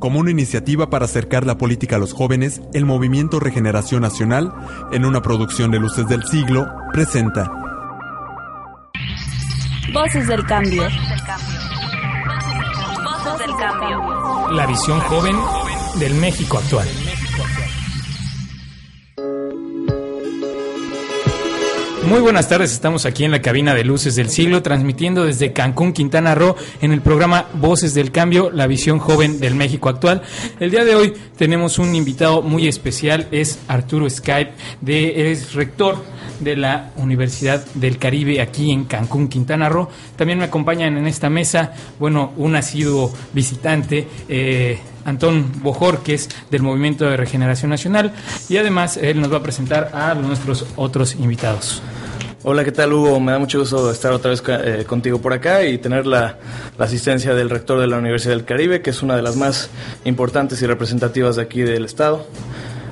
Como 0.00 0.18
una 0.18 0.30
iniciativa 0.30 0.88
para 0.88 1.04
acercar 1.04 1.46
la 1.46 1.58
política 1.58 1.96
a 1.96 1.98
los 1.98 2.14
jóvenes, 2.14 2.62
el 2.72 2.86
Movimiento 2.86 3.38
Regeneración 3.38 4.00
Nacional, 4.00 4.50
en 4.92 5.04
una 5.04 5.20
producción 5.20 5.70
de 5.70 5.78
Luces 5.78 6.08
del 6.08 6.24
Siglo, 6.24 6.66
presenta 6.90 7.52
Voces 9.92 10.26
del 10.26 10.42
Cambio. 10.46 10.84
Voces 10.84 10.98
del 13.40 13.56
Cambio. 13.56 14.48
La 14.52 14.66
visión 14.66 14.98
joven 15.00 15.36
del 15.98 16.14
México 16.14 16.56
actual. 16.56 16.88
Muy 22.06 22.20
buenas 22.20 22.48
tardes, 22.48 22.72
estamos 22.72 23.04
aquí 23.04 23.24
en 23.24 23.30
la 23.30 23.42
cabina 23.42 23.74
de 23.74 23.84
Luces 23.84 24.16
del 24.16 24.30
Siglo, 24.30 24.62
transmitiendo 24.62 25.24
desde 25.24 25.52
Cancún, 25.52 25.92
Quintana 25.92 26.34
Roo, 26.34 26.56
en 26.80 26.92
el 26.92 27.02
programa 27.02 27.46
Voces 27.54 27.94
del 27.94 28.10
Cambio, 28.10 28.50
la 28.50 28.66
visión 28.66 28.98
joven 28.98 29.38
del 29.38 29.54
México 29.54 29.88
actual. 29.88 30.22
El 30.58 30.70
día 30.70 30.84
de 30.84 30.96
hoy 30.96 31.12
tenemos 31.36 31.78
un 31.78 31.94
invitado 31.94 32.42
muy 32.42 32.66
especial, 32.66 33.28
es 33.30 33.60
Arturo 33.68 34.08
Skype, 34.08 34.52
de, 34.80 35.30
es 35.30 35.54
rector 35.54 36.02
de 36.40 36.56
la 36.56 36.90
Universidad 36.96 37.64
del 37.74 37.98
Caribe 37.98 38.40
aquí 38.40 38.72
en 38.72 38.84
Cancún, 38.84 39.28
Quintana 39.28 39.68
Roo. 39.68 39.88
También 40.16 40.38
me 40.38 40.46
acompañan 40.46 40.96
en 40.96 41.06
esta 41.06 41.30
mesa, 41.30 41.72
bueno, 41.98 42.32
un 42.38 42.56
asiduo 42.56 43.12
visitante, 43.32 44.08
eh, 44.28 44.78
Antón 45.04 45.62
Bojorques 45.62 46.28
del 46.50 46.62
Movimiento 46.62 47.04
de 47.04 47.16
Regeneración 47.16 47.70
Nacional 47.70 48.12
y 48.48 48.56
además 48.56 48.96
él 48.96 49.20
nos 49.20 49.32
va 49.32 49.38
a 49.38 49.42
presentar 49.42 49.90
a 49.94 50.14
nuestros 50.14 50.66
otros 50.76 51.14
invitados. 51.14 51.82
Hola, 52.42 52.64
¿qué 52.64 52.72
tal 52.72 52.94
Hugo? 52.94 53.20
Me 53.20 53.32
da 53.32 53.38
mucho 53.38 53.58
gusto 53.58 53.90
estar 53.90 54.12
otra 54.12 54.30
vez 54.30 54.42
eh, 54.48 54.84
contigo 54.86 55.20
por 55.20 55.34
acá 55.34 55.62
y 55.64 55.76
tener 55.76 56.06
la, 56.06 56.38
asistencia 56.78 57.34
del 57.34 57.50
rector 57.50 57.78
de 57.78 57.86
la 57.86 57.98
Universidad 57.98 58.32
del 58.32 58.46
Caribe, 58.46 58.80
que 58.80 58.88
es 58.88 59.02
una 59.02 59.14
de 59.14 59.20
las 59.20 59.36
más 59.36 59.68
importantes 60.04 60.62
y 60.62 60.66
representativas 60.66 61.36
de 61.36 61.42
aquí 61.42 61.60
del 61.60 61.84
estado. 61.84 62.26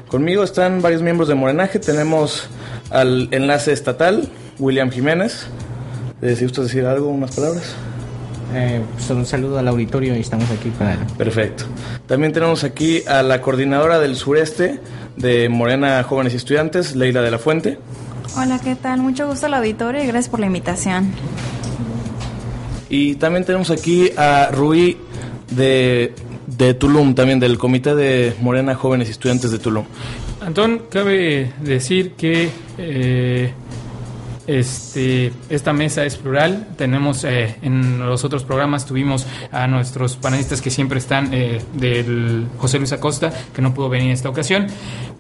Conmigo 0.09 0.45
están 0.45 0.83
varios 0.83 1.01
miembros 1.01 1.29
de 1.29 1.34
Morenaje, 1.34 1.79
tenemos 1.79 2.51
al 2.91 3.29
enlace 3.31 3.73
estatal, 3.73 4.29
William 4.59 4.91
Jiménez. 4.91 5.47
¿Si 6.20 6.45
usted 6.45 6.64
decir 6.64 6.84
algo, 6.84 7.09
unas 7.09 7.34
palabras? 7.34 7.75
Eh, 8.55 8.81
pues 8.95 9.11
un 9.11 9.27
saludo 9.27 9.59
al 9.59 9.69
auditorio 9.69 10.17
y 10.17 10.21
estamos 10.21 10.51
aquí 10.51 10.71
para... 10.71 10.97
Perfecto. 11.19 11.65
También 12.07 12.33
tenemos 12.33 12.65
aquí 12.65 13.03
a 13.07 13.23
la 13.23 13.43
coordinadora 13.43 13.99
del 13.99 14.17
sureste 14.17 14.81
de 15.17 15.49
Morena 15.49 16.03
Jóvenes 16.03 16.33
y 16.33 16.37
Estudiantes, 16.37 16.97
Leila 16.97 17.21
de 17.21 17.31
la 17.31 17.39
Fuente. 17.39 17.79
Hola, 18.37 18.59
¿qué 18.63 18.75
tal? 18.75 19.01
Mucho 19.01 19.27
gusto 19.27 19.47
al 19.47 19.55
auditorio 19.55 20.03
y 20.03 20.07
gracias 20.07 20.29
por 20.29 20.41
la 20.41 20.47
invitación. 20.47 21.13
Y 22.89 23.17
también 23.17 23.45
tenemos 23.45 23.71
aquí 23.71 24.11
a 24.17 24.49
Rui 24.51 24.97
de, 25.51 26.15
de 26.47 26.75
Tulum, 26.75 27.15
también 27.15 27.41
del 27.41 27.59
Comité 27.59 27.95
de 27.95 28.35
Morena 28.41 28.75
Jóvenes 28.75 29.09
y 29.09 29.11
Estudiantes 29.11 29.51
de 29.51 29.59
Tulum. 29.59 29.85
Antón, 30.41 30.83
cabe 30.89 31.53
decir 31.61 32.13
que 32.13 32.49
eh, 32.79 33.53
este, 34.49 35.31
esta 35.51 35.73
mesa 35.73 36.05
es 36.05 36.17
plural. 36.17 36.67
Tenemos 36.77 37.23
eh, 37.25 37.57
en 37.63 38.01
los 38.01 38.25
otros 38.25 38.45
programas 38.45 38.87
tuvimos 38.87 39.27
a 39.53 39.67
nuestros 39.67 40.17
panelistas 40.17 40.63
que 40.63 40.71
siempre 40.71 40.99
están 40.99 41.33
eh, 41.33 41.61
del 41.75 42.49
José 42.57 42.79
Luis 42.79 42.93
Acosta, 42.93 43.33
que 43.55 43.63
no 43.63 43.75
pudo 43.75 43.91
venir 43.91 44.09
en 44.09 44.15
esta 44.15 44.31
ocasión, 44.31 44.67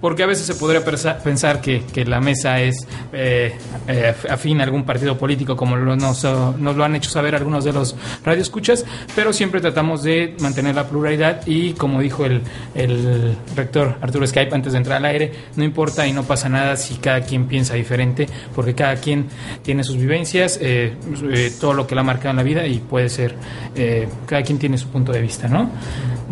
porque 0.00 0.22
a 0.22 0.26
veces 0.26 0.46
se 0.46 0.54
podría 0.54 0.82
pensar 0.84 1.60
que, 1.60 1.82
que 1.92 2.04
la 2.04 2.20
mesa 2.20 2.60
es 2.60 2.86
eh, 3.12 3.54
eh, 3.86 4.14
afín 4.30 4.60
a 4.60 4.64
algún 4.64 4.84
partido 4.84 5.18
político, 5.18 5.56
como 5.56 5.76
lo, 5.76 5.94
nos, 5.94 6.24
nos, 6.24 6.76
lo 6.76 6.84
han 6.84 6.96
hecho 6.96 7.10
saber 7.10 7.34
algunos 7.34 7.64
de 7.64 7.72
los 7.74 7.96
radioescuchas, 8.24 8.84
pero 9.14 9.32
siempre 9.32 9.60
tratamos 9.60 10.02
de 10.02 10.36
mantener 10.40 10.74
la 10.74 10.88
pluralidad 10.88 11.46
y 11.46 11.72
como 11.74 12.00
dijo 12.00 12.24
el, 12.24 12.40
el 12.74 13.36
rector 13.54 13.96
Arturo 14.00 14.26
Skype 14.26 14.54
antes 14.54 14.72
de 14.72 14.78
entrar 14.78 14.98
al 14.98 15.04
aire, 15.04 15.32
no 15.56 15.64
importa 15.64 16.06
y 16.06 16.12
no 16.12 16.22
pasa 16.22 16.48
nada 16.48 16.76
si 16.76 16.94
cada 16.94 17.20
quien 17.20 17.46
piensa 17.46 17.74
diferente, 17.74 18.26
porque 18.54 18.74
cada 18.74 18.96
quien 18.96 19.17
tiene 19.62 19.84
sus 19.84 19.96
vivencias, 19.96 20.58
eh, 20.60 20.94
eh, 21.32 21.52
todo 21.60 21.74
lo 21.74 21.86
que 21.86 21.94
la 21.94 22.02
ha 22.02 22.04
marcado 22.04 22.30
en 22.30 22.36
la 22.36 22.42
vida 22.42 22.66
y 22.66 22.78
puede 22.78 23.08
ser, 23.08 23.34
eh, 23.74 24.08
cada 24.26 24.42
quien 24.42 24.58
tiene 24.58 24.78
su 24.78 24.88
punto 24.88 25.12
de 25.12 25.20
vista, 25.20 25.48
¿no? 25.48 25.70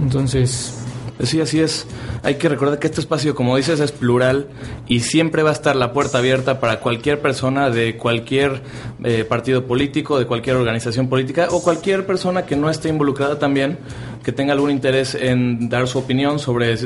Entonces... 0.00 0.82
Sí, 1.22 1.40
así 1.40 1.60
es. 1.60 1.86
Hay 2.22 2.34
que 2.34 2.46
recordar 2.48 2.78
que 2.78 2.88
este 2.88 3.00
espacio, 3.00 3.34
como 3.34 3.56
dices, 3.56 3.80
es 3.80 3.90
plural 3.90 4.48
y 4.86 5.00
siempre 5.00 5.42
va 5.42 5.48
a 5.48 5.52
estar 5.54 5.74
la 5.74 5.94
puerta 5.94 6.18
abierta 6.18 6.60
para 6.60 6.80
cualquier 6.80 7.22
persona 7.22 7.70
de 7.70 7.96
cualquier 7.96 8.60
eh, 9.02 9.24
partido 9.24 9.64
político, 9.64 10.18
de 10.18 10.26
cualquier 10.26 10.56
organización 10.56 11.08
política 11.08 11.48
o 11.50 11.62
cualquier 11.62 12.04
persona 12.04 12.44
que 12.44 12.54
no 12.54 12.68
esté 12.68 12.90
involucrada 12.90 13.38
también, 13.38 13.78
que 14.22 14.32
tenga 14.32 14.52
algún 14.52 14.70
interés 14.70 15.14
en 15.14 15.70
dar 15.70 15.88
su 15.88 15.98
opinión 15.98 16.38
sobre 16.38 16.76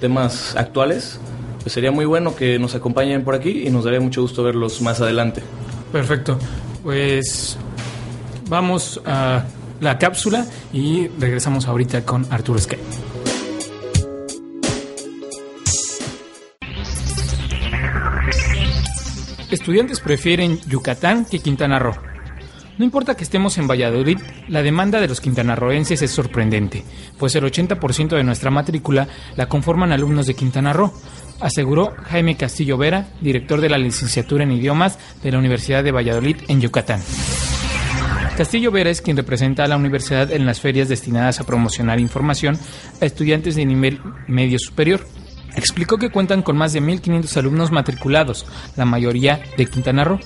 temas 0.00 0.56
actuales 0.56 1.20
pues 1.62 1.72
sería 1.72 1.90
muy 1.90 2.04
bueno 2.04 2.34
que 2.34 2.58
nos 2.58 2.74
acompañen 2.74 3.24
por 3.24 3.34
aquí 3.34 3.66
y 3.66 3.70
nos 3.70 3.84
daría 3.84 4.00
mucho 4.00 4.22
gusto 4.22 4.42
verlos 4.42 4.80
más 4.82 5.00
adelante. 5.00 5.42
Perfecto. 5.92 6.38
Pues 6.82 7.58
vamos 8.48 9.00
a 9.04 9.44
la 9.80 9.98
cápsula 9.98 10.46
y 10.72 11.08
regresamos 11.18 11.66
ahorita 11.66 12.04
con 12.04 12.26
Arturo 12.30 12.58
Sky. 12.58 12.76
Estudiantes 19.50 20.00
prefieren 20.00 20.60
Yucatán 20.68 21.24
que 21.24 21.38
Quintana 21.38 21.78
Roo. 21.78 21.94
No 22.76 22.84
importa 22.84 23.16
que 23.16 23.24
estemos 23.24 23.58
en 23.58 23.66
Valladolid, 23.66 24.18
la 24.46 24.62
demanda 24.62 25.00
de 25.00 25.08
los 25.08 25.20
quintanarroenses 25.20 26.00
es 26.02 26.12
sorprendente, 26.12 26.84
pues 27.18 27.34
el 27.34 27.44
80% 27.44 28.10
de 28.10 28.22
nuestra 28.22 28.52
matrícula 28.52 29.08
la 29.36 29.48
conforman 29.48 29.90
alumnos 29.90 30.26
de 30.26 30.34
Quintana 30.34 30.72
Roo, 30.72 30.92
aseguró 31.40 31.94
Jaime 32.04 32.36
Castillo 32.36 32.76
Vera, 32.76 33.08
director 33.20 33.60
de 33.60 33.68
la 33.68 33.78
licenciatura 33.78 34.44
en 34.44 34.52
idiomas 34.52 34.98
de 35.22 35.32
la 35.32 35.38
Universidad 35.38 35.84
de 35.84 35.92
Valladolid 35.92 36.36
en 36.48 36.60
Yucatán. 36.60 37.00
Castillo 38.36 38.70
Vera 38.70 38.90
es 38.90 39.02
quien 39.02 39.16
representa 39.16 39.64
a 39.64 39.68
la 39.68 39.76
universidad 39.76 40.30
en 40.30 40.46
las 40.46 40.60
ferias 40.60 40.88
destinadas 40.88 41.40
a 41.40 41.44
promocionar 41.44 41.98
información 41.98 42.56
a 43.00 43.04
estudiantes 43.04 43.56
de 43.56 43.66
nivel 43.66 44.00
medio 44.28 44.58
superior. 44.60 45.04
Explicó 45.56 45.98
que 45.98 46.10
cuentan 46.10 46.42
con 46.42 46.56
más 46.56 46.72
de 46.72 46.80
1.500 46.80 47.36
alumnos 47.36 47.72
matriculados, 47.72 48.46
la 48.76 48.84
mayoría 48.84 49.42
de 49.56 49.66
Quintana 49.66 50.04
Roo. 50.04 50.20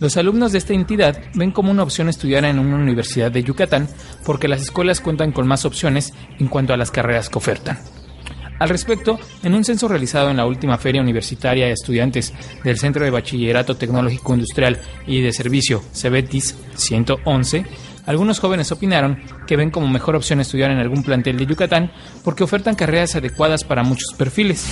Los 0.00 0.16
alumnos 0.16 0.50
de 0.50 0.58
esta 0.58 0.74
entidad 0.74 1.16
ven 1.34 1.52
como 1.52 1.70
una 1.70 1.84
opción 1.84 2.08
estudiar 2.08 2.44
en 2.44 2.58
una 2.58 2.74
universidad 2.74 3.30
de 3.30 3.44
Yucatán 3.44 3.88
porque 4.24 4.48
las 4.48 4.62
escuelas 4.62 5.00
cuentan 5.00 5.30
con 5.30 5.46
más 5.46 5.64
opciones 5.64 6.12
en 6.40 6.48
cuanto 6.48 6.74
a 6.74 6.76
las 6.76 6.90
carreras 6.90 7.28
que 7.28 7.38
ofertan. 7.38 7.78
Al 8.58 8.68
respecto, 8.68 9.18
en 9.42 9.54
un 9.54 9.64
censo 9.64 9.88
realizado 9.88 10.30
en 10.30 10.36
la 10.36 10.46
última 10.46 10.78
Feria 10.78 11.02
Universitaria 11.02 11.66
de 11.66 11.72
Estudiantes 11.72 12.32
del 12.62 12.78
Centro 12.78 13.04
de 13.04 13.10
Bachillerato 13.10 13.76
Tecnológico 13.76 14.34
Industrial 14.34 14.80
y 15.06 15.20
de 15.20 15.32
Servicio 15.32 15.82
CEBETIS 15.92 16.56
111, 16.76 17.66
algunos 18.06 18.38
jóvenes 18.38 18.70
opinaron 18.70 19.18
que 19.46 19.56
ven 19.56 19.70
como 19.70 19.88
mejor 19.88 20.14
opción 20.14 20.40
estudiar 20.40 20.70
en 20.70 20.78
algún 20.78 21.02
plantel 21.02 21.36
de 21.38 21.46
Yucatán 21.46 21.90
porque 22.22 22.44
ofertan 22.44 22.74
carreras 22.74 23.16
adecuadas 23.16 23.64
para 23.64 23.82
muchos 23.82 24.14
perfiles. 24.16 24.66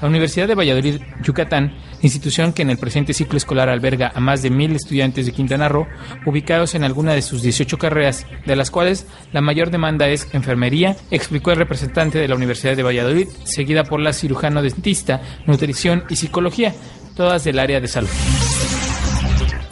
La 0.00 0.08
Universidad 0.08 0.46
de 0.46 0.54
Valladolid, 0.54 1.00
Yucatán, 1.22 1.74
institución 2.06 2.52
que 2.52 2.62
en 2.62 2.70
el 2.70 2.78
presente 2.78 3.14
ciclo 3.14 3.36
escolar 3.36 3.68
alberga 3.68 4.12
a 4.14 4.20
más 4.20 4.42
de 4.42 4.50
mil 4.50 4.74
estudiantes 4.74 5.26
de 5.26 5.32
Quintana 5.32 5.68
Roo, 5.68 5.86
ubicados 6.26 6.74
en 6.74 6.84
alguna 6.84 7.12
de 7.12 7.22
sus 7.22 7.42
18 7.42 7.78
carreras, 7.78 8.26
de 8.46 8.56
las 8.56 8.70
cuales 8.70 9.06
la 9.32 9.40
mayor 9.40 9.70
demanda 9.70 10.08
es 10.08 10.28
enfermería, 10.32 10.96
explicó 11.10 11.50
el 11.50 11.58
representante 11.58 12.18
de 12.18 12.28
la 12.28 12.34
Universidad 12.34 12.76
de 12.76 12.82
Valladolid, 12.82 13.28
seguida 13.44 13.84
por 13.84 14.00
la 14.00 14.12
cirujano 14.12 14.62
dentista, 14.62 15.22
nutrición 15.46 16.04
y 16.08 16.16
psicología, 16.16 16.74
todas 17.16 17.44
del 17.44 17.58
área 17.58 17.80
de 17.80 17.88
salud. 17.88 18.10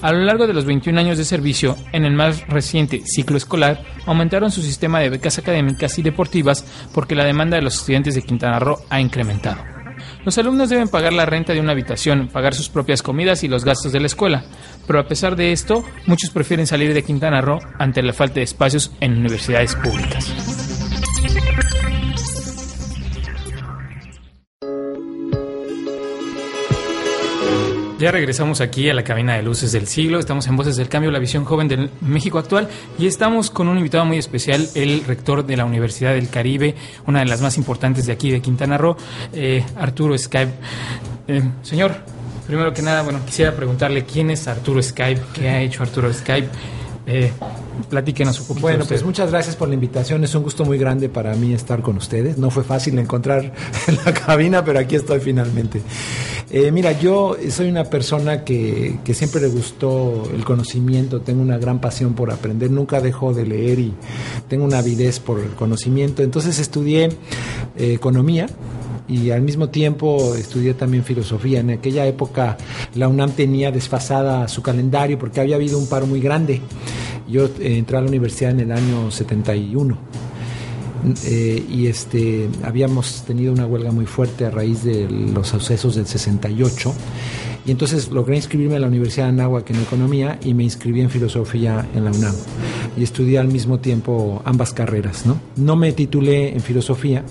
A 0.00 0.10
lo 0.10 0.24
largo 0.24 0.48
de 0.48 0.52
los 0.52 0.64
21 0.64 0.98
años 0.98 1.16
de 1.16 1.24
servicio, 1.24 1.76
en 1.92 2.04
el 2.04 2.12
más 2.12 2.46
reciente 2.48 3.02
ciclo 3.04 3.36
escolar, 3.36 3.84
aumentaron 4.04 4.50
su 4.50 4.60
sistema 4.60 4.98
de 4.98 5.10
becas 5.10 5.38
académicas 5.38 5.96
y 5.98 6.02
deportivas 6.02 6.64
porque 6.92 7.14
la 7.14 7.24
demanda 7.24 7.56
de 7.56 7.62
los 7.62 7.76
estudiantes 7.76 8.16
de 8.16 8.22
Quintana 8.22 8.58
Roo 8.58 8.78
ha 8.90 9.00
incrementado. 9.00 9.81
Los 10.24 10.38
alumnos 10.38 10.68
deben 10.68 10.88
pagar 10.88 11.12
la 11.12 11.26
renta 11.26 11.52
de 11.52 11.60
una 11.60 11.72
habitación, 11.72 12.28
pagar 12.28 12.54
sus 12.54 12.68
propias 12.68 13.02
comidas 13.02 13.42
y 13.42 13.48
los 13.48 13.64
gastos 13.64 13.92
de 13.92 14.00
la 14.00 14.06
escuela, 14.06 14.44
pero 14.86 15.00
a 15.00 15.08
pesar 15.08 15.34
de 15.34 15.52
esto, 15.52 15.84
muchos 16.06 16.30
prefieren 16.30 16.66
salir 16.66 16.94
de 16.94 17.02
Quintana 17.02 17.40
Roo 17.40 17.58
ante 17.78 18.02
la 18.02 18.12
falta 18.12 18.34
de 18.34 18.42
espacios 18.42 18.92
en 19.00 19.18
universidades 19.18 19.74
públicas. 19.74 20.32
Ya 28.02 28.10
regresamos 28.10 28.60
aquí 28.60 28.90
a 28.90 28.94
la 28.94 29.04
cabina 29.04 29.36
de 29.36 29.44
luces 29.44 29.70
del 29.70 29.86
siglo. 29.86 30.18
Estamos 30.18 30.48
en 30.48 30.56
Voces 30.56 30.74
del 30.74 30.88
Cambio, 30.88 31.12
la 31.12 31.20
visión 31.20 31.44
joven 31.44 31.68
del 31.68 31.88
México 32.00 32.40
actual. 32.40 32.68
Y 32.98 33.06
estamos 33.06 33.48
con 33.48 33.68
un 33.68 33.78
invitado 33.78 34.04
muy 34.04 34.18
especial, 34.18 34.68
el 34.74 35.04
rector 35.04 35.46
de 35.46 35.56
la 35.56 35.64
Universidad 35.64 36.12
del 36.12 36.28
Caribe, 36.28 36.74
una 37.06 37.20
de 37.20 37.26
las 37.26 37.40
más 37.40 37.56
importantes 37.58 38.04
de 38.06 38.12
aquí 38.12 38.32
de 38.32 38.42
Quintana 38.42 38.76
Roo, 38.76 38.96
eh, 39.32 39.64
Arturo 39.76 40.18
Skype. 40.18 40.52
Eh, 41.28 41.42
señor, 41.62 41.94
primero 42.44 42.74
que 42.74 42.82
nada, 42.82 43.02
bueno, 43.02 43.20
quisiera 43.24 43.54
preguntarle 43.54 44.04
quién 44.04 44.30
es 44.30 44.48
Arturo 44.48 44.82
Skype, 44.82 45.20
qué 45.32 45.48
ha 45.48 45.60
hecho 45.62 45.84
Arturo 45.84 46.12
Skype. 46.12 46.48
Eh, 47.12 47.30
platíquenos 47.90 48.40
un 48.40 48.46
poquito. 48.46 48.66
Bueno, 48.66 48.84
pues 48.86 49.04
muchas 49.04 49.30
gracias 49.30 49.54
por 49.54 49.68
la 49.68 49.74
invitación. 49.74 50.24
Es 50.24 50.34
un 50.34 50.42
gusto 50.42 50.64
muy 50.64 50.78
grande 50.78 51.10
para 51.10 51.34
mí 51.34 51.52
estar 51.52 51.82
con 51.82 51.98
ustedes. 51.98 52.38
No 52.38 52.50
fue 52.50 52.64
fácil 52.64 52.98
encontrar 52.98 53.52
la 54.06 54.14
cabina, 54.14 54.64
pero 54.64 54.78
aquí 54.78 54.96
estoy 54.96 55.20
finalmente. 55.20 55.82
Eh, 56.50 56.72
mira, 56.72 56.92
yo 56.92 57.36
soy 57.50 57.68
una 57.68 57.84
persona 57.84 58.44
que, 58.44 58.98
que 59.04 59.12
siempre 59.12 59.42
le 59.42 59.48
gustó 59.48 60.22
el 60.34 60.42
conocimiento, 60.44 61.20
tengo 61.20 61.42
una 61.42 61.58
gran 61.58 61.80
pasión 61.80 62.14
por 62.14 62.30
aprender, 62.30 62.70
nunca 62.70 63.00
dejo 63.00 63.34
de 63.34 63.46
leer 63.46 63.78
y 63.78 63.94
tengo 64.48 64.64
una 64.64 64.78
avidez 64.78 65.20
por 65.20 65.38
el 65.38 65.50
conocimiento. 65.50 66.22
Entonces 66.22 66.58
estudié 66.58 67.10
eh, 67.76 67.92
economía 67.92 68.46
y 69.08 69.30
al 69.30 69.42
mismo 69.42 69.68
tiempo 69.68 70.34
estudié 70.36 70.74
también 70.74 71.04
filosofía. 71.04 71.60
En 71.60 71.70
aquella 71.70 72.06
época 72.06 72.56
la 72.94 73.08
UNAM 73.08 73.32
tenía 73.32 73.70
desfasada 73.70 74.48
su 74.48 74.62
calendario 74.62 75.18
porque 75.18 75.40
había 75.40 75.56
habido 75.56 75.78
un 75.78 75.88
paro 75.88 76.06
muy 76.06 76.20
grande. 76.20 76.60
Yo 77.28 77.46
eh, 77.46 77.78
entré 77.78 77.96
a 77.96 78.00
la 78.00 78.08
universidad 78.08 78.52
en 78.52 78.60
el 78.60 78.72
año 78.72 79.10
71. 79.10 79.98
Eh, 81.24 81.66
y 81.68 81.88
este 81.88 82.48
habíamos 82.62 83.24
tenido 83.26 83.52
una 83.52 83.66
huelga 83.66 83.90
muy 83.90 84.06
fuerte 84.06 84.46
a 84.46 84.50
raíz 84.50 84.84
de 84.84 85.08
los 85.10 85.48
sucesos 85.48 85.96
del 85.96 86.06
68 86.06 86.94
y 87.64 87.70
entonces 87.70 88.10
logré 88.10 88.36
inscribirme 88.36 88.76
a 88.76 88.80
la 88.80 88.88
Universidad 88.88 89.26
de 89.26 89.30
Anáhuac 89.30 89.68
en 89.70 89.80
Economía 89.80 90.38
y 90.42 90.54
me 90.54 90.64
inscribí 90.64 91.00
en 91.00 91.10
Filosofía 91.10 91.86
en 91.94 92.04
la 92.04 92.10
UNAM. 92.10 92.34
Y 92.96 93.02
estudié 93.02 93.38
al 93.38 93.48
mismo 93.48 93.78
tiempo 93.78 94.42
ambas 94.44 94.72
carreras. 94.72 95.24
No, 95.26 95.40
no 95.56 95.76
me 95.76 95.92
titulé 95.92 96.52
en 96.52 96.60
Filosofía, 96.60 97.24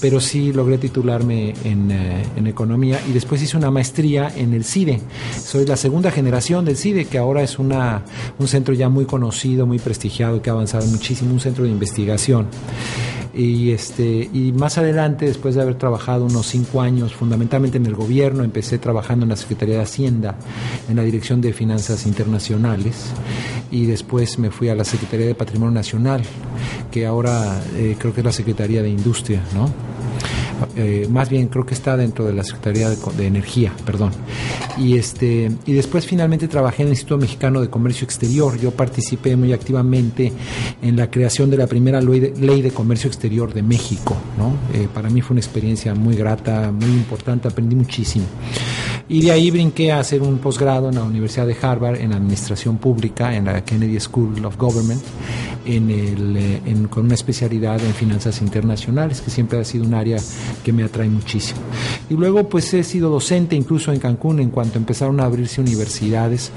pero 0.00 0.20
sí 0.20 0.52
logré 0.52 0.78
titularme 0.78 1.54
en, 1.64 1.90
eh, 1.90 2.22
en 2.36 2.46
Economía 2.46 3.00
y 3.08 3.12
después 3.12 3.42
hice 3.42 3.56
una 3.56 3.70
maestría 3.70 4.32
en 4.36 4.52
el 4.54 4.64
CIDE. 4.64 5.00
Soy 5.38 5.66
la 5.66 5.76
segunda 5.76 6.10
generación 6.10 6.64
del 6.64 6.76
CIDE, 6.76 7.04
que 7.04 7.18
ahora 7.18 7.42
es 7.42 7.58
una, 7.58 8.02
un 8.38 8.48
centro 8.48 8.74
ya 8.74 8.88
muy 8.88 9.04
conocido, 9.04 9.66
muy 9.66 9.78
prestigiado, 9.78 10.42
que 10.42 10.50
ha 10.50 10.52
avanzado 10.52 10.86
muchísimo, 10.86 11.32
un 11.32 11.40
centro 11.40 11.64
de 11.64 11.70
investigación. 11.70 12.46
Y, 13.36 13.72
este, 13.72 14.30
y 14.32 14.52
más 14.52 14.78
adelante, 14.78 15.26
después 15.26 15.56
de 15.56 15.62
haber 15.62 15.74
trabajado 15.74 16.24
unos 16.24 16.46
cinco 16.46 16.80
años 16.80 17.12
fundamentalmente 17.14 17.78
en 17.78 17.86
el 17.86 17.94
gobierno, 17.94 18.44
empecé 18.44 18.78
trabajando 18.78 19.24
en 19.24 19.30
la 19.30 19.36
Secretaría 19.36 19.76
de 19.76 19.82
Hacienda, 19.82 20.36
en 20.88 20.96
la 20.96 21.02
Dirección 21.02 21.40
de 21.40 21.52
Finanzas 21.52 22.06
Internacionales, 22.06 23.06
y 23.74 23.86
después 23.86 24.38
me 24.38 24.52
fui 24.52 24.68
a 24.68 24.74
la 24.76 24.84
Secretaría 24.84 25.26
de 25.26 25.34
Patrimonio 25.34 25.74
Nacional, 25.74 26.22
que 26.92 27.06
ahora 27.06 27.60
eh, 27.74 27.96
creo 27.98 28.14
que 28.14 28.20
es 28.20 28.24
la 28.24 28.32
Secretaría 28.32 28.82
de 28.82 28.88
Industria, 28.88 29.42
¿no? 29.52 29.68
Eh, 30.76 31.08
más 31.10 31.28
bien 31.28 31.48
creo 31.48 31.66
que 31.66 31.74
está 31.74 31.96
dentro 31.96 32.24
de 32.24 32.32
la 32.32 32.44
Secretaría 32.44 32.88
de, 32.88 32.96
de, 33.16 33.26
Energía, 33.26 33.72
perdón. 33.84 34.12
Y 34.78 34.96
este 34.96 35.50
y 35.66 35.72
después 35.72 36.06
finalmente 36.06 36.46
trabajé 36.46 36.82
en 36.82 36.88
el 36.88 36.92
Instituto 36.92 37.18
Mexicano 37.18 37.60
de 37.60 37.68
Comercio 37.68 38.04
Exterior. 38.04 38.56
Yo 38.60 38.70
participé 38.70 39.34
muy 39.34 39.52
activamente 39.52 40.32
en 40.80 40.94
la 40.94 41.10
creación 41.10 41.50
de 41.50 41.56
la 41.56 41.66
primera 41.66 42.00
ley 42.00 42.62
de, 42.62 42.70
comercio 42.70 43.08
exterior 43.08 43.52
de 43.52 43.62
México, 43.62 44.16
¿no? 44.38 44.54
Eh, 44.72 44.86
para 44.94 45.10
mí 45.10 45.20
fue 45.20 45.34
una 45.34 45.40
experiencia 45.40 45.96
muy 45.96 46.14
grata, 46.14 46.70
muy 46.70 46.90
importante, 46.90 47.48
aprendí 47.48 47.74
muchísimo. 47.74 48.26
Y 49.08 49.20
de 49.20 49.32
ahí 49.32 49.50
brinqué 49.50 49.92
a 49.92 49.98
hacer 49.98 50.22
un 50.22 50.38
posgrado 50.38 50.88
en 50.88 50.94
la 50.94 51.02
Universidad 51.02 51.46
de 51.46 51.56
Harvard 51.60 51.96
en 51.96 52.14
Administración 52.14 52.78
Pública, 52.78 53.36
en 53.36 53.44
la 53.44 53.62
Kennedy 53.62 54.00
School 54.00 54.42
of 54.46 54.56
Government, 54.56 55.02
en 55.66 55.90
el, 55.90 56.36
en, 56.64 56.88
con 56.88 57.04
una 57.04 57.14
especialidad 57.14 57.84
en 57.84 57.92
finanzas 57.92 58.40
internacionales, 58.40 59.20
que 59.20 59.30
siempre 59.30 59.58
ha 59.58 59.64
sido 59.64 59.84
un 59.84 59.92
área 59.92 60.16
que 60.64 60.72
me 60.72 60.84
atrae 60.84 61.08
muchísimo. 61.08 61.60
Y 62.08 62.14
luego 62.14 62.48
pues 62.48 62.72
he 62.72 62.82
sido 62.82 63.10
docente 63.10 63.54
incluso 63.54 63.92
en 63.92 64.00
Cancún, 64.00 64.40
en 64.40 64.48
cuanto 64.48 64.78
empezaron 64.78 65.20
a 65.20 65.24
abrirse 65.24 65.60
universidades, 65.60 66.50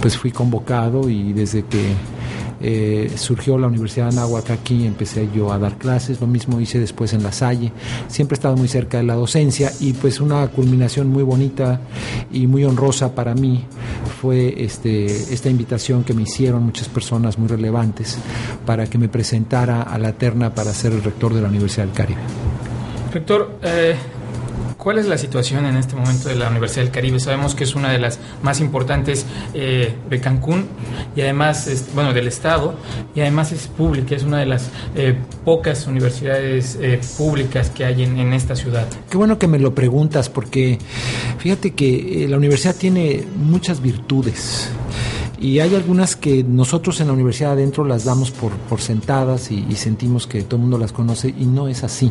pues 0.00 0.16
fui 0.16 0.30
convocado 0.30 1.10
y 1.10 1.34
desde 1.34 1.64
que 1.64 1.92
eh, 2.60 3.12
surgió 3.16 3.58
la 3.58 3.66
Universidad 3.66 4.10
de 4.10 4.18
Anáhuac 4.18 4.50
aquí, 4.50 4.86
empecé 4.86 5.28
yo 5.34 5.52
a 5.52 5.58
dar 5.58 5.76
clases, 5.76 6.20
lo 6.20 6.26
mismo 6.26 6.60
hice 6.60 6.78
después 6.78 7.12
en 7.12 7.22
La 7.22 7.32
Salle, 7.32 7.72
siempre 8.08 8.34
he 8.34 8.38
estado 8.38 8.56
muy 8.56 8.68
cerca 8.68 8.98
de 8.98 9.04
la 9.04 9.14
docencia 9.14 9.72
y 9.80 9.92
pues 9.94 10.20
una 10.20 10.46
culminación 10.48 11.08
muy 11.08 11.22
bonita 11.22 11.80
y 12.32 12.46
muy 12.46 12.64
honrosa 12.64 13.14
para 13.14 13.34
mí 13.34 13.64
fue 14.20 14.62
este, 14.62 15.06
esta 15.06 15.48
invitación 15.48 16.04
que 16.04 16.14
me 16.14 16.22
hicieron 16.22 16.64
muchas 16.64 16.88
personas 16.88 17.38
muy 17.38 17.48
relevantes 17.48 18.18
para 18.66 18.86
que 18.86 18.98
me 18.98 19.08
presentara 19.08 19.82
a 19.82 19.98
la 19.98 20.12
terna 20.12 20.54
para 20.54 20.72
ser 20.72 20.92
el 20.92 21.02
rector 21.02 21.34
de 21.34 21.40
la 21.40 21.48
Universidad 21.48 21.86
del 21.86 21.94
Caribe. 21.94 22.20
Rector, 23.12 23.58
eh, 23.62 23.96
¿Cuál 24.80 24.98
es 24.98 25.06
la 25.06 25.18
situación 25.18 25.66
en 25.66 25.76
este 25.76 25.94
momento 25.94 26.30
de 26.30 26.36
la 26.36 26.48
Universidad 26.48 26.84
del 26.84 26.90
Caribe? 26.90 27.20
Sabemos 27.20 27.54
que 27.54 27.64
es 27.64 27.74
una 27.74 27.92
de 27.92 27.98
las 27.98 28.18
más 28.42 28.60
importantes 28.60 29.26
eh, 29.52 29.94
de 30.08 30.20
Cancún 30.20 30.68
y 31.14 31.20
además, 31.20 31.68
bueno, 31.94 32.14
del 32.14 32.26
Estado 32.26 32.76
y 33.14 33.20
además 33.20 33.52
es 33.52 33.66
pública, 33.66 34.16
es 34.16 34.22
una 34.22 34.38
de 34.38 34.46
las 34.46 34.70
eh, 34.96 35.18
pocas 35.44 35.86
universidades 35.86 36.78
eh, 36.80 36.98
públicas 37.18 37.68
que 37.68 37.84
hay 37.84 38.04
en, 38.04 38.18
en, 38.18 38.32
esta 38.32 38.56
ciudad. 38.56 38.86
Qué 39.10 39.18
bueno 39.18 39.38
que 39.38 39.48
me 39.48 39.58
lo 39.58 39.74
preguntas 39.74 40.30
porque 40.30 40.78
fíjate 41.36 41.72
que 41.72 42.26
la 42.26 42.38
universidad 42.38 42.74
tiene 42.74 43.26
muchas 43.36 43.82
virtudes 43.82 44.70
y 45.40 45.58
hay 45.60 45.74
algunas 45.74 46.16
que 46.16 46.44
nosotros 46.44 47.00
en 47.00 47.06
la 47.06 47.14
universidad 47.14 47.52
adentro 47.52 47.82
las 47.84 48.04
damos 48.04 48.30
por, 48.30 48.52
sentadas 48.80 49.50
y, 49.50 49.64
y, 49.68 49.74
sentimos 49.76 50.26
que 50.26 50.42
todo 50.42 50.56
el 50.56 50.62
mundo 50.62 50.78
las 50.78 50.92
conoce 50.92 51.34
y 51.36 51.46
no 51.46 51.66
es 51.66 51.82
así. 51.82 52.10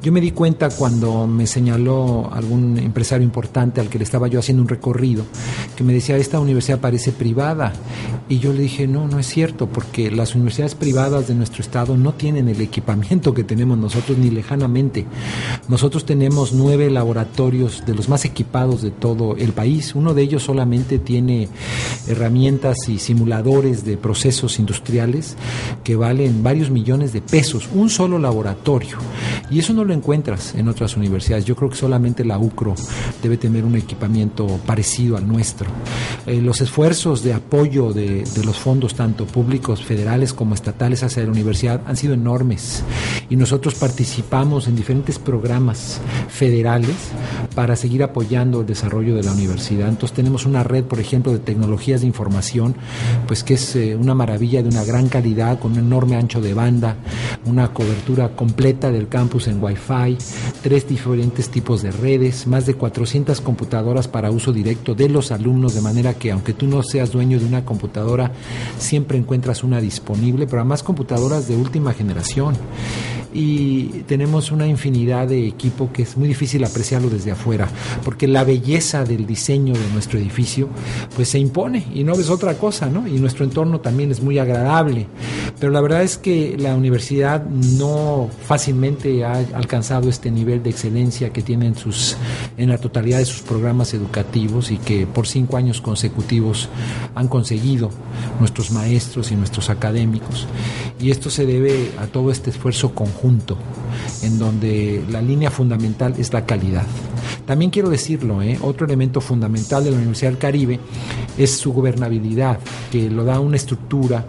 Yo 0.00 0.12
me 0.12 0.20
di 0.20 0.30
cuenta 0.30 0.70
cuando 0.70 1.26
me 1.26 1.46
señaló 1.46 2.30
algún 2.32 2.78
empresario 2.78 3.24
importante 3.24 3.80
al 3.80 3.88
que 3.88 3.98
le 3.98 4.04
estaba 4.04 4.28
yo 4.28 4.38
haciendo 4.38 4.62
un 4.62 4.68
recorrido, 4.68 5.24
que 5.76 5.82
me 5.82 5.92
decía, 5.92 6.16
esta 6.16 6.38
universidad 6.38 6.78
parece 6.80 7.10
privada. 7.10 7.72
Y 8.28 8.38
yo 8.38 8.52
le 8.52 8.62
dije, 8.62 8.86
no, 8.86 9.08
no 9.08 9.18
es 9.18 9.26
cierto, 9.26 9.66
porque 9.66 10.10
las 10.10 10.34
universidades 10.34 10.74
privadas 10.74 11.28
de 11.28 11.34
nuestro 11.34 11.62
estado 11.62 11.96
no 11.96 12.14
tienen 12.14 12.48
el 12.48 12.60
equipamiento 12.60 13.34
que 13.34 13.44
tenemos 13.44 13.76
nosotros 13.76 14.18
ni 14.18 14.30
lejanamente. 14.30 15.04
Nosotros 15.68 16.06
tenemos 16.06 16.52
nueve 16.52 16.90
laboratorios 16.90 17.84
de 17.84 17.94
los 17.94 18.08
más 18.08 18.24
equipados 18.24 18.82
de 18.82 18.90
todo 18.90 19.36
el 19.36 19.52
país. 19.52 19.94
Uno 19.94 20.14
de 20.14 20.22
ellos 20.22 20.44
solamente 20.44 20.98
tiene 20.98 21.48
herramientas 22.08 22.51
y 22.88 22.98
simuladores 22.98 23.84
de 23.84 23.96
procesos 23.96 24.58
industriales 24.58 25.36
que 25.84 25.96
valen 25.96 26.42
varios 26.42 26.70
millones 26.70 27.12
de 27.12 27.22
pesos, 27.22 27.68
un 27.72 27.88
solo 27.88 28.18
laboratorio. 28.18 28.98
Y 29.50 29.58
eso 29.58 29.72
no 29.72 29.84
lo 29.84 29.94
encuentras 29.94 30.54
en 30.54 30.68
otras 30.68 30.96
universidades. 30.96 31.44
Yo 31.44 31.56
creo 31.56 31.70
que 31.70 31.76
solamente 31.76 32.24
la 32.24 32.38
UCRO 32.38 32.74
debe 33.22 33.36
tener 33.36 33.64
un 33.64 33.76
equipamiento 33.76 34.46
parecido 34.66 35.16
al 35.16 35.26
nuestro. 35.26 35.68
Eh, 36.26 36.40
los 36.42 36.60
esfuerzos 36.60 37.22
de 37.22 37.32
apoyo 37.32 37.92
de, 37.92 38.24
de, 38.24 38.44
los 38.44 38.58
fondos, 38.58 38.94
tanto 38.94 39.26
públicos, 39.26 39.82
federales 39.82 40.32
como 40.32 40.54
estatales, 40.54 41.02
hacia 41.02 41.22
la 41.22 41.30
universidad 41.30 41.80
han 41.86 41.96
sido 41.96 42.14
enormes. 42.14 42.82
Y 43.30 43.36
nosotros 43.36 43.74
participamos 43.74 44.68
en 44.68 44.76
diferentes 44.76 45.18
programas 45.18 46.00
federales 46.28 46.96
para 47.54 47.76
seguir 47.76 48.02
apoyando 48.02 48.60
el 48.60 48.66
desarrollo 48.66 49.14
de 49.14 49.22
la 49.22 49.32
universidad. 49.32 49.88
Entonces 49.88 50.14
tenemos 50.14 50.44
una 50.46 50.62
red, 50.62 50.84
por 50.84 51.00
ejemplo, 51.00 51.32
de 51.32 51.38
tecnologías 51.38 52.00
de 52.00 52.06
información 52.06 52.41
pues 53.26 53.44
que 53.44 53.54
es 53.54 53.76
eh, 53.76 53.96
una 53.96 54.14
maravilla 54.14 54.62
de 54.62 54.68
una 54.68 54.84
gran 54.84 55.08
calidad, 55.08 55.58
con 55.58 55.72
un 55.72 55.78
enorme 55.78 56.16
ancho 56.16 56.40
de 56.40 56.54
banda, 56.54 56.96
una 57.44 57.72
cobertura 57.72 58.34
completa 58.34 58.90
del 58.90 59.08
campus 59.08 59.48
en 59.48 59.62
Wi-Fi, 59.62 60.18
tres 60.62 60.88
diferentes 60.88 61.48
tipos 61.48 61.82
de 61.82 61.90
redes, 61.90 62.46
más 62.46 62.66
de 62.66 62.74
400 62.74 63.40
computadoras 63.40 64.08
para 64.08 64.30
uso 64.30 64.52
directo 64.52 64.94
de 64.94 65.08
los 65.08 65.30
alumnos, 65.30 65.74
de 65.74 65.80
manera 65.80 66.14
que 66.14 66.32
aunque 66.32 66.52
tú 66.52 66.66
no 66.66 66.82
seas 66.82 67.12
dueño 67.12 67.38
de 67.38 67.46
una 67.46 67.64
computadora, 67.64 68.32
siempre 68.78 69.18
encuentras 69.18 69.62
una 69.62 69.80
disponible, 69.80 70.46
pero 70.46 70.60
además 70.60 70.82
computadoras 70.82 71.48
de 71.48 71.56
última 71.56 71.92
generación 71.92 72.54
y 73.32 74.02
tenemos 74.06 74.52
una 74.52 74.66
infinidad 74.66 75.28
de 75.28 75.46
equipo 75.46 75.90
que 75.92 76.02
es 76.02 76.16
muy 76.16 76.28
difícil 76.28 76.64
apreciarlo 76.64 77.08
desde 77.08 77.32
afuera, 77.32 77.68
porque 78.04 78.28
la 78.28 78.44
belleza 78.44 79.04
del 79.04 79.26
diseño 79.26 79.74
de 79.74 79.88
nuestro 79.92 80.18
edificio 80.18 80.68
pues 81.16 81.28
se 81.28 81.38
impone 81.38 81.86
y 81.94 82.04
no 82.04 82.14
ves 82.14 82.30
otra 82.30 82.54
cosa, 82.54 82.88
¿no? 82.88 83.06
Y 83.06 83.12
nuestro 83.12 83.44
entorno 83.44 83.80
también 83.80 84.10
es 84.10 84.22
muy 84.22 84.38
agradable, 84.38 85.06
pero 85.58 85.72
la 85.72 85.80
verdad 85.80 86.02
es 86.02 86.18
que 86.18 86.56
la 86.58 86.74
universidad 86.74 87.44
no 87.46 88.28
fácilmente 88.44 89.24
ha 89.24 89.34
alcanzado 89.54 90.08
este 90.08 90.30
nivel 90.30 90.62
de 90.62 90.70
excelencia 90.70 91.32
que 91.32 91.42
tiene 91.42 91.66
en, 91.66 91.74
sus, 91.74 92.16
en 92.56 92.68
la 92.68 92.78
totalidad 92.78 93.18
de 93.18 93.24
sus 93.24 93.42
programas 93.42 93.94
educativos 93.94 94.70
y 94.70 94.76
que 94.76 95.06
por 95.06 95.26
cinco 95.26 95.56
años 95.56 95.80
consecutivos 95.80 96.68
han 97.14 97.28
conseguido 97.28 97.90
nuestros 98.40 98.70
maestros 98.70 99.30
y 99.32 99.36
nuestros 99.36 99.70
académicos. 99.70 100.46
Y 101.00 101.10
esto 101.10 101.30
se 101.30 101.46
debe 101.46 101.90
a 102.00 102.06
todo 102.06 102.30
este 102.30 102.50
esfuerzo 102.50 102.94
conjunto 102.94 103.21
conjunto, 103.22 103.56
en 104.22 104.38
donde 104.38 105.04
la 105.10 105.22
línea 105.22 105.50
fundamental 105.50 106.14
es 106.18 106.32
la 106.32 106.44
calidad. 106.44 106.84
También 107.46 107.70
quiero 107.70 107.90
decirlo, 107.90 108.42
¿eh? 108.42 108.58
otro 108.62 108.86
elemento 108.86 109.20
fundamental 109.20 109.84
de 109.84 109.90
la 109.90 109.96
Universidad 109.96 110.30
del 110.30 110.38
Caribe 110.38 110.80
es 111.36 111.50
su 111.50 111.72
gobernabilidad, 111.72 112.58
que 112.90 113.10
lo 113.10 113.24
da 113.24 113.40
una 113.40 113.56
estructura 113.56 114.24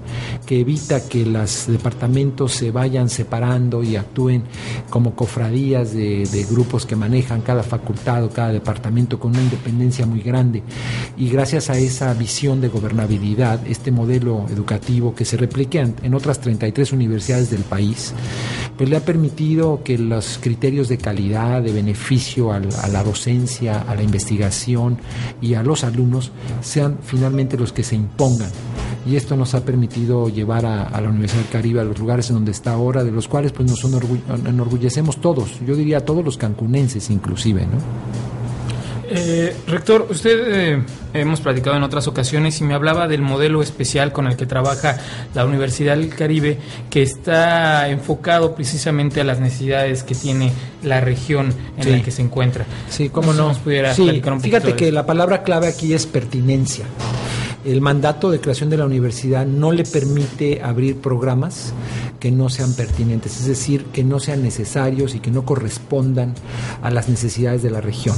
que 0.45 0.61
evita 0.61 1.07
que 1.07 1.25
los 1.25 1.67
departamentos 1.67 2.53
se 2.53 2.71
vayan 2.71 3.09
separando 3.09 3.83
y 3.83 3.95
actúen 3.95 4.43
como 4.89 5.15
cofradías 5.15 5.93
de, 5.93 6.25
de 6.25 6.43
grupos 6.45 6.85
que 6.85 6.95
manejan 6.95 7.41
cada 7.41 7.63
facultad 7.63 8.23
o 8.23 8.29
cada 8.29 8.49
departamento 8.49 9.19
con 9.19 9.31
una 9.31 9.41
independencia 9.41 10.05
muy 10.05 10.21
grande. 10.21 10.63
Y 11.17 11.29
gracias 11.29 11.69
a 11.69 11.77
esa 11.77 12.13
visión 12.13 12.61
de 12.61 12.69
gobernabilidad, 12.69 13.65
este 13.67 13.91
modelo 13.91 14.45
educativo 14.49 15.13
que 15.13 15.25
se 15.25 15.37
replica 15.37 15.79
en, 15.79 15.95
en 16.03 16.13
otras 16.13 16.39
33 16.39 16.93
universidades 16.93 17.51
del 17.51 17.63
país, 17.63 18.13
pues 18.83 18.89
le 18.89 18.97
ha 18.97 19.05
permitido 19.05 19.81
que 19.81 19.97
los 19.97 20.37
criterios 20.41 20.89
de 20.89 20.97
calidad, 20.97 21.61
de 21.61 21.71
beneficio 21.71 22.51
al- 22.51 22.67
a 22.81 22.89
la 22.89 23.01
docencia, 23.01 23.81
a 23.87 23.95
la 23.95 24.03
investigación 24.03 24.97
y 25.41 25.53
a 25.53 25.63
los 25.63 25.85
alumnos 25.85 26.31
sean 26.61 26.97
finalmente 27.01 27.55
los 27.57 27.71
que 27.71 27.83
se 27.83 27.95
impongan. 27.95 28.49
Y 29.05 29.15
esto 29.15 29.37
nos 29.37 29.53
ha 29.55 29.63
permitido 29.63 30.27
llevar 30.27 30.65
a, 30.65 30.83
a 30.83 30.99
la 30.99 31.07
Universidad 31.09 31.43
del 31.43 31.51
Caribe 31.51 31.79
a 31.79 31.85
los 31.85 31.97
lugares 31.97 32.29
en 32.29 32.35
donde 32.35 32.51
está 32.51 32.73
ahora, 32.73 33.05
de 33.05 33.11
los 33.11 33.29
cuales 33.29 33.53
pues 33.53 33.69
nos 33.69 33.83
enorgu- 33.85 34.19
enorgullecemos 34.49 35.21
todos, 35.21 35.59
yo 35.65 35.75
diría 35.77 36.01
todos 36.03 36.23
los 36.25 36.37
cancunenses 36.37 37.09
inclusive, 37.09 37.61
¿no? 37.65 38.32
Eh, 39.15 39.55
rector, 39.67 40.07
usted 40.09 40.39
eh, 40.75 40.83
hemos 41.13 41.39
platicado 41.39 41.77
en 41.77 41.83
otras 41.83 42.07
ocasiones 42.07 42.59
y 42.61 42.63
me 42.63 42.73
hablaba 42.73 43.07
del 43.07 43.21
modelo 43.21 43.61
especial 43.61 44.11
con 44.11 44.25
el 44.25 44.35
que 44.35 44.47
trabaja 44.47 44.97
la 45.35 45.45
Universidad 45.45 45.95
del 45.97 46.09
Caribe, 46.09 46.57
que 46.89 47.03
está 47.03 47.89
enfocado 47.89 48.55
precisamente 48.55 49.21
a 49.21 49.23
las 49.23 49.39
necesidades 49.39 50.01
que 50.03 50.15
tiene 50.15 50.51
la 50.81 50.99
región 50.99 51.53
en 51.77 51.83
Sí. 51.83 51.89
la 51.91 52.01
que 52.01 52.09
se 52.11 52.23
encuentra. 52.23 52.65
Sí, 52.89 53.09
cómo 53.09 53.33
no. 53.33 53.49
nos 53.49 53.59
pudiera 53.59 53.93
Sí, 53.93 54.21
un 54.25 54.41
fíjate 54.41 54.73
que 54.73 54.91
la 54.91 55.05
palabra 55.05 55.43
clave 55.43 55.67
aquí 55.67 55.93
es 55.93 56.07
pertinencia. 56.07 56.85
El 57.65 57.81
mandato 57.81 58.31
de 58.31 58.41
creación 58.41 58.69
de 58.71 58.77
la 58.77 58.85
universidad 58.85 59.45
no 59.45 59.71
le 59.71 59.83
permite 59.83 60.61
abrir 60.63 60.97
programas 60.97 61.71
que 62.19 62.31
no 62.31 62.49
sean 62.49 62.73
pertinentes, 62.73 63.37
es 63.39 63.45
decir, 63.45 63.85
que 63.93 64.03
no 64.03 64.19
sean 64.19 64.41
necesarios 64.41 65.13
y 65.13 65.19
que 65.19 65.29
no 65.31 65.45
correspondan 65.45 66.33
a 66.81 66.89
las 66.89 67.09
necesidades 67.09 67.61
de 67.61 67.69
la 67.69 67.79
región. 67.79 68.15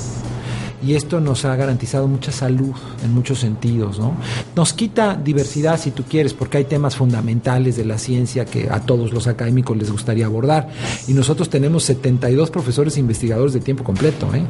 Y 0.84 0.94
esto 0.94 1.20
nos 1.20 1.46
ha 1.46 1.56
garantizado 1.56 2.08
mucha 2.08 2.32
salud 2.32 2.74
en 3.04 3.14
muchos 3.14 3.40
sentidos, 3.40 4.00
¿no? 4.00 4.16
Nos 4.56 4.74
quita 4.74 5.16
diversidad 5.16 5.80
si 5.80 5.92
tú 5.92 6.04
quieres, 6.04 6.34
porque 6.34 6.58
hay 6.58 6.66
temas 6.66 6.96
fundamentales 6.96 7.78
de 7.78 7.86
la 7.86 7.98
ciencia 7.98 8.46
que 8.46 8.70
a 8.70 8.82
todos 8.82 9.14
los 9.14 9.28
académicos 9.28 9.78
les 9.78 9.92
gustaría 9.92 10.26
abordar. 10.26 10.70
Y 11.08 11.14
nosotros 11.14 11.50
tenemos 11.50 11.84
72 11.84 12.52
profesores 12.52 12.98
e 12.98 13.00
investigadores 13.00 13.54
de 13.54 13.62
tiempo 13.62 13.84
completo, 13.84 14.34
¿eh? 14.34 14.44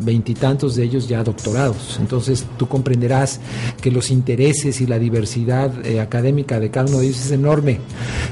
Veintitantos 0.00 0.74
de 0.74 0.84
ellos 0.84 1.08
ya 1.08 1.22
doctorados. 1.22 1.98
Entonces 2.00 2.44
tú 2.56 2.68
comprenderás 2.68 3.40
que 3.80 3.90
los 3.90 4.10
intereses 4.10 4.80
y 4.80 4.86
la 4.86 4.98
diversidad 4.98 5.86
eh, 5.86 6.00
académica 6.00 6.60
de 6.60 6.70
cada 6.70 6.86
uno 6.88 6.98
de 6.98 7.06
ellos 7.06 7.24
es 7.24 7.30
enorme. 7.30 7.80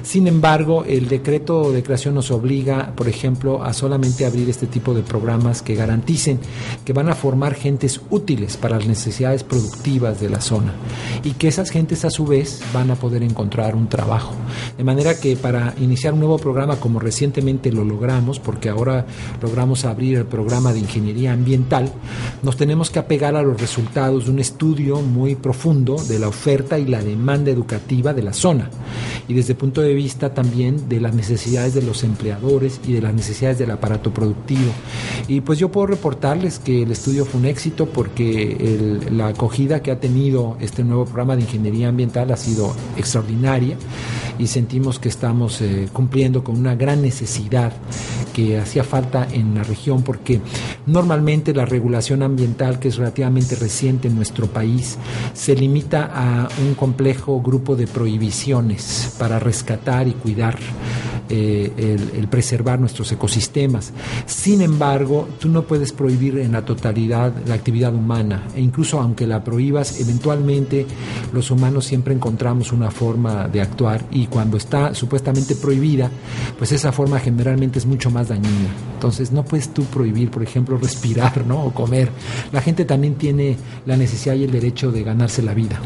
Sin 0.03 0.27
embargo, 0.27 0.85
el 0.85 1.09
decreto 1.09 1.73
de 1.73 1.83
creación 1.83 2.15
nos 2.15 2.31
obliga, 2.31 2.93
por 2.95 3.09
ejemplo, 3.09 3.63
a 3.63 3.73
solamente 3.73 4.27
abrir 4.27 4.49
este 4.51 4.67
tipo 4.67 4.95
de 4.95 5.03
programas 5.03 5.63
que 5.63 5.75
garanticen 5.75 6.41
que 6.85 6.93
van 6.93 7.09
a 7.09 7.15
formar 7.15 7.36
gentes 7.55 8.01
útiles 8.11 8.57
para 8.57 8.79
las 8.79 8.87
necesidades 8.87 9.45
productivas 9.45 10.21
de 10.21 10.31
la 10.31 10.41
zona 10.41 10.73
y 11.23 11.33
que 11.33 11.49
esas 11.49 11.71
gentes 11.71 12.05
a 12.05 12.11
su 12.11 12.27
vez 12.27 12.63
van 12.73 12.91
a 12.91 12.97
poder 12.97 13.23
encontrar 13.23 13.75
un 13.75 13.89
trabajo. 13.89 14.35
De 14.77 14.85
manera 14.85 15.19
que 15.19 15.37
para 15.37 15.75
iniciar 15.79 16.15
un 16.15 16.21
nuevo 16.21 16.39
programa 16.39 16.77
como 16.77 16.99
recientemente 16.99 17.73
lo 17.73 17.85
logramos, 17.85 18.41
porque 18.41 18.69
ahora 18.69 19.07
logramos 19.43 19.85
abrir 19.85 20.19
el 20.19 20.27
programa 20.27 20.73
de 20.73 20.81
ingeniería 20.81 21.33
ambiental, 21.33 21.93
nos 22.43 22.57
tenemos 22.57 22.91
que 22.91 22.99
apegar 22.99 23.37
a 23.37 23.43
los 23.43 23.61
resultados 23.61 24.27
de 24.27 24.31
un 24.31 24.39
estudio 24.39 25.01
muy 25.03 25.35
profundo 25.35 25.97
de 25.97 26.19
la 26.19 26.29
oferta 26.29 26.79
y 26.79 26.87
la 26.87 27.03
demanda 27.03 27.51
educativa 27.51 28.15
de 28.15 28.23
la 28.23 28.33
zona 28.33 28.71
y 29.29 29.35
desde 29.35 29.53
el 29.53 29.59
punto 29.59 29.81
de 29.81 29.95
vista 29.95 30.33
también 30.35 30.89
de 30.89 31.01
las 31.01 31.15
necesidades 31.15 31.75
de 31.75 31.83
los 31.83 32.05
empleadores 32.05 32.81
y 32.87 32.93
de 32.93 33.03
las 33.03 33.15
necesidades 33.15 33.59
del 33.59 33.71
aparato 33.71 34.13
productivo. 34.13 34.71
Y 35.29 35.41
pues 35.41 35.59
yo 35.59 35.71
puedo 35.71 35.89
reportarles 35.89 36.59
que 36.59 36.83
el 36.83 36.93
estudio 36.93 37.26
fue 37.27 37.41
un 37.41 37.47
éxito 37.47 37.87
porque 37.87 39.01
la 39.11 39.29
acogida 39.29 39.83
que 39.83 39.91
ha 39.91 40.01
tenido 40.01 40.57
este 40.61 40.85
nuevo 40.85 41.05
programa 41.05 41.37
de 41.37 41.43
ingeniería 41.43 41.89
ambiental 41.89 42.31
ha 42.33 42.37
sido 42.37 42.75
extraordinaria 42.97 43.77
y 44.39 44.47
sentimos 44.47 44.99
que 44.99 45.09
estamos 45.09 45.61
eh, 45.61 45.89
cumpliendo 45.93 46.45
con 46.45 46.57
una 46.57 46.75
gran 46.75 47.03
necesidad 47.03 47.73
que 48.35 48.59
hacía 48.59 48.85
falta 48.85 49.27
en 49.33 49.55
la 49.55 49.63
región 49.63 50.03
porque 50.03 50.41
normalmente 50.87 51.55
la 51.55 51.65
regulación 51.65 52.23
ambiental 52.23 52.79
que 52.79 52.89
es 52.89 52.97
relativamente 52.97 53.57
reciente 53.57 54.09
en 54.09 54.15
nuestro 54.15 54.47
país 54.47 54.99
se 55.33 55.55
limita 55.55 56.11
a 56.13 56.49
un 56.67 56.75
complejo 56.75 57.41
grupo 57.41 57.77
de 57.77 57.87
prohibiciones 57.87 59.15
para 59.19 59.39
rescatar 59.39 60.07
y 60.07 60.13
cuidar 60.13 60.59
eh, 61.29 61.73
el, 62.15 62.29
preservar 62.29 62.79
nuestros 62.81 63.11
ecosistemas. 63.13 63.93
Sin 64.27 64.61
embargo, 64.61 65.29
tú 65.39 65.49
no 65.49 65.63
puedes 65.63 65.93
prohibir 65.93 66.39
en 66.39 66.53
la 66.53 66.65
totalidad 66.65 67.33
la 67.47 67.55
actividad 67.55 67.95
humana 67.95 68.49
e 68.55 68.61
incluso 68.61 69.01
aunque 69.01 69.27
la 69.27 69.43
prohíbas, 69.45 70.01
eventualmente 70.01 70.87
los 71.33 71.51
humanos 71.51 71.85
siempre 71.85 72.15
encontramos 72.15 72.73
una 72.73 72.91
forma 72.91 73.49
de 73.49 73.61
actuar 73.61 74.05
y 74.11 74.27
cuando 74.27 74.57
está 74.57 74.95
supuestamente 74.95 75.55
prohibida, 75.57 76.11
pues 76.59 76.73
esa 76.73 76.93
forma 76.93 77.21
generalmente 77.21 77.79
es 77.79 77.87
mucho 77.87 78.11
más 78.11 78.29
dañina. 78.29 78.71
Entonces 78.95 79.33
no 79.33 79.45
puedes 79.45 79.73
tú 79.73 79.85
prohibir, 79.85 80.31
por 80.31 80.43
ejemplo, 80.43 80.77
respirar 80.83 81.47
¿no? 81.47 81.65
o 81.65 81.73
comer. 81.73 82.11
La 82.53 82.61
gente 82.61 82.85
también 82.85 83.15
tiene 83.15 83.57
la 83.87 83.97
necesidad 83.97 84.35
y 84.35 84.45
el 84.45 84.51
derecho 84.51 84.91
de 84.91 85.03
ganarse 85.03 85.43
la 85.43 85.55
vida. 85.55 85.81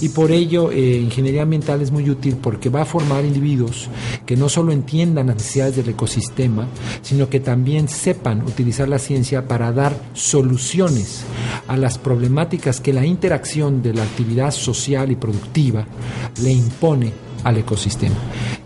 Y 0.00 0.10
por 0.10 0.30
ello, 0.32 0.70
eh, 0.70 0.98
ingeniería 0.98 1.42
ambiental 1.42 1.80
es 1.80 1.90
muy 1.90 2.08
útil 2.10 2.36
porque 2.36 2.68
va 2.68 2.82
a 2.82 2.84
formar 2.84 3.24
individuos 3.24 3.88
que 4.26 4.36
no 4.36 4.48
solo 4.48 4.72
entiendan 4.74 5.28
las 5.28 5.36
necesidades 5.36 5.76
del 5.76 5.88
ecosistema, 5.88 6.68
sino 7.00 7.30
que 7.30 7.40
también 7.40 7.88
sepan 7.88 8.42
utilizar 8.42 8.88
la 8.88 8.98
ciencia 8.98 9.48
para 9.48 9.72
dar 9.72 9.96
soluciones 10.12 11.24
a 11.66 11.76
las 11.76 11.96
problemáticas 11.96 12.80
que 12.80 12.92
la 12.92 13.06
interacción 13.06 13.82
de 13.82 13.94
la 13.94 14.02
actividad 14.02 14.50
social 14.50 15.10
y 15.10 15.16
productiva 15.16 15.86
le 16.42 16.52
impone 16.52 17.12
al 17.44 17.58
ecosistema. 17.58 18.16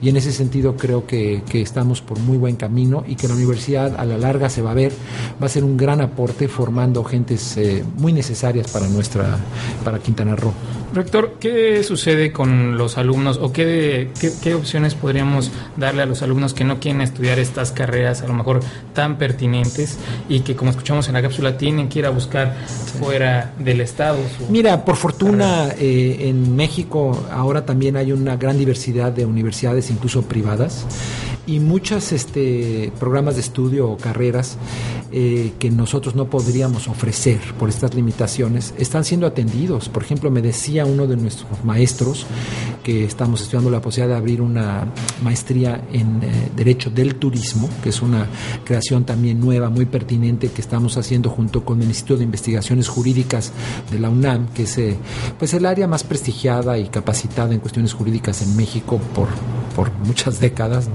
Y 0.01 0.09
en 0.09 0.17
ese 0.17 0.33
sentido 0.33 0.77
creo 0.77 1.07
que, 1.07 1.43
que, 1.49 1.61
estamos 1.61 2.01
por 2.01 2.19
muy 2.21 2.39
buen 2.39 2.57
camino 2.57 3.05
y 3.07 3.17
que 3.17 3.27
la 3.27 3.35
universidad 3.35 3.97
a 3.99 4.05
la 4.05 4.17
larga 4.17 4.49
se 4.49 4.63
va 4.63 4.71
a 4.71 4.75
ver, 4.75 4.93
va 5.43 5.47
a 5.47 5.49
ser 5.49 5.65
un 5.65 5.77
gran 5.77 6.01
aporte 6.01 6.47
formando 6.47 7.03
gentes 7.03 7.57
eh, 7.57 7.85
muy 7.97 8.13
necesarias 8.13 8.71
para 8.71 8.87
nuestra, 8.87 9.39
para 9.85 9.99
Quintana 9.99 10.37
Roo. 10.37 10.53
Rector, 10.95 11.35
¿qué 11.39 11.83
sucede 11.83 12.33
con 12.33 12.79
los 12.79 12.97
alumnos 12.97 13.39
o 13.43 13.53
qué, 13.53 14.11
qué, 14.19 14.33
qué, 14.43 14.55
opciones 14.55 14.95
podríamos 14.95 15.51
darle 15.77 16.03
a 16.03 16.07
los 16.07 16.23
alumnos 16.23 16.55
que 16.55 16.65
no 16.65 16.81
quieren 16.81 17.03
estudiar 17.03 17.39
estas 17.39 17.73
carreras 17.73 18.23
a 18.23 18.27
lo 18.27 18.33
mejor 18.33 18.61
tan 18.95 19.19
pertinentes 19.19 19.99
y 20.29 20.41
que 20.41 20.57
como 20.57 20.71
escuchamos 20.71 21.09
en 21.09 21.15
la 21.15 21.23
cápsula 21.23 21.59
tienen 21.59 21.89
que 21.89 21.99
ir 21.99 22.07
a 22.07 22.11
buscar 22.11 22.57
fuera 22.99 23.53
del 23.59 23.83
estado? 23.83 24.19
Mira, 24.49 24.85
por 24.85 24.97
fortuna 24.97 25.69
eh, 25.79 26.17
en 26.21 26.57
México 26.57 27.27
ahora 27.31 27.67
también 27.67 27.97
hay 27.97 28.13
una 28.13 28.37
gran 28.37 28.57
diversidad 28.57 28.68
de 29.13 29.25
universidades, 29.25 29.91
incluso 29.91 30.23
privadas, 30.23 30.87
y 31.49 31.61
muchos 31.61 32.13
este, 32.13 32.93
programas 33.01 33.37
de 33.37 33.41
estudio 33.41 33.91
o 33.91 33.97
carreras 33.97 34.59
eh, 35.11 35.55
que 35.59 35.71
nosotros 35.71 36.15
no 36.15 36.29
podríamos 36.29 36.89
ofrecer 36.89 37.41
por 37.59 37.71
estas 37.71 37.95
limitaciones 37.95 38.75
están 38.77 39.05
siendo 39.07 39.27
atendidos. 39.27 39.89
Por 39.89 40.03
ejemplo, 40.03 40.31
me 40.31 40.43
decía 40.43 40.85
uno 40.85 41.07
de 41.07 41.17
nuestros 41.17 41.65
maestros 41.65 42.27
que 42.85 43.07
estamos 43.07 43.41
estudiando 43.41 43.71
la 43.71 43.81
posibilidad 43.81 44.15
de 44.15 44.19
abrir 44.19 44.43
una 44.43 44.93
maestría 45.23 45.89
en 45.91 46.23
eh, 46.23 46.51
Derecho 46.55 46.91
del 46.91 47.15
Turismo, 47.15 47.71
que 47.83 47.89
es 47.89 48.03
una 48.03 48.27
creación 48.65 49.05
también 49.07 49.41
nueva, 49.41 49.71
muy 49.71 49.87
pertinente, 49.87 50.51
que 50.51 50.61
estamos 50.61 50.99
haciendo 50.99 51.31
junto 51.31 51.65
con 51.65 51.81
el 51.81 51.89
Instituto 51.89 52.19
de 52.19 52.25
Investigaciones 52.25 52.89
Jurídicas 52.89 53.53
de 53.91 53.99
la 53.99 54.11
UNAM, 54.11 54.49
que 54.49 54.65
es 54.65 54.77
eh, 54.77 54.99
pues 55.39 55.55
el 55.55 55.65
área 55.65 55.89
más 55.89 56.05
prestigiada 56.05 56.77
y 56.77 56.89
capacitada 56.89 57.55
en 57.55 57.61
cuestiones 57.61 57.95
jurídicas 57.95 58.43
en 58.43 58.55
México 58.55 59.01
por, 59.15 59.29
por 59.75 59.91
muchas 60.05 60.41
décadas. 60.41 60.91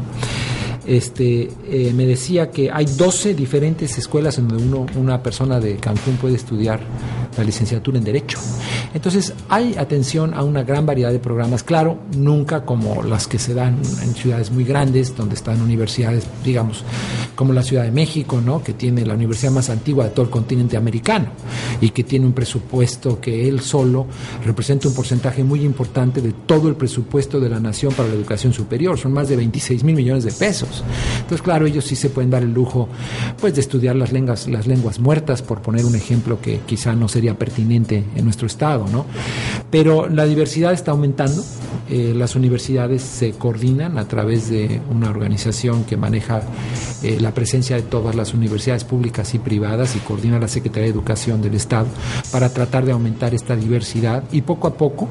Este, 0.86 1.50
eh, 1.70 1.92
me 1.96 2.06
decía 2.06 2.52
que 2.52 2.72
hay 2.72 2.86
12 2.86 3.34
diferentes 3.34 3.98
escuelas 3.98 4.38
en 4.38 4.48
donde 4.48 4.64
uno, 4.64 4.86
una 4.96 5.22
persona 5.24 5.60
de 5.60 5.78
Cancún 5.78 6.18
puede 6.18 6.36
estudiar 6.36 6.82
la 7.38 7.44
licenciatura 7.44 7.98
en 7.98 8.04
Derecho. 8.04 8.40
Entonces 8.94 9.34
hay 9.50 9.76
atención 9.76 10.34
a 10.34 10.44
una 10.44 10.64
gran 10.64 10.86
variedad 10.86 11.12
de 11.12 11.20
programas, 11.20 11.64
claro, 11.64 12.00
nunca 12.16 12.66
como 12.66 13.04
las 13.04 13.28
que 13.28 13.40
se 13.40 13.54
dan 13.54 13.80
en 14.02 14.14
ciudades 14.14 14.52
muy 14.52 14.64
grandes, 14.64 15.16
donde 15.16 15.36
están 15.36 15.62
universidades, 15.62 16.26
digamos, 16.44 16.84
como 17.36 17.54
la 17.54 17.64
Ciudad 17.64 17.84
de 17.84 17.92
México, 17.92 18.42
¿no? 18.42 18.64
que 18.64 18.74
tiene 18.74 19.06
la 19.06 19.16
universidad 19.16 19.52
más 19.52 19.70
antigua 19.70 20.06
de 20.06 20.12
todo 20.12 20.26
el 20.26 20.32
continente 20.32 20.78
americano 20.78 21.28
y 21.82 21.90
que 21.90 22.04
tiene 22.04 22.26
un 22.26 22.34
presupuesto 22.34 23.20
que 23.20 23.48
él 23.48 23.60
solo 23.60 24.06
representa 24.46 24.88
un 24.88 24.94
porcentaje 24.94 25.44
muy 25.44 25.64
importante 25.64 26.22
de 26.22 26.34
todo 26.34 26.70
el 26.70 26.76
presupuesto 26.76 27.40
de 27.40 27.50
la 27.50 27.60
nación 27.60 27.94
para 27.94 28.10
la 28.10 28.16
educación 28.16 28.54
superior, 28.54 28.98
son 28.98 29.14
más 29.14 29.30
de 29.30 29.36
26 29.36 29.84
mil 29.84 29.96
millones 29.96 30.24
de 30.24 30.32
pesos. 30.32 30.84
Entonces, 31.16 31.42
claro, 31.42 31.66
ellos 31.66 31.86
sí 31.86 31.96
se 31.96 32.10
pueden 32.10 32.30
dar 32.30 32.44
el 32.44 32.54
lujo 32.54 32.88
pues, 33.40 33.56
de 33.56 33.62
estudiar 33.62 33.96
las 33.96 34.12
lenguas, 34.12 34.48
las 34.48 34.68
lenguas 34.68 35.00
muertas, 35.00 35.42
por 35.42 35.62
poner 35.62 35.86
un 35.86 35.96
ejemplo 35.96 36.40
que 36.40 36.60
quizá 36.66 36.94
no 36.94 37.08
sería 37.08 37.38
pertinente 37.38 38.04
en 38.16 38.26
nuestro 38.26 38.48
estado, 38.48 38.83
¿no? 38.88 39.06
Pero 39.70 40.08
la 40.08 40.26
diversidad 40.26 40.74
está 40.74 40.92
aumentando, 40.92 41.44
eh, 41.90 42.14
las 42.16 42.36
universidades 42.36 43.02
se 43.02 43.32
coordinan 43.32 43.98
a 43.98 44.08
través 44.08 44.50
de 44.50 44.82
una 44.90 45.10
organización 45.10 45.84
que 45.84 45.98
maneja 45.98 46.42
eh, 47.02 47.18
la 47.20 47.34
presencia 47.34 47.76
de 47.76 47.82
todas 47.82 48.16
las 48.16 48.34
universidades 48.34 48.84
públicas 48.84 49.34
y 49.34 49.40
privadas 49.40 49.96
y 49.96 50.00
coordina 50.00 50.40
la 50.40 50.48
Secretaría 50.48 50.84
de 50.86 50.94
Educación 50.94 51.42
del 51.42 51.56
Estado 51.56 51.88
para 52.32 52.50
tratar 52.50 52.86
de 52.86 52.92
aumentar 52.92 53.34
esta 53.34 53.56
diversidad 53.56 54.24
y 54.32 54.42
poco 54.42 54.68
a 54.68 54.74
poco 54.76 55.10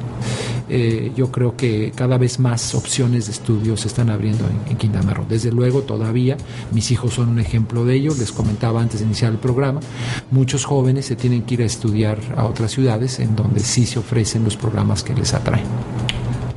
eh, 0.74 1.12
yo 1.14 1.30
creo 1.30 1.54
que 1.54 1.92
cada 1.94 2.16
vez 2.16 2.38
más 2.38 2.74
opciones 2.74 3.26
de 3.26 3.32
estudio 3.32 3.76
se 3.76 3.88
están 3.88 4.08
abriendo 4.08 4.44
en, 4.46 4.70
en, 4.70 4.76
Quintana 4.78 5.12
Roo. 5.12 5.26
Desde 5.28 5.52
luego, 5.52 5.82
todavía 5.82 6.38
mis 6.72 6.90
hijos 6.90 7.12
son 7.12 7.28
un 7.28 7.40
ejemplo 7.40 7.84
de 7.84 7.96
ello. 7.96 8.14
Les 8.18 8.32
comentaba 8.32 8.80
antes 8.80 9.00
de 9.00 9.06
iniciar 9.06 9.32
el 9.32 9.38
programa, 9.38 9.80
muchos 10.30 10.64
jóvenes 10.64 11.04
se 11.04 11.14
tienen 11.14 11.42
que 11.42 11.54
ir 11.54 11.62
a 11.62 11.66
estudiar 11.66 12.18
a 12.36 12.46
otras 12.46 12.70
ciudades 12.70 13.18
en 13.18 13.36
donde 13.36 13.60
sí 13.62 13.86
se 13.86 13.98
ofrecen 13.98 14.44
los 14.44 14.56
programas 14.56 15.02
que 15.02 15.14
les 15.14 15.34
atraen. 15.34 15.64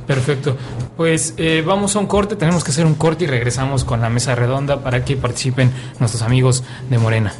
Perfecto. 0.06 0.56
Pues 0.96 1.34
eh, 1.36 1.62
vamos 1.66 1.96
a 1.96 1.98
un 1.98 2.06
corte, 2.06 2.36
tenemos 2.36 2.64
que 2.64 2.70
hacer 2.70 2.86
un 2.86 2.94
corte 2.94 3.24
y 3.24 3.26
regresamos 3.26 3.84
con 3.84 4.00
la 4.00 4.08
mesa 4.08 4.34
redonda 4.34 4.80
para 4.80 5.04
que 5.04 5.16
participen 5.16 5.70
nuestros 5.98 6.22
amigos 6.22 6.62
de 6.88 6.98
Morena. 6.98 7.32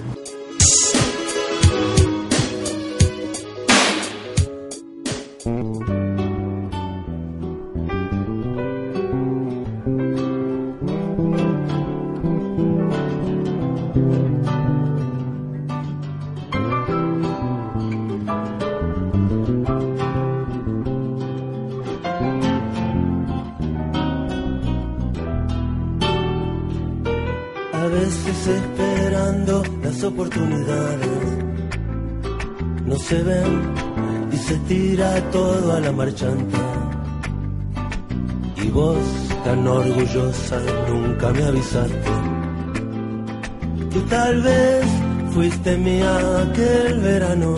Que 43.93 44.01
tal 44.09 44.43
vez 44.43 44.85
fuiste 45.33 45.77
mía 45.77 46.43
aquel 46.43 47.01
verano, 47.01 47.57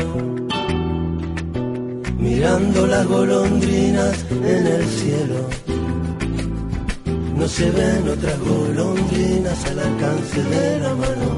mirando 2.18 2.86
las 2.86 3.06
golondrinas 3.06 4.26
en 4.30 4.66
el 4.66 4.84
cielo 4.84 5.68
no 7.38 7.46
se 7.46 7.70
ven 7.70 8.08
otras 8.08 8.38
golondrinas 8.40 9.64
al 9.66 9.78
alcance 9.78 10.42
de 10.42 10.80
la 10.80 10.94
mano. 10.94 11.30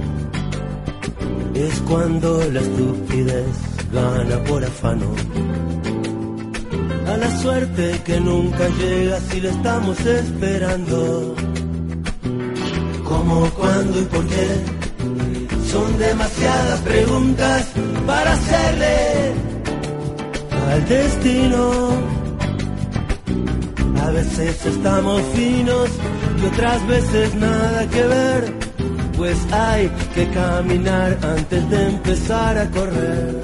Es 1.55 1.75
cuando 1.81 2.43
la 2.51 2.61
estupidez 2.61 3.47
gana 3.93 4.43
por 4.45 4.65
afano. 4.65 5.11
A 7.07 7.17
la 7.19 7.39
suerte 7.43 8.01
que 8.05 8.19
nunca 8.19 8.69
llega 8.81 9.21
si 9.21 9.41
la 9.43 9.51
estamos 9.51 10.01
esperando. 10.07 11.35
¿Cómo, 13.11 13.51
cuándo 13.59 13.99
y 13.99 14.05
por 14.05 14.25
qué? 14.29 14.49
Son 15.69 15.99
demasiadas 15.99 16.81
preguntas 16.83 17.67
para 18.07 18.33
hacerle 18.35 19.33
al 20.71 20.89
destino. 20.89 21.71
A 24.01 24.11
veces 24.13 24.65
estamos 24.65 25.23
finos 25.35 25.91
y 26.41 26.47
otras 26.47 26.87
veces 26.87 27.35
nada 27.35 27.89
que 27.89 28.03
ver, 28.07 28.55
pues 29.17 29.39
hay 29.53 29.91
que 30.15 30.29
caminar 30.29 31.19
antes 31.21 31.69
de 31.69 31.87
empezar 31.89 32.59
a 32.59 32.71
correr. 32.71 33.43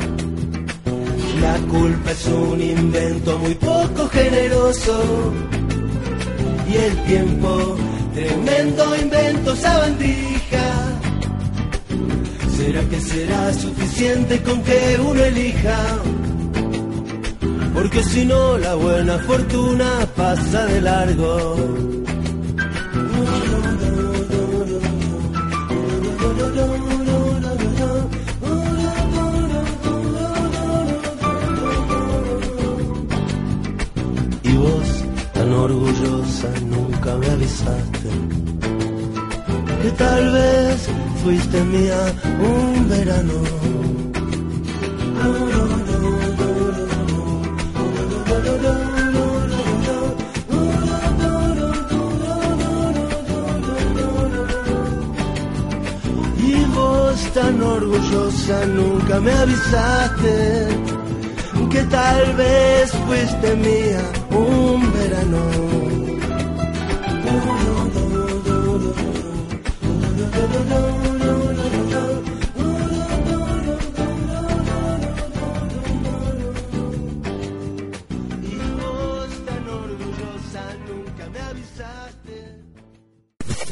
La 1.40 1.56
culpa 1.72 2.12
es 2.12 2.26
un 2.26 2.62
invento 2.62 3.36
muy 3.40 3.54
poco 3.56 4.08
generoso 4.10 5.32
y 6.68 6.76
el 6.76 7.04
tiempo, 7.04 7.76
tremendo 8.16 8.96
invento 8.96 9.54
sabandija. 9.56 10.66
¿Será 12.56 12.82
que 12.90 13.00
será 13.00 13.52
suficiente 13.52 14.42
con 14.42 14.62
que 14.62 14.98
uno 15.00 15.22
elija? 15.22 15.78
porque 17.76 18.02
si 18.02 18.24
no 18.24 18.56
la 18.56 18.74
buena 18.74 19.18
fortuna 19.18 19.88
pasa 20.16 20.64
de 20.64 20.80
largo. 20.80 21.56
Y 34.42 34.52
vos, 34.56 35.04
tan 35.34 35.52
orgullosa, 35.52 36.48
nunca 36.72 37.16
me 37.18 37.26
avisaste 37.26 37.95
tal 39.96 40.32
vez 40.32 40.88
fuiste 41.22 41.62
mía 41.64 42.00
un 42.40 42.88
verano. 42.88 43.56
tan 57.34 57.60
orgullosa, 57.60 58.64
nunca 58.66 59.20
me 59.20 59.30
avisaste 59.30 60.68
que 61.70 61.82
tal 61.84 62.34
vez 62.34 62.90
fuiste 63.06 63.56
mía 63.56 64.02
un 64.30 64.92
verano. 64.92 66.06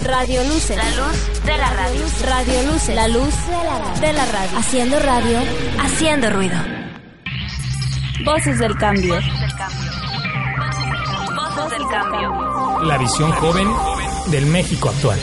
Radio 0.02 0.42
Luces. 0.44 0.76
La 0.76 0.90
luz 0.90 1.44
de 1.44 1.56
la 1.56 1.70
radio. 1.70 2.00
Radio 2.26 2.72
Luces. 2.72 2.94
La 2.94 3.08
luz 3.08 3.34
de 3.46 3.64
la 3.64 3.78
radio. 3.78 4.00
De 4.00 4.12
la 4.12 4.26
radio. 4.26 4.58
Haciendo 4.58 4.98
radio. 4.98 5.38
Haciendo 5.78 6.30
ruido. 6.30 6.56
Voces 8.24 8.58
del 8.58 8.76
cambio. 8.76 9.14
Voces 11.36 11.78
del 11.78 11.88
cambio. 11.88 12.82
La 12.82 12.98
visión 12.98 13.30
joven 13.32 13.68
del 14.30 14.46
México 14.46 14.88
actual. 14.90 15.18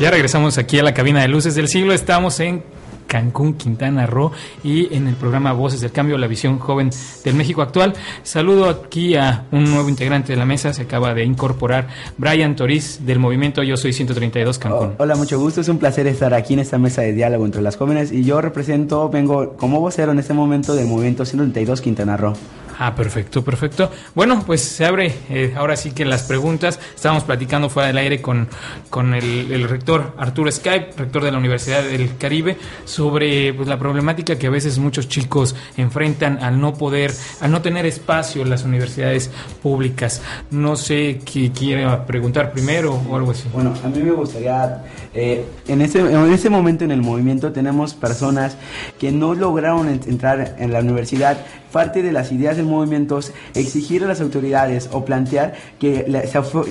Ya 0.00 0.10
regresamos 0.10 0.58
aquí 0.58 0.78
a 0.78 0.82
la 0.82 0.94
cabina 0.94 1.22
de 1.22 1.28
luces 1.28 1.54
del 1.54 1.68
siglo. 1.68 1.92
Estamos 1.92 2.40
en 2.40 2.64
Cancún, 3.12 3.52
Quintana 3.58 4.06
Roo 4.06 4.32
y 4.64 4.94
en 4.94 5.06
el 5.06 5.16
programa 5.16 5.52
Voces 5.52 5.82
del 5.82 5.92
Cambio, 5.92 6.16
la 6.16 6.26
visión 6.26 6.58
joven 6.58 6.88
del 7.22 7.34
México 7.34 7.60
actual. 7.60 7.92
Saludo 8.22 8.70
aquí 8.70 9.16
a 9.16 9.44
un 9.52 9.64
nuevo 9.64 9.90
integrante 9.90 10.32
de 10.32 10.38
la 10.38 10.46
mesa, 10.46 10.72
se 10.72 10.80
acaba 10.80 11.12
de 11.12 11.22
incorporar 11.22 11.88
Brian 12.16 12.56
Toriz 12.56 13.04
del 13.04 13.18
movimiento 13.18 13.62
Yo 13.62 13.76
Soy 13.76 13.92
132 13.92 14.58
Cancún. 14.58 14.94
Oh, 14.96 15.02
hola, 15.02 15.14
mucho 15.14 15.38
gusto, 15.38 15.60
es 15.60 15.68
un 15.68 15.76
placer 15.76 16.06
estar 16.06 16.32
aquí 16.32 16.54
en 16.54 16.60
esta 16.60 16.78
mesa 16.78 17.02
de 17.02 17.12
diálogo 17.12 17.44
entre 17.44 17.60
las 17.60 17.76
jóvenes 17.76 18.12
y 18.12 18.24
yo 18.24 18.40
represento, 18.40 19.10
vengo 19.10 19.58
como 19.58 19.80
vocero 19.80 20.12
en 20.12 20.18
este 20.18 20.32
momento 20.32 20.74
del 20.74 20.86
movimiento 20.86 21.26
132 21.26 21.82
Quintana 21.82 22.16
Roo. 22.16 22.32
Ah, 22.78 22.94
perfecto, 22.94 23.44
perfecto. 23.44 23.90
Bueno, 24.14 24.42
pues 24.46 24.62
se 24.62 24.84
abre 24.84 25.14
eh, 25.28 25.54
ahora 25.56 25.76
sí 25.76 25.92
que 25.92 26.04
las 26.04 26.22
preguntas. 26.22 26.80
Estábamos 26.94 27.24
platicando 27.24 27.68
fuera 27.68 27.88
del 27.88 27.98
aire 27.98 28.20
con, 28.22 28.48
con 28.90 29.14
el, 29.14 29.68
rector 29.68 30.14
Arturo 30.18 30.50
Skype, 30.50 30.92
rector 30.96 31.22
de 31.22 31.30
la 31.32 31.38
Universidad 31.38 31.82
del 31.82 32.16
Caribe, 32.16 32.56
sobre 32.84 33.52
pues, 33.54 33.68
la 33.68 33.78
problemática 33.78 34.36
que 34.38 34.46
a 34.46 34.50
veces 34.50 34.78
muchos 34.78 35.08
chicos 35.08 35.54
enfrentan 35.76 36.42
al 36.42 36.60
no 36.60 36.74
poder, 36.74 37.12
al 37.40 37.50
no 37.50 37.62
tener 37.62 37.86
espacio 37.86 38.42
en 38.42 38.50
las 38.50 38.64
universidades 38.64 39.30
públicas. 39.62 40.22
No 40.50 40.74
sé 40.76 41.20
qué 41.24 41.52
quiere 41.52 41.86
preguntar 42.06 42.52
primero 42.52 43.00
o 43.08 43.16
algo 43.16 43.32
así. 43.32 43.44
Bueno, 43.52 43.74
a 43.84 43.88
mí 43.88 44.02
me 44.02 44.12
gustaría, 44.12 44.84
eh, 45.14 45.44
en, 45.68 45.82
ese, 45.82 46.00
en 46.00 46.32
ese 46.32 46.48
momento 46.50 46.84
en 46.84 46.90
el 46.90 47.02
movimiento 47.02 47.52
tenemos 47.52 47.94
personas 47.94 48.56
que 48.98 49.12
no 49.12 49.34
lograron 49.34 49.88
ent- 49.88 50.08
entrar 50.08 50.56
en 50.58 50.72
la 50.72 50.80
universidad. 50.80 51.36
Parte 51.70 52.02
de 52.02 52.12
las 52.12 52.30
ideas 52.32 52.58
movimiento 52.72 53.18
es 53.18 53.32
exigir 53.54 54.04
a 54.04 54.06
las 54.06 54.20
autoridades 54.20 54.88
o 54.92 55.04
plantear 55.04 55.54
que 55.78 56.04
la, 56.08 56.22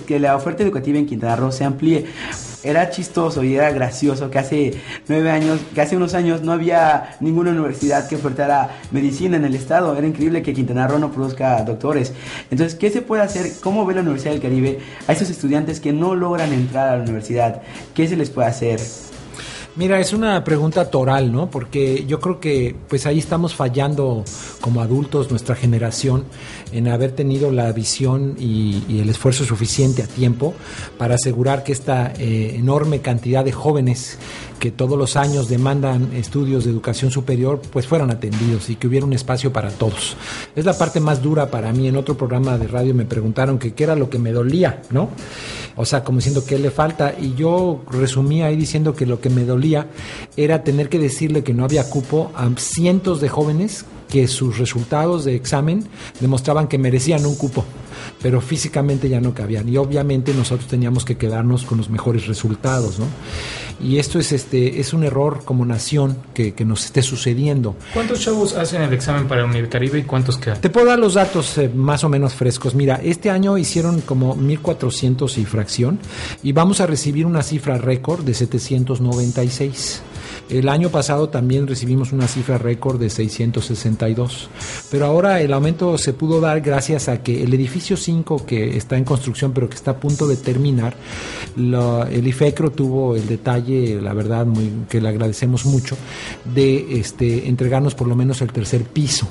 que 0.06 0.20
la 0.20 0.36
oferta 0.36 0.64
educativa 0.64 1.00
en 1.00 1.06
Quintana 1.06 1.36
Roo 1.36 1.52
se 1.52 1.64
amplíe. 1.64 2.06
Era 2.64 2.92
chistoso 2.92 3.44
y 3.44 3.56
era 3.56 3.72
gracioso 3.72 4.30
que 4.30 4.38
hace 4.38 4.74
nueve 5.08 5.32
años, 5.32 5.60
que 5.74 5.82
hace 5.82 5.98
unos 5.98 6.14
años 6.14 6.44
no 6.44 6.52
había 6.52 7.18
ninguna 7.20 7.52
universidad 7.52 8.08
que 8.08 8.16
ofertara 8.16 8.70
medicina 8.92 9.38
en 9.38 9.46
el 9.46 9.56
estado. 9.56 9.98
Era 9.98 10.06
increíble 10.06 10.44
que 10.44 10.54
Quintana 10.54 10.88
Roo 10.88 11.00
no 11.00 11.12
produzca 11.12 11.64
doctores. 11.64 12.14
Entonces, 12.52 12.78
¿qué 12.78 12.92
se 12.92 13.02
puede 13.02 13.24
hacer? 13.24 13.52
¿Cómo 13.62 13.86
ve 13.86 13.96
la 13.96 14.02
Universidad 14.02 14.34
del 14.34 14.42
Caribe 14.42 14.80
a 15.08 15.14
esos 15.14 15.30
estudiantes 15.30 15.80
que 15.80 15.92
no 15.92 16.14
logran 16.16 16.54
entrar 16.54 16.90
a 16.90 16.98
la 16.98 17.04
universidad? 17.04 17.62
¿Qué 17.96 18.08
se 18.08 18.16
les 18.16 18.30
puede 18.30 18.50
hacer? 18.50 18.80
Mira, 19.78 20.02
es 20.02 20.12
una 20.12 20.44
pregunta 20.44 20.90
toral, 20.90 21.32
¿no? 21.32 21.50
Porque 21.50 22.04
yo 22.06 22.20
creo 22.20 22.42
que 22.42 22.76
pues 22.90 23.06
ahí 23.06 23.20
estamos 23.20 23.56
fallando 23.56 24.26
como 24.60 24.82
adultos, 24.82 25.30
nuestra 25.30 25.56
generación, 25.56 26.26
en 26.74 26.90
haber 26.90 27.14
tenido 27.14 27.52
la 27.52 27.72
visión 27.72 28.36
y, 28.38 28.84
y 28.90 29.00
el 29.00 29.10
esfuerzo 29.10 29.46
suficiente 29.46 30.04
a 30.04 30.08
tiempo 30.08 30.54
para 30.98 31.16
asegurar 31.16 31.64
que 31.64 31.72
esta 31.72 32.12
eh, 32.18 32.56
enorme 32.58 33.00
cantidad 33.00 33.46
de 33.46 33.54
jóvenes 33.54 34.18
que 34.62 34.72
todos 34.72 34.96
los 34.96 35.16
años 35.16 35.50
demandan 35.50 36.14
estudios 36.14 36.66
de 36.66 36.70
educación 36.70 37.10
superior, 37.10 37.60
pues 37.72 37.88
fueran 37.88 38.12
atendidos 38.12 38.70
y 38.70 38.76
que 38.76 38.88
hubiera 38.88 39.08
un 39.08 39.14
espacio 39.14 39.52
para 39.52 39.72
todos. 39.72 40.16
Es 40.56 40.66
la 40.66 40.78
parte 40.78 41.00
más 41.00 41.24
dura 41.24 41.50
para 41.50 41.72
mí. 41.72 41.88
En 41.88 41.96
otro 41.96 42.16
programa 42.16 42.60
de 42.60 42.68
radio 42.68 42.94
me 42.94 43.06
preguntaron 43.06 43.58
que 43.58 43.74
qué 43.74 43.86
era 43.86 43.96
lo 43.96 44.10
que 44.10 44.20
me 44.20 44.32
dolía, 44.32 44.84
¿no? 44.92 45.10
O 45.76 45.86
sea, 45.86 46.04
como 46.04 46.18
diciendo 46.18 46.46
que 46.46 46.60
le 46.60 46.72
falta. 46.72 47.16
Y 47.20 47.34
yo 47.36 47.84
resumí 47.90 48.42
ahí 48.42 48.56
diciendo 48.56 48.96
que 48.96 49.06
lo 49.06 49.20
que 49.20 49.30
me 49.30 49.46
dolía 49.46 49.88
era 50.38 50.64
tener 50.64 50.90
que 50.90 51.00
decirle 51.00 51.44
que 51.44 51.54
no 51.54 51.64
había 51.64 51.90
cupo 51.90 52.32
a 52.36 52.50
cientos 52.58 53.22
de 53.22 53.30
jóvenes 53.30 53.86
que 54.12 54.28
sus 54.28 54.58
resultados 54.58 55.24
de 55.24 55.36
examen 55.36 55.88
demostraban 56.20 56.68
que 56.68 56.78
merecían 56.78 57.26
un 57.26 57.36
cupo, 57.36 57.64
pero 58.22 58.42
físicamente 58.42 59.08
ya 59.08 59.22
no 59.22 59.34
cabían. 59.34 59.70
Y 59.70 59.78
obviamente 59.78 60.34
nosotros 60.34 60.68
teníamos 60.68 61.06
que 61.06 61.16
quedarnos 61.16 61.64
con 61.64 61.78
los 61.78 61.90
mejores 61.90 62.28
resultados, 62.28 63.00
¿no? 63.00 63.06
Y 63.82 63.98
esto 63.98 64.20
es 64.20 64.32
este 64.32 64.80
es 64.80 64.94
un 64.94 65.04
error 65.04 65.42
como 65.44 65.66
nación 65.66 66.18
que, 66.34 66.54
que 66.54 66.66
nos 66.66 66.86
esté 66.86 67.02
sucediendo. 67.02 67.76
¿Cuántos 67.94 68.20
chavos 68.20 68.54
hacen 68.54 68.82
el 68.82 68.94
examen 68.94 69.28
para 69.28 69.50
Caribe 69.70 70.00
y 70.00 70.04
cuántos 70.04 70.38
quedan? 70.38 70.60
Te 70.60 70.70
puedo 70.70 70.88
dar 70.88 71.00
los 71.00 71.16
datos 71.16 71.58
eh, 71.58 71.72
más 71.74 72.04
o 72.04 72.10
menos 72.10 72.34
frescos. 72.34 72.76
Mira, 72.76 73.00
este 73.02 73.30
año 73.30 73.58
hicieron 73.58 74.02
como 74.02 74.36
1.400 74.36 75.38
y 75.38 75.46
fracción 75.46 76.00
y 76.44 76.52
vamos 76.52 76.82
a 76.82 76.86
recibir 76.86 77.26
una 77.26 77.42
cifra 77.42 77.78
récord 77.78 78.24
de 78.24 78.34
796. 78.34 80.04
El 80.52 80.68
año 80.68 80.90
pasado 80.90 81.30
también 81.30 81.66
recibimos 81.66 82.12
una 82.12 82.28
cifra 82.28 82.58
récord 82.58 83.00
de 83.00 83.10
662, 83.10 84.50
pero 84.92 85.06
ahora 85.06 85.40
el 85.42 85.54
aumento 85.54 85.98
se 85.98 86.12
pudo 86.12 86.42
dar 86.42 86.60
gracias 86.60 87.08
a 87.08 87.24
que 87.24 87.42
el 87.44 87.54
edificio 87.54 87.96
5 87.96 88.46
que 88.46 88.76
está 88.76 88.98
en 88.98 89.06
construcción 89.06 89.54
pero 89.54 89.70
que 89.70 89.76
está 89.76 89.92
a 89.92 89.98
punto 89.98 90.28
de 90.28 90.36
terminar, 90.36 90.94
lo- 91.56 92.04
el 92.06 92.28
IFECRO 92.28 92.72
tuvo 92.72 93.16
el 93.16 93.28
detalle, 93.28 94.02
la 94.02 94.14
verdad, 94.14 94.46
muy, 94.46 94.70
que 94.90 95.00
le 95.00 95.08
agradecemos 95.10 95.66
mucho, 95.66 95.96
de 96.54 97.00
este, 97.00 97.48
entregarnos 97.48 97.96
por 97.96 98.08
lo 98.08 98.16
menos 98.18 98.42
el 98.42 98.52
tercer 98.52 98.84
piso. 98.84 99.28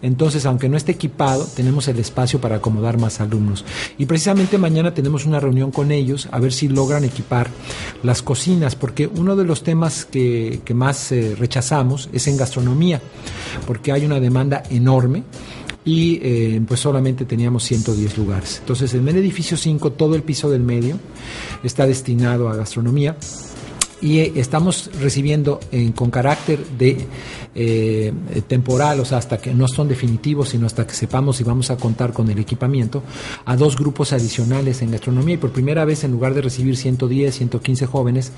Entonces, 0.00 0.46
aunque 0.46 0.68
no 0.68 0.76
esté 0.76 0.92
equipado, 0.92 1.44
tenemos 1.56 1.86
el 1.88 1.98
espacio 1.98 2.40
para 2.40 2.56
acomodar 2.56 2.98
más 2.98 3.20
alumnos. 3.20 3.64
Y 3.98 4.06
precisamente 4.06 4.56
mañana 4.56 4.94
tenemos 4.94 5.26
una 5.26 5.40
reunión 5.40 5.70
con 5.70 5.90
ellos 5.90 6.28
a 6.30 6.38
ver 6.38 6.52
si 6.52 6.68
logran 6.68 7.04
equipar 7.04 7.50
las 8.02 8.22
cocinas, 8.22 8.74
porque 8.76 9.06
uno 9.08 9.34
de 9.36 9.44
los 9.44 9.62
temas 9.64 10.04
que, 10.04 10.60
que 10.64 10.74
más 10.74 11.12
eh, 11.12 11.34
rechazamos 11.38 12.08
es 12.12 12.26
en 12.28 12.36
gastronomía, 12.36 13.00
porque 13.66 13.92
hay 13.92 14.04
una 14.04 14.20
demanda 14.20 14.62
enorme 14.70 15.24
y 15.84 16.20
eh, 16.22 16.62
pues 16.66 16.80
solamente 16.80 17.24
teníamos 17.24 17.64
110 17.64 18.18
lugares. 18.18 18.58
Entonces, 18.60 18.94
en 18.94 19.06
el 19.08 19.16
edificio 19.16 19.56
5, 19.56 19.92
todo 19.92 20.14
el 20.14 20.22
piso 20.22 20.50
del 20.50 20.62
medio 20.62 20.98
está 21.62 21.86
destinado 21.86 22.48
a 22.48 22.56
gastronomía 22.56 23.16
y 24.02 24.18
eh, 24.18 24.32
estamos 24.36 24.90
recibiendo 25.00 25.58
en- 25.70 25.92
con 25.92 26.10
carácter 26.10 26.58
de 26.78 27.06
eh, 27.54 28.12
temporal, 28.48 28.98
o 29.00 29.04
sea, 29.04 29.18
hasta 29.18 29.36
que 29.38 29.52
no 29.54 29.68
son 29.68 29.86
definitivos, 29.86 30.48
sino 30.50 30.64
hasta 30.66 30.86
que 30.86 30.94
sepamos 30.94 31.36
si 31.36 31.44
vamos 31.44 31.70
a 31.70 31.76
contar 31.76 32.12
con 32.12 32.28
el 32.30 32.38
equipamiento, 32.38 33.02
a 33.44 33.56
dos 33.56 33.76
grupos 33.76 34.12
adicionales 34.14 34.80
en 34.82 34.90
gastronomía 34.90 35.34
y 35.34 35.38
por 35.38 35.52
primera 35.52 35.84
vez 35.84 36.02
en 36.04 36.10
lugar 36.12 36.32
de 36.34 36.40
recibir 36.42 36.76
110, 36.76 37.34
115 37.36 37.86
jóvenes, 37.86 38.32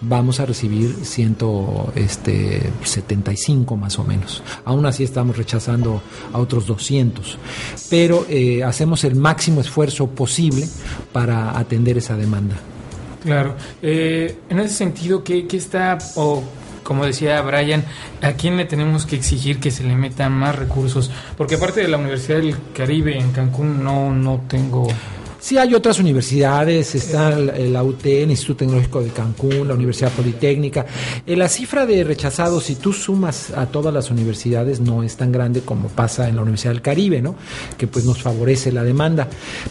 vamos 0.00 0.40
a 0.40 0.46
recibir 0.46 0.94
175 1.04 3.76
más 3.76 3.98
o 3.98 4.04
menos. 4.04 4.42
Aún 4.64 4.84
así 4.86 5.04
estamos 5.04 5.36
rechazando 5.36 6.00
a 6.32 6.38
otros 6.38 6.66
200, 6.66 7.38
pero 7.88 8.26
eh, 8.28 8.64
hacemos 8.64 9.04
el 9.04 9.14
máximo 9.16 9.60
esfuerzo 9.60 10.08
posible 10.08 10.66
para 11.12 11.56
atender 11.58 11.98
esa 11.98 12.16
demanda. 12.16 12.56
Claro. 13.26 13.56
Eh, 13.82 14.38
en 14.48 14.60
ese 14.60 14.74
sentido, 14.74 15.24
¿qué, 15.24 15.48
qué 15.48 15.56
está, 15.56 15.98
o 16.14 16.44
como 16.84 17.04
decía 17.04 17.42
Brian, 17.42 17.84
a 18.22 18.34
quién 18.34 18.56
le 18.56 18.64
tenemos 18.64 19.04
que 19.04 19.16
exigir 19.16 19.58
que 19.58 19.72
se 19.72 19.82
le 19.82 19.96
metan 19.96 20.32
más 20.32 20.54
recursos? 20.54 21.10
Porque 21.36 21.56
aparte 21.56 21.80
de 21.80 21.88
la 21.88 21.96
Universidad 21.96 22.36
del 22.38 22.54
Caribe 22.72 23.18
en 23.18 23.32
Cancún, 23.32 23.82
no, 23.82 24.14
no 24.14 24.42
tengo... 24.48 24.86
Sí, 25.46 25.56
hay 25.58 25.74
otras 25.74 26.00
universidades, 26.00 26.96
está 26.96 27.32
el- 27.38 27.72
la 27.72 27.84
UT, 27.84 28.04
el 28.24 28.30
Instituto 28.32 28.64
Tecnológico 28.64 29.00
de 29.00 29.10
Cancún, 29.10 29.68
la 29.68 29.74
Universidad 29.74 30.10
Politécnica. 30.10 30.86
Eh, 31.24 31.36
La 31.36 31.48
cifra 31.48 31.86
de 31.86 32.02
rechazados, 32.02 32.64
si 32.64 32.74
tú 32.74 32.92
sumas 32.92 33.50
a 33.50 33.66
todas 33.66 33.94
las 33.94 34.10
universidades, 34.10 34.80
no 34.80 35.04
es 35.04 35.16
tan 35.16 35.30
grande 35.30 35.60
como 35.60 35.86
pasa 35.86 36.28
en 36.28 36.34
la 36.34 36.42
Universidad 36.42 36.72
del 36.72 36.82
Caribe, 36.82 37.22
¿no? 37.22 37.36
Que 37.78 37.86
pues 37.86 38.04
nos 38.04 38.20
favorece 38.20 38.72
la 38.72 38.82
demanda. 38.82 39.28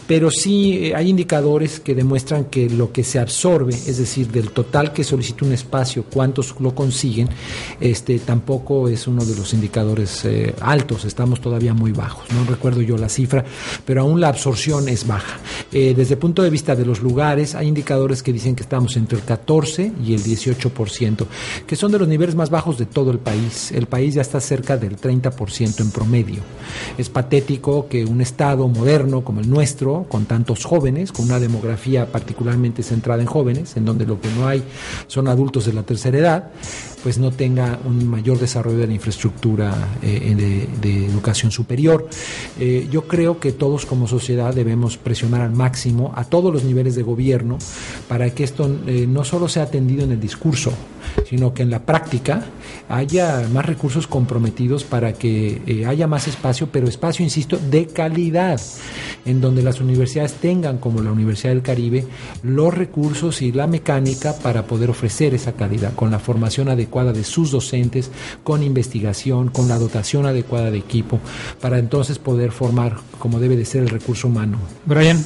Pero 0.08 0.32
sí 0.32 0.78
eh, 0.86 0.96
hay 0.96 1.10
indicadores 1.10 1.82
que 1.82 1.94
demuestran 1.94 2.46
que 2.46 2.70
lo 2.70 2.94
que 2.94 3.04
se 3.04 3.20
absorbe, 3.20 3.74
es 3.74 3.98
decir, 3.98 4.30
del 4.32 4.52
total 4.52 4.94
que 4.94 5.04
solicita 5.04 5.44
un 5.44 5.52
espacio, 5.52 6.06
cuántos 6.06 6.56
lo 6.62 6.74
consiguen, 6.74 7.28
este 7.82 8.20
tampoco 8.20 8.88
es 8.88 9.08
uno 9.08 9.26
de 9.26 9.36
los 9.36 9.54
indicadores 9.54 10.24
eh, 10.24 10.56
altos, 10.62 11.04
estamos 11.04 11.42
todavía 11.42 11.74
muy 11.74 11.92
bajos. 11.92 12.24
No 12.32 12.46
recuerdo 12.50 12.82
yo 12.82 12.96
la 12.98 13.10
cifra, 13.10 13.44
pero 13.86 14.04
aún 14.04 14.22
la 14.22 14.30
absorción 14.30 14.88
es 14.88 15.06
baja. 15.06 15.38
Eh, 15.72 15.94
desde 15.96 16.14
el 16.14 16.20
punto 16.20 16.44
de 16.44 16.50
vista 16.50 16.76
de 16.76 16.86
los 16.86 17.02
lugares, 17.02 17.56
hay 17.56 17.68
indicadores 17.68 18.24
que 18.24 18.32
dicen 18.32 18.56
que 18.56 18.64
estamos 18.64 18.96
entre 18.98 19.18
el 19.18 19.24
14 19.24 19.92
y 20.04 20.14
el 20.14 20.24
18%, 20.24 21.26
que 21.66 21.76
son 21.76 21.92
de 21.92 22.00
los 22.00 22.08
niveles 22.08 22.36
más 22.36 22.50
bajos 22.50 22.78
de 22.78 22.86
todo 22.86 23.12
el 23.12 23.20
país. 23.20 23.72
El 23.72 23.88
país 23.88 24.16
ya 24.16 24.22
está 24.22 24.40
cerca 24.40 24.78
del 24.78 24.98
30% 24.98 25.82
en 25.82 25.92
promedio. 25.92 26.42
Es 26.98 27.10
patético 27.10 27.88
que 27.88 28.06
un 28.06 28.22
Estado 28.22 28.68
moderno 28.68 29.24
como 29.24 29.42
el 29.42 29.50
nuestro, 29.50 30.06
con 30.10 30.26
tantos 30.26 30.66
jóvenes, 30.66 31.12
con 31.12 31.26
una 31.26 31.40
demografía 31.40 32.12
particularmente 32.12 32.84
centrada 32.84 33.22
en 33.22 33.28
jóvenes, 33.28 33.78
en 33.78 33.86
donde 33.86 34.06
lo 34.06 34.20
que 34.20 34.30
no 34.30 34.48
hay 34.48 34.64
son 35.08 35.28
adultos 35.28 35.66
de 35.66 35.74
la 35.74 35.84
tercera 35.84 36.18
edad, 36.18 36.52
pues 37.06 37.20
no 37.20 37.30
tenga 37.30 37.78
un 37.86 38.08
mayor 38.08 38.40
desarrollo 38.40 38.80
de 38.80 38.88
la 38.88 38.94
infraestructura 38.96 39.72
eh, 40.02 40.68
de, 40.82 41.06
educación 41.06 41.52
superior. 41.52 42.10
Eh, 42.60 42.88
yo 42.90 43.04
creo 43.04 43.40
que 43.40 43.52
todos 43.52 43.86
como 43.86 44.08
sociedad 44.08 44.56
debemos 44.56 44.98
presionar 44.98 45.42
al 45.42 45.52
máximo 45.52 46.14
a 46.16 46.24
todos 46.24 46.52
los 46.52 46.64
niveles 46.64 46.96
de 46.96 47.04
gobierno 47.04 47.60
para 48.08 48.32
que 48.32 48.44
esto 48.44 48.68
eh, 48.88 49.06
no 49.08 49.24
solo 49.24 49.48
sea 49.48 49.62
atendido 49.62 50.04
en 50.04 50.14
el 50.14 50.20
discurso, 50.20 50.74
sino 51.28 51.54
que 51.54 51.64
en 51.64 51.70
la 51.70 51.86
práctica 51.86 52.44
haya 52.90 53.48
más 53.52 53.66
recursos 53.66 54.08
comprometidos 54.08 54.84
para 54.84 55.14
que 55.14 55.62
eh, 55.66 55.86
haya 55.86 56.08
más 56.08 56.28
espacio, 56.28 56.70
pero 56.72 56.88
espacio, 56.88 57.24
insisto, 57.24 57.58
de 57.58 57.88
calidad, 57.88 58.62
en 59.26 59.42
donde 59.42 59.64
las 59.64 59.82
universidades 59.82 60.34
tengan, 60.34 60.78
como 60.78 61.02
la 61.02 61.12
Universidad 61.12 61.54
del 61.54 61.62
Caribe, 61.62 62.06
los 62.44 62.74
recursos 62.74 63.42
y 63.42 63.52
la 63.52 63.68
mecánica 63.68 64.38
para 64.38 64.68
poder 64.68 64.90
ofrecer 64.90 65.34
esa 65.34 65.54
calidad, 65.54 65.94
con 65.96 66.12
la 66.12 66.20
formación 66.20 66.70
adecuada 66.70 67.14
de 67.14 67.24
sus 67.24 67.52
docentes, 67.52 68.12
con 68.44 68.64
investigación, 68.64 69.50
con 69.50 69.68
la 69.68 69.80
dotación 69.80 70.26
adecuada 70.26 70.72
de 70.72 70.78
equipo, 70.78 71.20
para 71.60 71.80
entonces 71.80 72.20
poder 72.20 72.52
formar 72.52 72.98
como 73.20 73.40
debe 73.40 73.56
de 73.56 73.66
ser 73.66 73.84
el 73.84 73.90
recurso 73.90 74.28
humano. 74.28 74.58
Brian. 74.86 75.24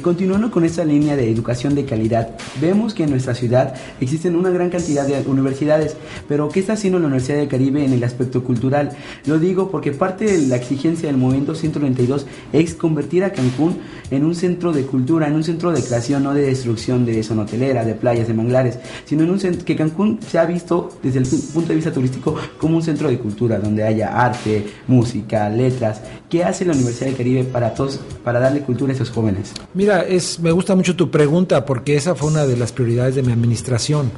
Continuando 0.00 0.50
con 0.50 0.64
esta 0.64 0.84
línea 0.84 1.16
de 1.16 1.30
educación 1.30 1.74
de 1.74 1.84
calidad, 1.84 2.30
vemos 2.60 2.94
que 2.94 3.04
en 3.04 3.10
nuestra 3.10 3.34
ciudad 3.34 3.74
existen 4.00 4.36
una 4.36 4.50
gran 4.50 4.70
cantidad 4.70 5.06
de 5.06 5.28
universidades, 5.28 5.96
pero 6.28 6.48
¿qué 6.48 6.60
está 6.60 6.74
haciendo 6.74 6.98
la 6.98 7.06
Universidad 7.06 7.38
del 7.38 7.48
Caribe 7.48 7.84
en 7.84 7.92
el 7.92 8.04
aspecto 8.04 8.42
cultural? 8.44 8.90
Lo 9.26 9.38
digo 9.38 9.70
porque 9.70 9.92
parte 9.92 10.24
de 10.24 10.46
la 10.46 10.56
exigencia 10.56 11.08
del 11.08 11.18
movimiento 11.18 11.54
192 11.54 12.26
es 12.52 12.74
convertir 12.74 13.24
a 13.24 13.32
Cancún 13.32 13.78
en 14.10 14.24
un 14.24 14.34
centro 14.34 14.72
de 14.72 14.84
cultura, 14.84 15.26
en 15.26 15.34
un 15.34 15.44
centro 15.44 15.72
de 15.72 15.82
creación, 15.82 16.22
no 16.22 16.34
de 16.34 16.42
destrucción 16.42 17.04
de 17.04 17.22
zona 17.22 17.42
hotelera, 17.42 17.84
de 17.84 17.94
playas, 17.94 18.28
de 18.28 18.34
manglares, 18.34 18.78
sino 19.04 19.24
en 19.24 19.30
un 19.30 19.40
centro 19.40 19.64
que 19.64 19.76
Cancún 19.76 20.20
se 20.26 20.38
ha 20.38 20.44
visto 20.44 20.90
desde 21.02 21.18
el 21.18 21.26
punto 21.26 21.68
de 21.68 21.74
vista 21.74 21.92
turístico 21.92 22.36
como 22.58 22.76
un 22.76 22.82
centro 22.82 23.08
de 23.08 23.18
cultura, 23.18 23.58
donde 23.58 23.82
haya 23.82 24.08
arte, 24.08 24.66
música, 24.86 25.48
letras. 25.48 26.00
¿Qué 26.28 26.44
hace 26.44 26.64
la 26.64 26.72
Universidad 26.72 27.06
del 27.06 27.16
Caribe 27.16 27.44
para 27.44 27.74
todos, 27.74 28.00
para 28.24 28.40
darle 28.40 28.60
cultura 28.60 28.92
a 28.92 28.94
esos 28.94 29.10
jóvenes? 29.10 29.52
Mira, 29.82 30.02
es, 30.02 30.38
me 30.38 30.52
gusta 30.52 30.76
mucho 30.76 30.94
tu 30.94 31.10
pregunta 31.10 31.64
porque 31.64 31.96
esa 31.96 32.14
fue 32.14 32.28
una 32.28 32.46
de 32.46 32.56
las 32.56 32.70
prioridades 32.70 33.16
de 33.16 33.24
mi 33.24 33.32
administración. 33.32 34.12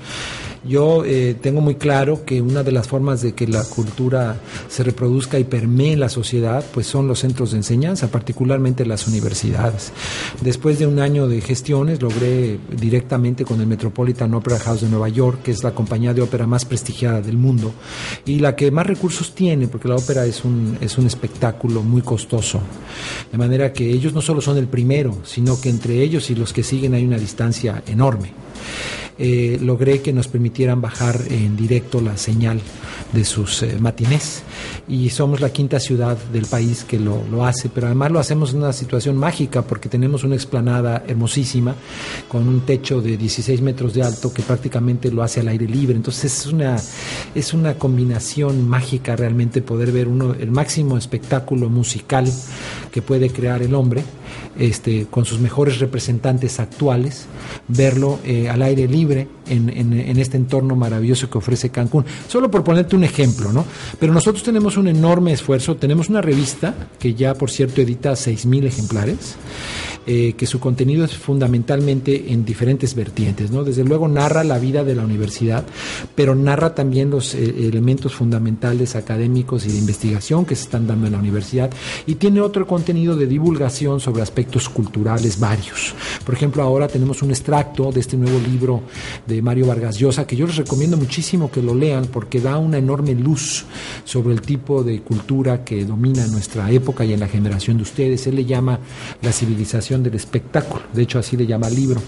Yo 0.66 1.04
eh, 1.04 1.36
tengo 1.40 1.60
muy 1.60 1.74
claro 1.74 2.24
que 2.24 2.40
una 2.40 2.62
de 2.62 2.72
las 2.72 2.88
formas 2.88 3.20
de 3.20 3.34
que 3.34 3.46
la 3.46 3.62
cultura 3.64 4.36
se 4.68 4.82
reproduzca 4.82 5.38
y 5.38 5.44
permee 5.44 5.92
en 5.92 6.00
la 6.00 6.08
sociedad, 6.08 6.64
pues 6.72 6.86
son 6.86 7.06
los 7.06 7.20
centros 7.20 7.50
de 7.50 7.58
enseñanza, 7.58 8.08
particularmente 8.08 8.86
las 8.86 9.06
universidades. 9.06 9.92
Después 10.40 10.78
de 10.78 10.86
un 10.86 11.00
año 11.00 11.28
de 11.28 11.40
gestiones, 11.40 12.00
logré 12.00 12.58
directamente 12.76 13.44
con 13.44 13.60
el 13.60 13.66
Metropolitan 13.66 14.32
Opera 14.34 14.58
House 14.58 14.80
de 14.80 14.88
Nueva 14.88 15.08
York, 15.08 15.42
que 15.42 15.50
es 15.50 15.62
la 15.62 15.74
compañía 15.74 16.14
de 16.14 16.22
ópera 16.22 16.46
más 16.46 16.64
prestigiada 16.64 17.20
del 17.20 17.36
mundo 17.36 17.72
y 18.24 18.38
la 18.38 18.56
que 18.56 18.70
más 18.70 18.86
recursos 18.86 19.34
tiene, 19.34 19.68
porque 19.68 19.88
la 19.88 19.96
ópera 19.96 20.24
es 20.24 20.44
un, 20.44 20.78
es 20.80 20.96
un 20.96 21.06
espectáculo 21.06 21.82
muy 21.82 22.02
costoso. 22.02 22.60
De 23.30 23.38
manera 23.38 23.72
que 23.72 23.90
ellos 23.90 24.14
no 24.14 24.22
solo 24.22 24.40
son 24.40 24.56
el 24.56 24.66
primero, 24.66 25.18
sino 25.24 25.60
que 25.60 25.68
entre 25.68 26.00
ellos 26.02 26.30
y 26.30 26.34
los 26.34 26.52
que 26.52 26.62
siguen 26.62 26.94
hay 26.94 27.04
una 27.04 27.18
distancia 27.18 27.82
enorme. 27.86 28.32
Eh, 29.16 29.58
logré 29.62 30.02
que 30.02 30.12
nos 30.12 30.26
permitieran 30.26 30.80
bajar 30.80 31.20
en 31.30 31.56
directo 31.56 32.00
la 32.00 32.16
señal 32.16 32.60
de 33.12 33.24
sus 33.24 33.62
eh, 33.62 33.76
matinés. 33.78 34.42
Y 34.88 35.10
somos 35.10 35.40
la 35.40 35.50
quinta 35.50 35.78
ciudad 35.78 36.18
del 36.32 36.46
país 36.46 36.84
que 36.84 36.98
lo, 36.98 37.22
lo, 37.30 37.46
hace, 37.46 37.68
pero 37.68 37.86
además 37.86 38.10
lo 38.10 38.18
hacemos 38.18 38.52
en 38.52 38.58
una 38.58 38.72
situación 38.72 39.16
mágica 39.16 39.62
porque 39.62 39.88
tenemos 39.88 40.24
una 40.24 40.34
explanada 40.34 41.04
hermosísima 41.06 41.76
con 42.28 42.48
un 42.48 42.62
techo 42.62 43.00
de 43.00 43.16
16 43.16 43.60
metros 43.62 43.94
de 43.94 44.02
alto 44.02 44.32
que 44.32 44.42
prácticamente 44.42 45.12
lo 45.12 45.22
hace 45.22 45.40
al 45.40 45.48
aire 45.48 45.68
libre, 45.68 45.96
entonces 45.96 46.24
es 46.24 46.46
una, 46.46 46.76
es 47.34 47.54
una 47.54 47.74
combinación 47.74 48.68
mágica 48.68 49.16
realmente 49.16 49.62
poder 49.62 49.92
ver 49.92 50.08
uno, 50.08 50.34
el 50.34 50.50
máximo 50.50 50.98
espectáculo 50.98 51.68
musical 51.68 52.26
que 52.94 53.02
puede 53.02 53.28
crear 53.30 53.60
el 53.60 53.74
hombre 53.74 54.04
este, 54.56 55.08
con 55.10 55.24
sus 55.24 55.40
mejores 55.40 55.80
representantes 55.80 56.60
actuales, 56.60 57.26
verlo 57.66 58.20
eh, 58.24 58.48
al 58.48 58.62
aire 58.62 58.86
libre 58.86 59.26
en, 59.48 60.16
este 60.20 60.36
entorno 60.36 60.76
maravilloso 60.76 61.28
que 61.28 61.38
ofrece 61.38 61.70
Cancún. 61.70 62.04
Solo 62.28 62.52
por 62.52 62.62
ponerte 62.62 62.94
un 62.94 63.02
ejemplo, 63.02 63.52
¿no? 63.52 63.64
Pero 63.98 64.12
nosotros 64.14 64.44
tenemos 64.44 64.76
un 64.76 64.86
enorme 64.86 65.32
esfuerzo, 65.32 65.74
tenemos 65.74 66.08
una 66.08 66.22
revista 66.22 66.72
que 67.00 67.14
ya, 67.14 67.34
por 67.34 67.50
cierto, 67.50 67.80
edita 67.80 68.12
6.000 68.12 68.66
ejemplares. 68.66 69.34
Eh, 70.06 70.34
que 70.36 70.44
su 70.44 70.60
contenido 70.60 71.06
es 71.06 71.16
fundamentalmente 71.16 72.30
en 72.30 72.44
diferentes 72.44 72.94
vertientes. 72.94 73.50
¿no? 73.50 73.64
Desde 73.64 73.84
luego 73.84 74.06
narra 74.06 74.44
la 74.44 74.58
vida 74.58 74.84
de 74.84 74.94
la 74.94 75.02
universidad, 75.02 75.64
pero 76.14 76.34
narra 76.34 76.74
también 76.74 77.08
los 77.08 77.34
eh, 77.34 77.68
elementos 77.68 78.12
fundamentales 78.12 78.96
académicos 78.96 79.64
y 79.64 79.72
de 79.72 79.78
investigación 79.78 80.44
que 80.44 80.56
se 80.56 80.64
están 80.64 80.86
dando 80.86 81.06
en 81.06 81.12
la 81.12 81.18
universidad 81.18 81.70
y 82.06 82.16
tiene 82.16 82.42
otro 82.42 82.66
contenido 82.66 82.83
de 82.84 83.26
divulgación 83.26 83.98
sobre 83.98 84.20
aspectos 84.20 84.68
culturales 84.68 85.40
varios. 85.40 85.94
Por 86.22 86.34
ejemplo, 86.34 86.62
ahora 86.62 86.86
tenemos 86.86 87.22
un 87.22 87.30
extracto 87.30 87.90
de 87.90 88.00
este 88.00 88.18
nuevo 88.18 88.38
libro 88.38 88.82
de 89.26 89.40
Mario 89.40 89.66
Vargas 89.66 89.96
Llosa 89.96 90.26
que 90.26 90.36
yo 90.36 90.46
les 90.46 90.56
recomiendo 90.56 90.98
muchísimo 90.98 91.50
que 91.50 91.62
lo 91.62 91.74
lean 91.74 92.04
porque 92.06 92.40
da 92.40 92.58
una 92.58 92.76
enorme 92.76 93.14
luz 93.14 93.64
sobre 94.04 94.34
el 94.34 94.42
tipo 94.42 94.84
de 94.84 95.00
cultura 95.00 95.64
que 95.64 95.86
domina 95.86 96.26
nuestra 96.26 96.70
época 96.70 97.06
y 97.06 97.14
en 97.14 97.20
la 97.20 97.28
generación 97.28 97.78
de 97.78 97.84
ustedes. 97.84 98.26
Él 98.26 98.36
le 98.36 98.44
llama 98.44 98.78
la 99.22 99.32
civilización 99.32 100.02
del 100.02 100.14
espectáculo, 100.14 100.82
de 100.92 101.02
hecho 101.02 101.18
así 101.18 101.38
le 101.38 101.46
llama 101.46 101.68
el 101.68 101.74
libro. 101.74 102.02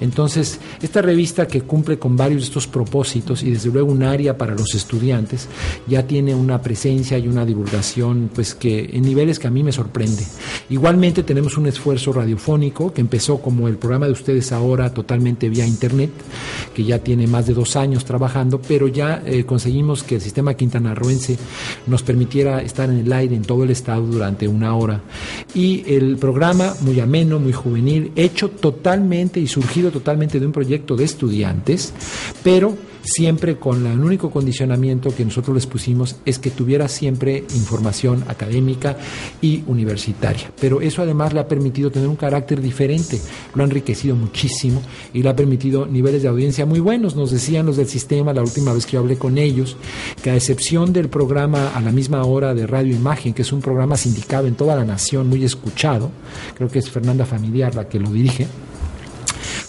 Entonces, 0.00 0.60
esta 0.80 1.02
revista 1.02 1.48
que 1.48 1.62
cumple 1.62 1.98
con 1.98 2.16
varios 2.16 2.42
de 2.42 2.46
estos 2.46 2.68
propósitos 2.68 3.42
y 3.42 3.50
desde 3.50 3.70
luego 3.70 3.90
un 3.90 4.04
área 4.04 4.38
para 4.38 4.54
los 4.54 4.76
estudiantes, 4.76 5.48
ya 5.88 6.06
tiene 6.06 6.36
una 6.36 6.62
presencia 6.62 7.18
y 7.18 7.26
una 7.26 7.44
divulgación 7.44 8.30
pues 8.32 8.54
que 8.54 8.90
en 8.92 9.02
niveles 9.02 9.40
que 9.40 9.48
a 9.48 9.50
mí 9.50 9.64
me 9.64 9.72
sorprende. 9.72 10.19
Igualmente 10.68 11.22
tenemos 11.22 11.56
un 11.56 11.66
esfuerzo 11.66 12.12
radiofónico 12.12 12.92
que 12.92 13.00
empezó 13.00 13.38
como 13.40 13.68
el 13.68 13.76
programa 13.76 14.06
de 14.06 14.12
ustedes 14.12 14.52
ahora 14.52 14.92
totalmente 14.92 15.48
vía 15.48 15.66
internet, 15.66 16.10
que 16.74 16.84
ya 16.84 16.98
tiene 16.98 17.26
más 17.26 17.46
de 17.46 17.54
dos 17.54 17.76
años 17.76 18.04
trabajando, 18.04 18.60
pero 18.60 18.88
ya 18.88 19.22
eh, 19.26 19.44
conseguimos 19.44 20.02
que 20.02 20.16
el 20.16 20.20
sistema 20.20 20.54
quintanarroense 20.54 21.38
nos 21.86 22.02
permitiera 22.02 22.62
estar 22.62 22.88
en 22.88 22.98
el 22.98 23.12
aire 23.12 23.34
en 23.34 23.42
todo 23.42 23.64
el 23.64 23.70
estado 23.70 24.06
durante 24.06 24.46
una 24.46 24.74
hora. 24.74 25.00
Y 25.54 25.82
el 25.92 26.16
programa, 26.18 26.74
muy 26.80 27.00
ameno, 27.00 27.38
muy 27.38 27.52
juvenil, 27.52 28.12
hecho 28.16 28.50
totalmente 28.50 29.40
y 29.40 29.46
surgido 29.46 29.90
totalmente 29.90 30.38
de 30.38 30.46
un 30.46 30.52
proyecto 30.52 30.96
de 30.96 31.04
estudiantes, 31.04 31.92
pero 32.42 32.89
siempre 33.02 33.56
con 33.56 33.86
el 33.86 34.00
único 34.00 34.30
condicionamiento 34.30 35.14
que 35.14 35.24
nosotros 35.24 35.54
les 35.54 35.66
pusimos 35.66 36.16
es 36.24 36.38
que 36.38 36.50
tuviera 36.50 36.88
siempre 36.88 37.44
información 37.54 38.24
académica 38.28 38.96
y 39.40 39.62
universitaria. 39.66 40.52
Pero 40.60 40.80
eso 40.80 41.02
además 41.02 41.32
le 41.32 41.40
ha 41.40 41.48
permitido 41.48 41.90
tener 41.90 42.08
un 42.08 42.16
carácter 42.16 42.60
diferente, 42.60 43.20
lo 43.54 43.62
ha 43.62 43.66
enriquecido 43.66 44.14
muchísimo 44.14 44.82
y 45.12 45.22
le 45.22 45.28
ha 45.28 45.36
permitido 45.36 45.86
niveles 45.86 46.22
de 46.22 46.28
audiencia 46.28 46.66
muy 46.66 46.80
buenos. 46.80 47.16
Nos 47.16 47.30
decían 47.30 47.66
los 47.66 47.76
del 47.76 47.88
sistema 47.88 48.32
la 48.32 48.42
última 48.42 48.72
vez 48.72 48.86
que 48.86 48.92
yo 48.92 49.00
hablé 49.00 49.16
con 49.16 49.38
ellos 49.38 49.76
que 50.22 50.30
a 50.30 50.36
excepción 50.36 50.92
del 50.92 51.08
programa 51.08 51.70
a 51.74 51.80
la 51.80 51.92
misma 51.92 52.24
hora 52.24 52.54
de 52.54 52.66
Radio 52.66 52.94
Imagen, 52.94 53.32
que 53.34 53.42
es 53.42 53.52
un 53.52 53.60
programa 53.60 53.96
sindicado 53.96 54.46
en 54.46 54.54
toda 54.54 54.76
la 54.76 54.84
nación, 54.84 55.28
muy 55.28 55.44
escuchado, 55.44 56.10
creo 56.54 56.68
que 56.68 56.78
es 56.78 56.90
Fernanda 56.90 57.24
Familiar 57.24 57.74
la 57.74 57.88
que 57.88 57.98
lo 57.98 58.10
dirige, 58.10 58.46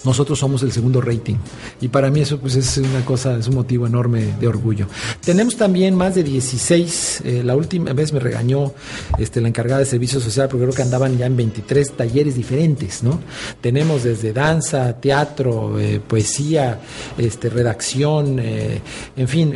nosotros 0.03 0.39
somos 0.39 0.63
el 0.63 0.71
segundo 0.71 1.01
rating. 1.01 1.35
Y 1.79 1.87
para 1.87 2.09
mí 2.09 2.21
eso 2.21 2.39
pues 2.39 2.55
es 2.55 2.77
una 2.77 3.05
cosa, 3.05 3.37
es 3.37 3.47
un 3.47 3.55
motivo 3.55 3.85
enorme 3.87 4.33
de 4.39 4.47
orgullo. 4.47 4.87
Tenemos 5.23 5.55
también 5.55 5.95
más 5.95 6.15
de 6.15 6.23
16, 6.23 7.21
eh, 7.23 7.41
la 7.43 7.55
última 7.55 7.93
vez 7.93 8.13
me 8.13 8.19
regañó 8.19 8.73
este, 9.17 9.41
la 9.41 9.47
encargada 9.47 9.79
de 9.79 9.85
servicio 9.85 10.19
social 10.19 10.47
porque 10.47 10.65
creo 10.65 10.75
que 10.75 10.81
andaban 10.81 11.17
ya 11.17 11.25
en 11.25 11.35
23 11.35 11.91
talleres 11.93 12.35
diferentes, 12.35 13.03
¿no? 13.03 13.19
Tenemos 13.61 14.03
desde 14.03 14.33
danza, 14.33 14.93
teatro, 14.93 15.79
eh, 15.79 15.99
poesía, 16.05 16.79
este, 17.17 17.49
redacción, 17.49 18.39
eh, 18.39 18.81
en 19.15 19.27
fin, 19.27 19.53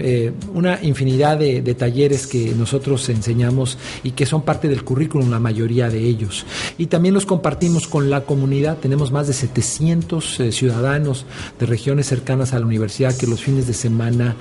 una 0.53 0.79
infinidad 0.81 1.37
de, 1.37 1.61
de 1.61 1.73
talleres 1.73 2.27
que 2.27 2.53
nosotros 2.55 3.07
enseñamos 3.09 3.77
y 4.03 4.11
que 4.11 4.25
son 4.25 4.43
parte 4.43 4.67
del 4.67 4.83
currículum, 4.83 5.29
la 5.31 5.39
mayoría 5.39 5.89
de 5.89 5.99
ellos. 5.99 6.45
Y 6.77 6.87
también 6.87 7.13
los 7.13 7.25
compartimos 7.25 7.87
con 7.87 8.09
la 8.09 8.21
comunidad, 8.21 8.77
tenemos 8.77 9.11
más 9.11 9.27
de 9.27 9.33
700 9.33 10.34
eh, 10.39 10.51
ciudadanos 10.51 11.25
de 11.59 11.65
regiones 11.65 12.07
cercanas 12.07 12.53
a 12.53 12.59
la 12.59 12.65
universidad 12.65 13.15
que 13.15 13.27
los 13.27 13.41
fines 13.41 13.67
de 13.67 13.73
semana 13.73 14.35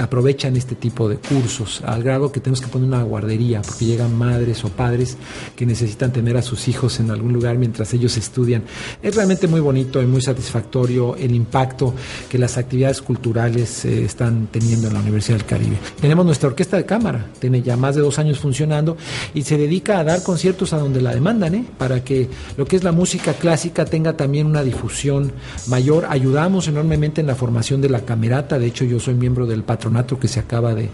aprovechan 0.00 0.56
este 0.56 0.74
tipo 0.74 1.08
de 1.08 1.16
cursos, 1.16 1.82
al 1.84 2.02
grado 2.02 2.32
que 2.32 2.40
tenemos 2.40 2.60
que 2.60 2.68
poner 2.68 2.88
una 2.88 3.02
guardería, 3.02 3.62
porque 3.62 3.84
llegan 3.84 4.16
madres 4.16 4.64
o 4.64 4.68
padres 4.68 5.16
que 5.56 5.66
necesitan 5.66 6.12
tener 6.12 6.36
a 6.36 6.42
sus 6.42 6.68
hijos 6.68 7.00
en 7.00 7.10
algún 7.10 7.32
lugar 7.32 7.58
mientras 7.58 7.92
ellos 7.94 8.16
estudian. 8.16 8.62
Es 9.02 9.14
realmente 9.14 9.46
muy 9.46 9.60
bonito 9.60 10.02
y 10.02 10.06
muy 10.06 10.20
satisfactorio 10.20 11.16
el 11.16 11.34
impacto 11.34 11.94
que 12.28 12.38
las 12.38 12.58
actividades 12.58 13.02
culturales 13.02 13.84
eh, 13.84 14.04
están 14.04 14.48
teniendo 14.50 14.88
en 14.88 14.94
la 14.94 15.00
Universidad 15.00 15.38
del 15.38 15.46
Caribe. 15.46 15.76
Tenemos 16.00 16.24
nuestra 16.24 16.48
orquesta 16.48 16.76
de 16.76 16.84
cámara, 16.84 17.26
tiene 17.38 17.62
ya 17.62 17.76
más 17.76 17.94
de 17.94 18.02
dos 18.02 18.18
años 18.18 18.38
funcionando 18.38 18.96
y 19.34 19.42
se 19.42 19.56
dedica 19.56 19.98
a 19.98 20.04
dar 20.04 20.22
conciertos 20.22 20.72
a 20.72 20.78
donde 20.78 21.00
la 21.00 21.14
demandan, 21.14 21.54
¿eh? 21.54 21.64
para 21.78 22.04
que 22.04 22.28
lo 22.56 22.64
que 22.66 22.76
es 22.76 22.84
la 22.84 22.92
música 22.92 23.32
clásica 23.34 23.84
tenga 23.84 24.16
también 24.16 24.46
una 24.46 24.62
difusión 24.62 25.29
mayor. 25.68 26.06
Ayudamos 26.08 26.68
enormemente 26.68 27.20
en 27.20 27.26
la 27.26 27.34
formación 27.34 27.80
de 27.80 27.88
la 27.88 28.00
camerata, 28.00 28.58
de 28.58 28.66
hecho 28.66 28.84
yo 28.84 29.00
soy 29.00 29.14
miembro 29.14 29.46
del 29.46 29.62
patronato 29.62 30.18
que 30.18 30.28
se 30.28 30.40
acaba 30.40 30.74
de, 30.74 30.88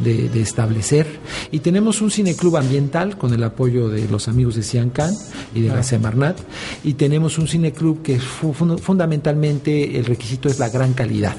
de, 0.00 0.28
de 0.28 0.40
establecer. 0.40 1.06
Y 1.50 1.60
tenemos 1.60 2.00
un 2.00 2.10
cineclub 2.10 2.56
ambiental 2.56 3.16
con 3.16 3.32
el 3.32 3.42
apoyo 3.42 3.88
de 3.88 4.08
los 4.08 4.28
amigos 4.28 4.56
de 4.56 4.62
Ciancán 4.62 5.14
y 5.54 5.60
de 5.60 5.68
la 5.68 5.82
Semarnat. 5.82 6.38
Y 6.82 6.94
tenemos 6.94 7.38
un 7.38 7.48
cineclub 7.48 8.02
que 8.02 8.18
fu 8.18 8.52
fundamentalmente 8.52 9.98
el 9.98 10.04
requisito 10.04 10.48
es 10.48 10.58
la 10.58 10.68
gran 10.68 10.92
calidad. 10.92 11.34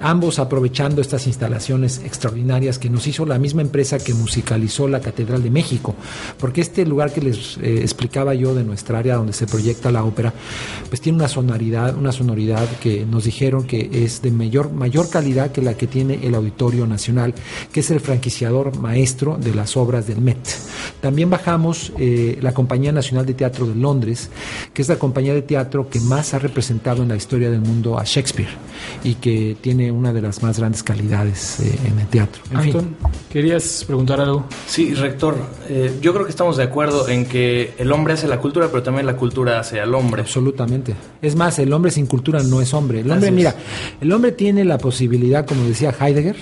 Ambos 0.00 0.38
aprovechando 0.38 1.00
estas 1.00 1.26
instalaciones 1.26 2.00
extraordinarias 2.04 2.78
que 2.78 2.90
nos 2.90 3.06
hizo 3.06 3.24
la 3.24 3.38
misma 3.38 3.62
empresa 3.62 3.98
que 3.98 4.14
musicalizó 4.14 4.88
la 4.88 5.00
Catedral 5.00 5.42
de 5.42 5.50
México. 5.50 5.94
Porque 6.38 6.60
este 6.60 6.84
lugar 6.84 7.12
que 7.12 7.20
les 7.20 7.56
eh, 7.58 7.80
explicaba 7.80 8.34
yo 8.34 8.54
de 8.54 8.64
nuestra 8.64 8.98
área 8.98 9.16
donde 9.16 9.32
se 9.32 9.46
proyecta 9.46 9.90
la 9.90 10.04
ópera, 10.04 10.32
pues 10.88 11.00
tiene 11.00 11.16
una 11.16 11.28
sonoridad 11.28 11.75
calidad, 11.76 11.96
una 11.96 12.12
sonoridad 12.12 12.68
que 12.80 13.04
nos 13.04 13.24
dijeron 13.24 13.64
que 13.64 13.90
es 13.92 14.22
de 14.22 14.30
mayor, 14.30 14.72
mayor 14.72 15.08
calidad 15.10 15.52
que 15.52 15.62
la 15.62 15.74
que 15.74 15.86
tiene 15.86 16.20
el 16.22 16.34
Auditorio 16.34 16.86
Nacional, 16.86 17.34
que 17.72 17.80
es 17.80 17.90
el 17.90 18.00
franquiciador 18.00 18.78
maestro 18.78 19.36
de 19.36 19.54
las 19.54 19.76
obras 19.76 20.06
del 20.06 20.20
Met. 20.20 20.38
También 21.00 21.30
bajamos 21.30 21.92
eh, 21.98 22.38
la 22.40 22.52
Compañía 22.52 22.92
Nacional 22.92 23.26
de 23.26 23.34
Teatro 23.34 23.66
de 23.66 23.74
Londres, 23.74 24.30
que 24.72 24.82
es 24.82 24.88
la 24.88 24.96
compañía 24.96 25.34
de 25.34 25.42
teatro 25.42 25.88
que 25.88 26.00
más 26.00 26.34
ha 26.34 26.38
representado 26.38 27.02
en 27.02 27.08
la 27.08 27.16
historia 27.16 27.50
del 27.50 27.60
mundo 27.60 27.98
a 27.98 28.04
Shakespeare 28.04 28.48
y 29.04 29.14
que 29.14 29.56
tiene 29.60 29.90
una 29.90 30.12
de 30.12 30.22
las 30.22 30.42
más 30.42 30.58
grandes 30.58 30.82
calidades 30.82 31.60
eh, 31.60 31.78
en 31.86 31.98
el 31.98 32.06
teatro. 32.06 32.42
En 32.50 32.60
fin. 32.60 32.76
Anton, 32.76 32.96
¿querías 33.30 33.84
preguntar 33.86 34.20
algo? 34.20 34.46
Sí, 34.66 34.94
rector, 34.94 35.36
eh, 35.68 35.92
yo 36.00 36.12
creo 36.12 36.24
que 36.24 36.30
estamos 36.30 36.56
de 36.56 36.64
acuerdo 36.64 37.08
en 37.08 37.26
que 37.26 37.74
el 37.78 37.92
hombre 37.92 38.14
hace 38.14 38.28
la 38.28 38.38
cultura, 38.38 38.68
pero 38.68 38.82
también 38.82 39.06
la 39.06 39.16
cultura 39.16 39.60
hace 39.60 39.80
al 39.80 39.94
hombre. 39.94 40.22
Absolutamente. 40.22 40.94
Es 41.22 41.34
más, 41.34 41.58
el 41.58 41.65
hombre 41.72 41.90
sin 41.90 42.06
cultura 42.06 42.42
no 42.42 42.60
es 42.60 42.74
hombre. 42.74 43.00
El 43.00 43.10
hombre, 43.10 43.28
Así 43.28 43.28
es. 43.28 43.32
mira, 43.34 43.54
el 44.00 44.12
hombre 44.12 44.32
tiene 44.32 44.64
la 44.64 44.78
posibilidad, 44.78 45.46
como 45.46 45.64
decía 45.64 45.94
Heidegger, 45.98 46.36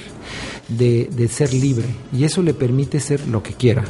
de, 0.68 1.10
de 1.14 1.28
ser 1.28 1.52
libre 1.52 1.86
y 2.12 2.24
eso 2.24 2.42
le 2.42 2.54
permite 2.54 2.98
ser 3.00 3.26
lo 3.28 3.42
que 3.42 3.52
quiera, 3.52 3.84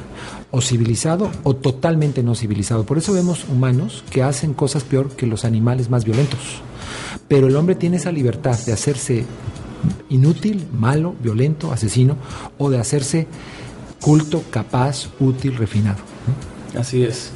o 0.50 0.60
civilizado 0.60 1.30
o 1.44 1.54
totalmente 1.54 2.22
no 2.22 2.34
civilizado. 2.34 2.84
Por 2.84 2.98
eso 2.98 3.12
vemos 3.12 3.46
humanos 3.48 4.04
que 4.10 4.22
hacen 4.22 4.54
cosas 4.54 4.82
peor 4.82 5.10
que 5.10 5.26
los 5.26 5.44
animales 5.44 5.88
más 5.90 6.04
violentos. 6.04 6.40
Pero 7.28 7.46
el 7.46 7.56
hombre 7.56 7.74
tiene 7.74 7.96
esa 7.96 8.12
libertad 8.12 8.58
de 8.66 8.72
hacerse 8.72 9.24
inútil, 10.10 10.66
malo, 10.72 11.14
violento, 11.22 11.72
asesino, 11.72 12.16
o 12.58 12.70
de 12.70 12.78
hacerse 12.78 13.26
culto, 14.00 14.42
capaz, 14.50 15.08
útil, 15.20 15.56
refinado. 15.56 15.98
Así 16.78 17.02
es. 17.02 17.30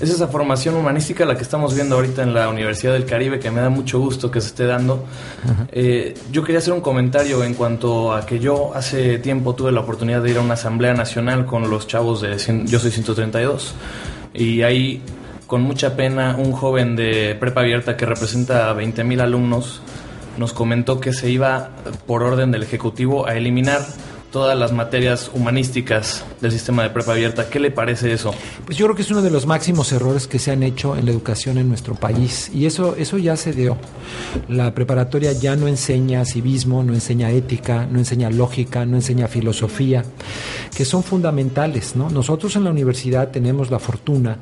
Es 0.00 0.10
esa 0.10 0.26
formación 0.26 0.74
humanística 0.74 1.24
la 1.24 1.36
que 1.36 1.42
estamos 1.44 1.72
viendo 1.74 1.94
ahorita 1.94 2.22
en 2.22 2.34
la 2.34 2.48
Universidad 2.48 2.92
del 2.94 3.06
Caribe, 3.06 3.38
que 3.38 3.50
me 3.50 3.60
da 3.60 3.70
mucho 3.70 4.00
gusto 4.00 4.28
que 4.30 4.40
se 4.40 4.48
esté 4.48 4.66
dando. 4.66 5.04
Eh, 5.70 6.14
yo 6.32 6.42
quería 6.42 6.58
hacer 6.58 6.72
un 6.74 6.80
comentario 6.80 7.44
en 7.44 7.54
cuanto 7.54 8.12
a 8.12 8.26
que 8.26 8.40
yo 8.40 8.72
hace 8.74 9.18
tiempo 9.18 9.54
tuve 9.54 9.70
la 9.70 9.80
oportunidad 9.80 10.20
de 10.20 10.30
ir 10.32 10.38
a 10.38 10.40
una 10.40 10.54
asamblea 10.54 10.94
nacional 10.94 11.46
con 11.46 11.70
los 11.70 11.86
chavos 11.86 12.20
de 12.22 12.34
cien- 12.38 12.66
Yo 12.66 12.80
Soy 12.80 12.90
132. 12.90 13.74
Y 14.34 14.62
ahí, 14.62 15.00
con 15.46 15.62
mucha 15.62 15.94
pena, 15.94 16.34
un 16.36 16.52
joven 16.52 16.96
de 16.96 17.36
prepa 17.38 17.60
abierta 17.60 17.96
que 17.96 18.04
representa 18.04 18.68
a 18.68 18.72
20 18.72 19.04
mil 19.04 19.20
alumnos 19.20 19.80
nos 20.38 20.52
comentó 20.52 20.98
que 21.00 21.12
se 21.12 21.30
iba, 21.30 21.68
por 22.08 22.24
orden 22.24 22.50
del 22.50 22.64
Ejecutivo, 22.64 23.28
a 23.28 23.36
eliminar 23.36 23.80
todas 24.34 24.58
las 24.58 24.72
materias 24.72 25.30
humanísticas 25.32 26.24
del 26.40 26.50
sistema 26.50 26.82
de 26.82 26.90
prepa 26.90 27.12
abierta. 27.12 27.48
¿Qué 27.48 27.60
le 27.60 27.70
parece 27.70 28.12
eso? 28.12 28.34
Pues 28.66 28.76
yo 28.76 28.86
creo 28.86 28.96
que 28.96 29.02
es 29.02 29.10
uno 29.12 29.22
de 29.22 29.30
los 29.30 29.46
máximos 29.46 29.92
errores 29.92 30.26
que 30.26 30.40
se 30.40 30.50
han 30.50 30.64
hecho 30.64 30.96
en 30.96 31.04
la 31.04 31.12
educación 31.12 31.56
en 31.56 31.68
nuestro 31.68 31.94
país 31.94 32.50
y 32.52 32.66
eso 32.66 32.96
eso 32.96 33.16
ya 33.16 33.36
se 33.36 33.52
dio. 33.52 33.76
La 34.48 34.74
preparatoria 34.74 35.30
ya 35.30 35.54
no 35.54 35.68
enseña 35.68 36.24
civismo, 36.24 36.82
no 36.82 36.94
enseña 36.94 37.30
ética, 37.30 37.86
no 37.86 38.00
enseña 38.00 38.28
lógica, 38.28 38.84
no 38.84 38.96
enseña 38.96 39.28
filosofía, 39.28 40.04
que 40.76 40.84
son 40.84 41.04
fundamentales, 41.04 41.94
¿no? 41.94 42.10
Nosotros 42.10 42.56
en 42.56 42.64
la 42.64 42.70
universidad 42.70 43.30
tenemos 43.30 43.70
la 43.70 43.78
fortuna 43.78 44.38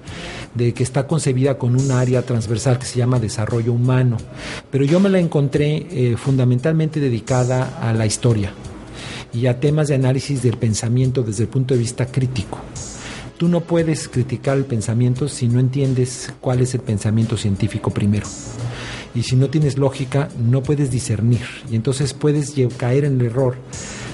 de 0.55 0.73
que 0.73 0.85
está 0.85 1.07
concebida 1.07 1.59
con 1.59 1.79
un 1.79 1.91
área 1.91 2.23
transversal 2.23 2.79
que 2.79 2.87
se 2.87 2.97
llama 2.97 3.21
desarrollo 3.21 3.75
humano, 3.75 4.17
pero 4.71 4.87
yo 4.87 5.01
me 5.01 5.11
la 5.11 5.19
encontré 5.19 5.87
eh, 5.91 6.17
fundamentalmente 6.17 6.99
dedicada 6.99 7.79
a 7.83 7.93
la 7.93 8.07
historia 8.07 8.55
y 9.33 9.47
a 9.47 9.61
temas 9.61 9.89
de 9.89 9.95
análisis 9.95 10.43
del 10.43 10.57
pensamiento 10.57 11.23
desde 11.23 11.45
el 11.45 11.49
punto 11.49 11.75
de 11.75 11.81
vista 11.81 12.07
crítico. 12.07 12.59
Tú 13.37 13.49
no 13.49 13.61
puedes 13.61 14.09
criticar 14.09 14.57
el 14.57 14.65
pensamiento 14.65 15.29
si 15.29 15.49
no 15.49 15.59
entiendes 15.59 16.33
cuál 16.41 16.61
es 16.61 16.75
el 16.75 16.81
pensamiento 16.81 17.37
científico 17.37 17.91
primero. 17.91 18.27
Y 19.15 19.25
si 19.25 19.37
no 19.37 19.51
tienes 19.51 19.79
lógica, 19.79 20.29
no 20.39 20.63
puedes 20.63 20.91
discernir. 20.91 21.41
Y 21.71 21.77
entonces 21.77 22.15
puedes 22.15 22.55
caer 22.77 23.05
en 23.05 23.21
el 23.21 23.27
error 23.27 23.57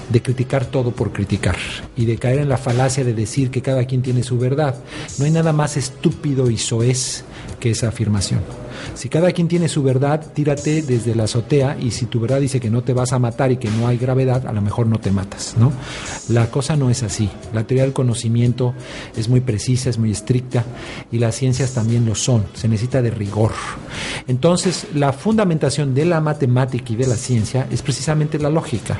de 0.09 0.21
criticar 0.21 0.65
todo 0.65 0.91
por 0.91 1.13
criticar 1.13 1.57
y 1.95 2.05
de 2.05 2.17
caer 2.17 2.39
en 2.39 2.49
la 2.49 2.57
falacia 2.57 3.03
de 3.03 3.13
decir 3.13 3.51
que 3.51 3.61
cada 3.61 3.85
quien 3.85 4.01
tiene 4.01 4.23
su 4.23 4.37
verdad. 4.39 4.75
No 5.19 5.25
hay 5.25 5.31
nada 5.31 5.53
más 5.53 5.77
estúpido 5.77 6.49
y 6.49 6.57
soez 6.57 7.23
que 7.59 7.71
esa 7.71 7.89
afirmación. 7.89 8.41
Si 8.93 9.09
cada 9.09 9.31
quien 9.31 9.47
tiene 9.47 9.67
su 9.67 9.83
verdad, 9.83 10.25
tírate 10.33 10.81
desde 10.81 11.15
la 11.15 11.23
azotea 11.23 11.77
y 11.79 11.91
si 11.91 12.05
tu 12.05 12.19
verdad 12.19 12.39
dice 12.39 12.59
que 12.59 12.69
no 12.69 12.83
te 12.83 12.93
vas 12.93 13.13
a 13.13 13.19
matar 13.19 13.51
y 13.51 13.57
que 13.57 13.69
no 13.69 13.87
hay 13.87 13.97
gravedad, 13.97 14.45
a 14.47 14.53
lo 14.53 14.61
mejor 14.61 14.87
no 14.87 14.99
te 14.99 15.11
matas, 15.11 15.55
¿no? 15.57 15.71
La 16.29 16.49
cosa 16.49 16.75
no 16.75 16.89
es 16.89 17.03
así. 17.03 17.29
La 17.53 17.65
teoría 17.65 17.83
del 17.83 17.93
conocimiento 17.93 18.73
es 19.15 19.29
muy 19.29 19.41
precisa, 19.41 19.89
es 19.89 19.97
muy 19.97 20.11
estricta 20.11 20.63
y 21.11 21.19
las 21.19 21.35
ciencias 21.35 21.73
también 21.73 22.05
lo 22.05 22.15
son. 22.15 22.45
Se 22.53 22.67
necesita 22.67 23.01
de 23.01 23.11
rigor. 23.11 23.51
Entonces, 24.27 24.87
la 24.93 25.13
fundamentación 25.13 25.93
de 25.93 26.05
la 26.05 26.21
matemática 26.21 26.93
y 26.93 26.95
de 26.95 27.07
la 27.07 27.15
ciencia 27.15 27.67
es 27.71 27.81
precisamente 27.81 28.39
la 28.39 28.49
lógica. 28.49 28.97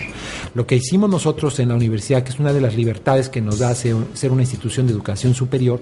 Lo 0.55 0.65
que 0.65 0.75
hicimos 0.75 1.09
nosotros 1.09 1.59
en 1.59 1.69
la 1.69 1.75
universidad, 1.75 2.23
que 2.23 2.31
es 2.31 2.39
una 2.39 2.53
de 2.53 2.61
las 2.61 2.75
libertades 2.75 3.29
que 3.29 3.41
nos 3.41 3.59
da 3.59 3.75
ser 3.75 4.31
una 4.31 4.41
institución 4.41 4.87
de 4.87 4.93
educación 4.93 5.33
superior, 5.33 5.81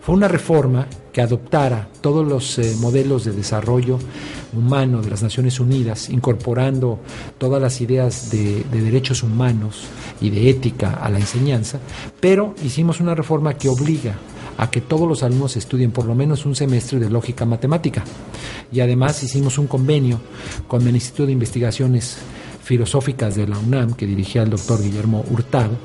fue 0.00 0.14
una 0.14 0.28
reforma 0.28 0.86
que 1.12 1.20
adoptara 1.20 1.88
todos 2.00 2.26
los 2.26 2.58
eh, 2.58 2.74
modelos 2.80 3.24
de 3.24 3.31
desarrollo 3.32 3.98
humano 4.52 5.02
de 5.02 5.10
las 5.10 5.22
Naciones 5.22 5.60
Unidas, 5.60 6.08
incorporando 6.10 6.98
todas 7.38 7.60
las 7.60 7.80
ideas 7.80 8.30
de, 8.30 8.64
de 8.64 8.80
derechos 8.80 9.22
humanos 9.22 9.84
y 10.20 10.30
de 10.30 10.50
ética 10.50 10.94
a 10.94 11.08
la 11.10 11.18
enseñanza, 11.18 11.80
pero 12.20 12.54
hicimos 12.64 13.00
una 13.00 13.14
reforma 13.14 13.54
que 13.54 13.68
obliga 13.68 14.16
a 14.58 14.70
que 14.70 14.80
todos 14.80 15.08
los 15.08 15.22
alumnos 15.22 15.56
estudien 15.56 15.90
por 15.90 16.04
lo 16.04 16.14
menos 16.14 16.46
un 16.46 16.54
semestre 16.54 16.98
de 16.98 17.10
lógica 17.10 17.44
matemática. 17.44 18.04
Y 18.70 18.80
además 18.80 19.22
hicimos 19.22 19.58
un 19.58 19.66
convenio 19.66 20.20
con 20.68 20.86
el 20.86 20.94
Instituto 20.94 21.26
de 21.26 21.32
Investigaciones 21.32 22.18
filosóficas 22.62 23.34
de 23.34 23.46
la 23.46 23.58
UNAM 23.58 23.94
que 23.94 24.06
dirigía 24.06 24.42
el 24.42 24.50
doctor 24.50 24.82
Guillermo 24.82 25.24
Hurtado 25.30 25.76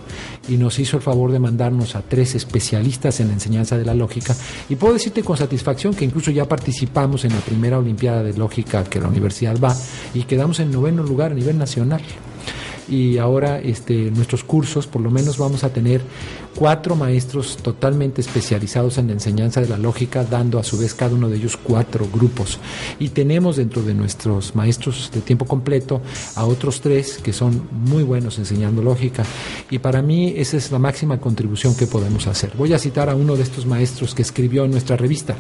y 0.48 0.58
nos 0.58 0.80
hizo 0.80 0.98
el 0.98 1.04
favor 1.04 1.32
de 1.32 1.40
mandarnos 1.40 1.96
a 1.96 2.02
tres 2.02 2.36
especialistas 2.36 3.20
en 3.20 3.28
la 3.28 3.34
enseñanza 3.34 3.78
de 3.78 3.86
la 3.86 3.94
lógica. 3.94 4.36
Y 4.70 4.76
puedo 4.76 4.94
decirte 4.94 5.24
con 5.24 5.38
satisfacción 5.38 5.94
que 5.94 6.06
incluso 6.06 6.32
ya 6.32 6.46
participamos 6.46 7.26
en 7.26 7.34
la 7.34 7.40
primera 7.40 7.78
Olimpiada 7.80 8.24
de 8.24 8.34
Lógica 8.34 8.84
que 8.84 9.02
la 9.02 9.08
universidad 9.08 9.60
va 9.60 9.76
y 10.14 10.24
quedamos 10.24 10.60
en 10.60 10.72
noveno 10.72 11.04
lugar 11.04 11.32
a 11.32 11.36
nivel 11.36 11.58
nacional. 11.58 12.02
Y 12.90 13.18
ahora 13.18 13.60
este, 13.60 14.12
nuestros 14.12 14.44
cursos 14.44 14.88
por 14.88 15.02
lo 15.02 15.12
menos 15.12 15.38
vamos 15.38 15.64
a 15.64 15.74
tener 15.74 16.02
cuatro 16.58 16.96
maestros 16.96 17.58
totalmente 17.58 18.20
especializados 18.20 18.98
en 18.98 19.08
la 19.08 19.14
enseñanza 19.14 19.62
de 19.62 19.70
la 19.70 19.78
lógica, 19.78 20.24
dando 20.24 20.58
a 20.58 20.64
su 20.64 20.80
vez 20.80 20.96
cada 20.96 21.14
uno 21.14 21.30
de 21.30 21.38
ellos 21.38 21.56
cuatro 21.56 22.08
grupos. 22.12 22.58
Y 22.98 23.10
tenemos 23.10 23.58
dentro 23.58 23.84
de 23.84 23.94
nuestros 23.94 24.56
maestros 24.56 25.12
de 25.14 25.22
tiempo 25.22 25.46
completo 25.46 26.02
a 26.36 26.46
otros 26.46 26.82
tres 26.82 27.20
que 27.20 27.32
son 27.32 27.68
muy 27.72 28.02
buenos 28.02 28.40
enseñando 28.40 28.82
lógica. 28.82 29.24
Y 29.70 29.78
para 29.78 30.02
mí 30.02 30.34
esa 30.36 30.58
es 30.58 30.72
la 30.72 30.80
máxima 30.80 31.20
contribución 31.20 31.76
que 31.76 31.86
podemos 31.86 32.26
hacer. 32.26 32.52
Voy 32.58 32.74
a 32.74 32.80
citar 32.80 33.08
a 33.12 33.16
uno 33.16 33.36
de 33.36 33.44
estos 33.44 33.68
maestros 33.68 34.16
que 34.16 34.24
escribió 34.24 34.66
en 34.66 34.72
nuestra 34.72 34.98
revista. 34.98 35.36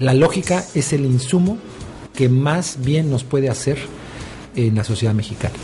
La 0.00 0.12
lógica 0.12 0.62
es 0.74 0.92
el 0.92 1.06
insumo 1.06 1.56
que 2.14 2.28
más 2.28 2.76
bien 2.84 3.10
nos 3.10 3.24
puede 3.24 3.48
hacer 3.48 3.78
en 4.54 4.74
la 4.74 4.84
sociedad 4.84 5.14
mexicana. 5.14 5.54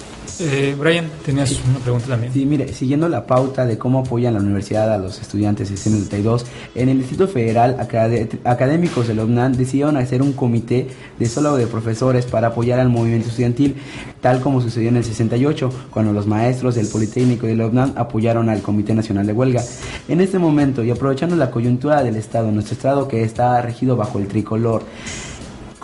Eh, 0.40 0.74
Brian, 0.78 1.06
tenías 1.24 1.60
una 1.68 1.78
pregunta 1.78 2.08
también. 2.08 2.32
Sí, 2.32 2.44
mire, 2.44 2.72
siguiendo 2.72 3.08
la 3.08 3.24
pauta 3.26 3.64
de 3.66 3.78
cómo 3.78 4.00
apoyan 4.00 4.34
la 4.34 4.40
universidad 4.40 4.92
a 4.92 4.98
los 4.98 5.20
estudiantes 5.20 5.70
de 5.70 5.76
132, 5.76 6.44
en 6.74 6.88
el 6.88 6.98
Distrito 6.98 7.28
Federal, 7.28 7.76
acad- 7.78 8.38
académicos 8.44 9.06
de 9.06 9.14
la 9.14 9.24
UNAM 9.24 9.52
decidieron 9.52 9.96
hacer 9.96 10.22
un 10.22 10.32
comité 10.32 10.88
de 11.18 11.26
solo 11.26 11.56
de 11.56 11.66
profesores 11.68 12.26
para 12.26 12.48
apoyar 12.48 12.80
al 12.80 12.88
movimiento 12.88 13.28
estudiantil, 13.28 13.76
tal 14.20 14.40
como 14.40 14.60
sucedió 14.60 14.88
en 14.88 14.96
el 14.96 15.04
68, 15.04 15.70
cuando 15.90 16.12
los 16.12 16.26
maestros 16.26 16.74
del 16.74 16.88
Politécnico 16.88 17.46
de 17.46 17.54
la 17.54 17.66
UNAM 17.66 17.92
apoyaron 17.96 18.48
al 18.48 18.60
Comité 18.60 18.92
Nacional 18.94 19.26
de 19.26 19.32
Huelga. 19.32 19.62
En 20.08 20.20
este 20.20 20.38
momento, 20.40 20.82
y 20.82 20.90
aprovechando 20.90 21.36
la 21.36 21.50
coyuntura 21.52 22.02
del 22.02 22.16
Estado, 22.16 22.50
nuestro 22.50 22.74
Estado 22.74 23.06
que 23.06 23.22
está 23.22 23.60
regido 23.62 23.96
bajo 23.96 24.18
el 24.18 24.26
tricolor, 24.26 24.82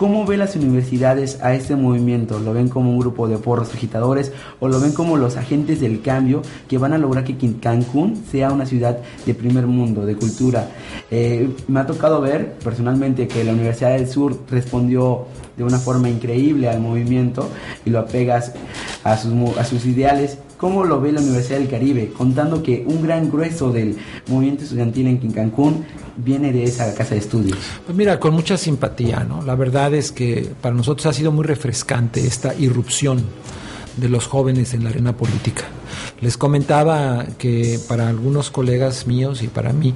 ¿Cómo 0.01 0.25
ven 0.25 0.39
las 0.39 0.55
universidades 0.55 1.39
a 1.43 1.53
este 1.53 1.75
movimiento? 1.75 2.39
¿Lo 2.39 2.53
ven 2.53 2.69
como 2.69 2.89
un 2.89 2.97
grupo 2.97 3.27
de 3.27 3.37
porros 3.37 3.71
agitadores 3.71 4.31
o 4.59 4.67
lo 4.67 4.79
ven 4.79 4.93
como 4.93 5.15
los 5.15 5.37
agentes 5.37 5.79
del 5.79 6.01
cambio 6.01 6.41
que 6.67 6.79
van 6.79 6.93
a 6.93 6.97
lograr 6.97 7.23
que 7.23 7.37
Cancún 7.59 8.23
sea 8.31 8.51
una 8.51 8.65
ciudad 8.65 8.97
de 9.27 9.35
primer 9.35 9.67
mundo, 9.67 10.03
de 10.03 10.15
cultura? 10.15 10.71
Eh, 11.11 11.47
me 11.67 11.81
ha 11.81 11.85
tocado 11.85 12.19
ver 12.19 12.53
personalmente 12.63 13.27
que 13.27 13.43
la 13.43 13.53
Universidad 13.53 13.91
del 13.91 14.07
Sur 14.07 14.39
respondió 14.49 15.27
de 15.55 15.63
una 15.63 15.77
forma 15.77 16.09
increíble 16.09 16.67
al 16.67 16.79
movimiento 16.79 17.47
y 17.85 17.91
lo 17.91 17.99
apegas 17.99 18.53
a 19.03 19.15
sus, 19.17 19.31
a 19.55 19.63
sus 19.65 19.85
ideales. 19.85 20.39
¿Cómo 20.57 20.83
lo 20.83 20.99
ve 20.99 21.11
la 21.11 21.21
Universidad 21.21 21.59
del 21.59 21.69
Caribe? 21.69 22.11
Contando 22.17 22.63
que 22.63 22.83
un 22.87 23.03
gran 23.03 23.29
grueso 23.29 23.71
del 23.71 23.97
movimiento 24.27 24.63
estudiantil 24.63 25.05
en 25.05 25.31
Cancún 25.31 25.85
viene 26.17 26.51
de 26.51 26.63
esa 26.63 26.93
casa 26.93 27.15
de 27.15 27.19
estudios. 27.19 27.57
Pues 27.85 27.97
mira, 27.97 28.19
con 28.19 28.33
mucha 28.33 28.57
simpatía, 28.57 29.23
¿no? 29.23 29.41
La 29.43 29.55
verdad 29.55 29.93
es 29.93 30.11
que 30.11 30.51
para 30.61 30.75
nosotros 30.75 31.05
ha 31.05 31.13
sido 31.13 31.31
muy 31.31 31.45
refrescante 31.45 32.25
esta 32.25 32.53
irrupción 32.55 33.23
de 33.97 34.09
los 34.09 34.27
jóvenes 34.27 34.73
en 34.73 34.83
la 34.83 34.89
arena 34.89 35.15
política. 35.15 35.65
Les 36.21 36.37
comentaba 36.37 37.25
que 37.39 37.79
para 37.87 38.07
algunos 38.07 38.51
colegas 38.51 39.07
míos 39.07 39.41
y 39.41 39.47
para 39.47 39.73
mí, 39.73 39.95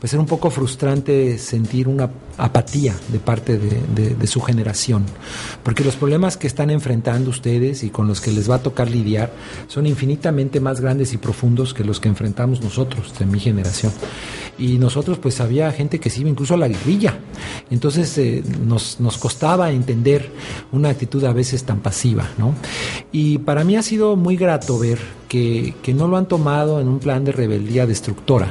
pues 0.00 0.12
era 0.14 0.20
un 0.20 0.26
poco 0.26 0.50
frustrante 0.50 1.36
sentir 1.38 1.86
una 1.86 2.10
apatía 2.38 2.94
de 3.08 3.18
parte 3.18 3.58
de, 3.58 4.26
su 4.26 4.40
generación, 4.40 5.04
porque 5.62 5.84
los 5.84 5.94
problemas 5.94 6.36
que 6.36 6.46
están 6.46 6.70
enfrentando 6.70 7.30
ustedes 7.30 7.84
y 7.84 7.90
con 7.90 8.08
los 8.08 8.20
que 8.20 8.32
les 8.32 8.50
va 8.50 8.56
a 8.56 8.62
tocar 8.62 8.90
lidiar 8.90 9.32
son 9.68 9.86
infinitamente 9.86 10.60
más 10.60 10.80
grandes 10.80 11.12
y 11.12 11.18
profundos 11.18 11.74
que 11.74 11.84
los 11.84 12.00
que 12.00 12.08
enfrentamos 12.08 12.60
nosotros, 12.60 13.16
de 13.18 13.26
mi 13.26 13.38
generación. 13.38 13.92
Y 14.58 14.78
nosotros 14.78 15.18
pues 15.18 15.40
había 15.40 15.70
gente 15.70 16.00
que 16.00 16.10
se 16.10 16.22
iba 16.22 16.30
incluso 16.30 16.54
a 16.54 16.56
la 16.56 16.68
guerrilla, 16.68 17.18
entonces 17.70 18.16
eh, 18.18 18.42
nos, 18.66 18.98
nos 18.98 19.18
costaba 19.18 19.70
entender 19.70 20.32
una 20.72 20.88
actitud 20.88 21.22
a 21.24 21.32
veces 21.32 21.64
tan 21.64 21.80
pasiva, 21.80 22.28
¿no? 22.38 22.54
Y 23.12 23.38
para 23.38 23.62
mí 23.64 23.76
ha 23.76 23.82
sido 23.82 24.16
muy 24.16 24.36
grato 24.36 24.78
ver 24.78 24.98
que, 25.28 25.74
no 25.94 26.08
lo 26.08 26.16
han 26.16 26.26
tomado 26.26 26.80
en 26.80 26.88
un 26.88 26.98
plan 26.98 27.24
de 27.24 27.32
rebeldía 27.32 27.86
destructora, 27.86 28.50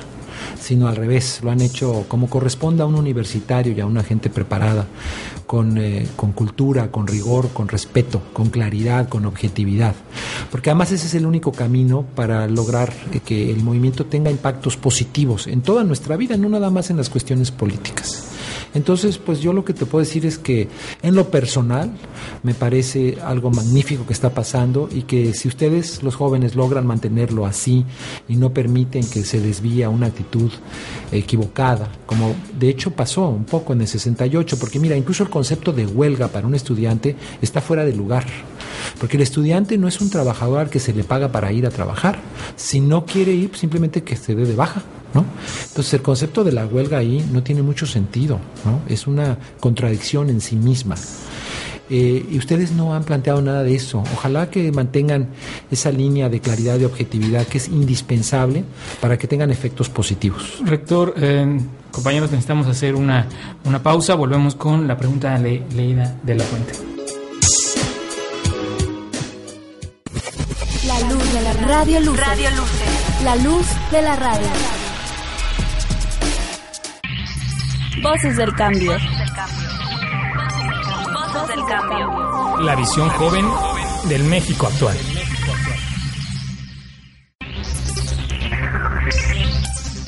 sino 0.59 0.87
al 0.87 0.95
revés, 0.95 1.39
lo 1.43 1.51
han 1.51 1.61
hecho 1.61 2.05
como 2.07 2.29
corresponde 2.29 2.83
a 2.83 2.85
un 2.85 2.95
universitario 2.95 3.73
y 3.73 3.79
a 3.79 3.85
una 3.85 4.03
gente 4.03 4.29
preparada, 4.29 4.87
con, 5.45 5.77
eh, 5.77 6.07
con, 6.15 6.31
cultura, 6.31 6.91
con 6.91 7.07
rigor, 7.07 7.49
con 7.49 7.67
respeto, 7.67 8.21
con 8.33 8.49
claridad, 8.49 9.09
con 9.09 9.25
objetividad. 9.25 9.95
Porque 10.51 10.71
además 10.71 10.91
ese 10.91 11.07
es 11.07 11.13
el 11.13 11.25
único 11.25 11.51
camino 11.51 12.03
para 12.15 12.47
lograr 12.47 12.93
eh, 13.11 13.19
que 13.19 13.51
el 13.51 13.63
movimiento 13.63 14.05
tenga 14.05 14.31
impactos 14.31 14.75
positivos 14.77 15.47
en 15.47 15.61
toda 15.61 15.83
nuestra 15.83 16.17
vida, 16.17 16.35
no 16.37 16.49
nada 16.49 16.69
más 16.69 16.89
en 16.89 16.97
las 16.97 17.09
cuestiones 17.09 17.51
políticas. 17.51 18.34
Entonces, 18.75 19.17
pues 19.17 19.39
yo 19.39 19.53
lo 19.53 19.65
que 19.65 19.73
te 19.73 19.85
puedo 19.85 20.03
decir 20.03 20.25
es 20.25 20.37
que 20.37 20.67
en 21.01 21.15
lo 21.15 21.31
personal 21.31 21.91
me 22.43 22.53
parece 22.53 23.17
algo 23.23 23.49
magnífico 23.49 24.05
que 24.05 24.13
está 24.13 24.31
pasando 24.31 24.89
y 24.91 25.03
que 25.03 25.33
si 25.33 25.47
ustedes, 25.47 26.03
los 26.03 26.15
jóvenes, 26.15 26.55
logran 26.55 26.85
mantenerlo 26.85 27.45
así 27.45 27.85
y 28.27 28.35
no 28.35 28.53
permiten 28.53 29.09
que 29.09 29.23
se 29.23 29.39
desvíe 29.39 29.87
una 29.87 30.07
actitud 30.07 30.51
equivocada, 31.11 31.89
como 32.05 32.35
de 32.57 32.69
hecho 32.69 32.91
pasó 32.91 33.29
un 33.29 33.45
poco 33.45 33.73
en 33.73 33.81
el 33.81 33.87
68, 33.87 34.57
porque 34.59 34.79
mira, 34.79 34.95
incluso 34.95 35.23
el 35.23 35.29
concepto 35.29 35.71
de 35.71 35.85
huelga 35.85 36.27
para 36.27 36.45
un 36.45 36.55
estudiante 36.55 37.15
está 37.41 37.61
fuera 37.61 37.85
de 37.85 37.95
lugar. 37.95 38.25
Porque 38.99 39.17
el 39.17 39.23
estudiante 39.23 39.77
no 39.77 39.87
es 39.87 40.01
un 40.01 40.09
trabajador 40.09 40.59
al 40.59 40.69
que 40.69 40.79
se 40.79 40.93
le 40.93 41.03
paga 41.03 41.31
para 41.31 41.51
ir 41.51 41.65
a 41.65 41.69
trabajar. 41.69 42.19
Si 42.55 42.79
no 42.79 43.05
quiere 43.05 43.31
ir, 43.31 43.55
simplemente 43.55 44.03
que 44.03 44.15
se 44.15 44.35
dé 44.35 44.45
de 44.45 44.55
baja. 44.55 44.83
¿No? 45.15 45.25
Entonces 45.69 45.93
el 45.95 46.01
concepto 46.01 46.43
de 46.43 46.51
la 46.51 46.65
huelga 46.65 46.99
ahí 46.99 47.27
no 47.31 47.41
tiene 47.41 47.63
mucho 47.63 47.87
sentido, 47.87 48.39
¿no? 48.65 48.81
Es 48.87 49.07
una 49.07 49.37
contradicción 49.59 50.29
en 50.29 50.41
sí 50.41 50.55
misma. 50.55 50.95
Eh, 51.89 52.25
y 52.31 52.37
ustedes 52.37 52.71
no 52.71 52.95
han 52.95 53.03
planteado 53.03 53.41
nada 53.41 53.63
de 53.63 53.75
eso. 53.75 54.03
Ojalá 54.13 54.49
que 54.49 54.71
mantengan 54.71 55.29
esa 55.69 55.91
línea 55.91 56.29
de 56.29 56.39
claridad 56.39 56.79
y 56.79 56.85
objetividad 56.85 57.45
que 57.45 57.59
es 57.59 57.67
indispensable 57.67 58.63
para 58.99 59.17
que 59.17 59.27
tengan 59.27 59.51
efectos 59.51 59.89
positivos. 59.89 60.59
Rector, 60.65 61.13
eh, 61.17 61.59
compañeros, 61.91 62.31
necesitamos 62.31 62.67
hacer 62.67 62.95
una, 62.95 63.27
una 63.63 63.81
pausa. 63.81 64.15
Volvemos 64.15 64.55
con 64.55 64.87
la 64.87 64.97
pregunta 64.97 65.37
de 65.39 65.63
Leida 65.75 66.19
de 66.23 66.35
la 66.35 66.43
Fuente. 66.43 66.73
La 70.87 70.99
luz 71.09 71.33
de 71.33 71.41
la 71.41 71.53
radio 71.53 71.99
luz. 71.99 72.19
Radio 72.19 72.49
La 73.23 73.35
luz 73.35 73.65
de 73.91 74.01
la 74.01 74.15
radio. 74.15 74.74
Voces 78.01 78.37
del 78.37 78.53
cambio. 78.53 78.91
Voces 81.13 81.47
del 81.47 81.65
cambio. 81.65 82.59
La 82.61 82.75
visión 82.75 83.09
joven 83.09 83.45
del 84.09 84.23
México 84.23 84.67
actual. 84.67 84.97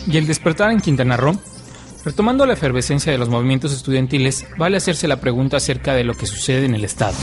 Y 0.07 0.17
el 0.17 0.27
despertar 0.27 0.71
en 0.71 0.79
Quintana 0.79 1.17
Roo, 1.17 1.39
retomando 2.05 2.45
la 2.45 2.53
efervescencia 2.53 3.11
de 3.11 3.17
los 3.17 3.29
movimientos 3.29 3.73
estudiantiles, 3.73 4.45
vale 4.57 4.77
hacerse 4.77 5.07
la 5.07 5.19
pregunta 5.19 5.57
acerca 5.57 5.93
de 5.93 6.03
lo 6.03 6.13
que 6.15 6.25
sucede 6.25 6.65
en 6.65 6.75
el 6.75 6.85
Estado. 6.85 7.15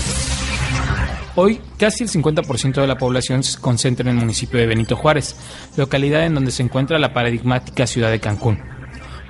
Hoy, 1.37 1.61
casi 1.79 2.05
el 2.05 2.11
50% 2.11 2.81
de 2.81 2.87
la 2.87 2.97
población 2.97 3.43
se 3.43 3.61
concentra 3.61 4.09
en 4.09 4.17
el 4.17 4.21
municipio 4.21 4.61
de 4.61 4.67
Benito 4.67 4.97
Juárez, 4.97 5.37
localidad 5.77 6.25
en 6.25 6.35
donde 6.35 6.53
se 6.53 6.63
encuentra 6.63 6.99
la 6.99 7.13
paradigmática 7.13 7.87
ciudad 7.87 8.11
de 8.11 8.21
Cancún 8.21 8.74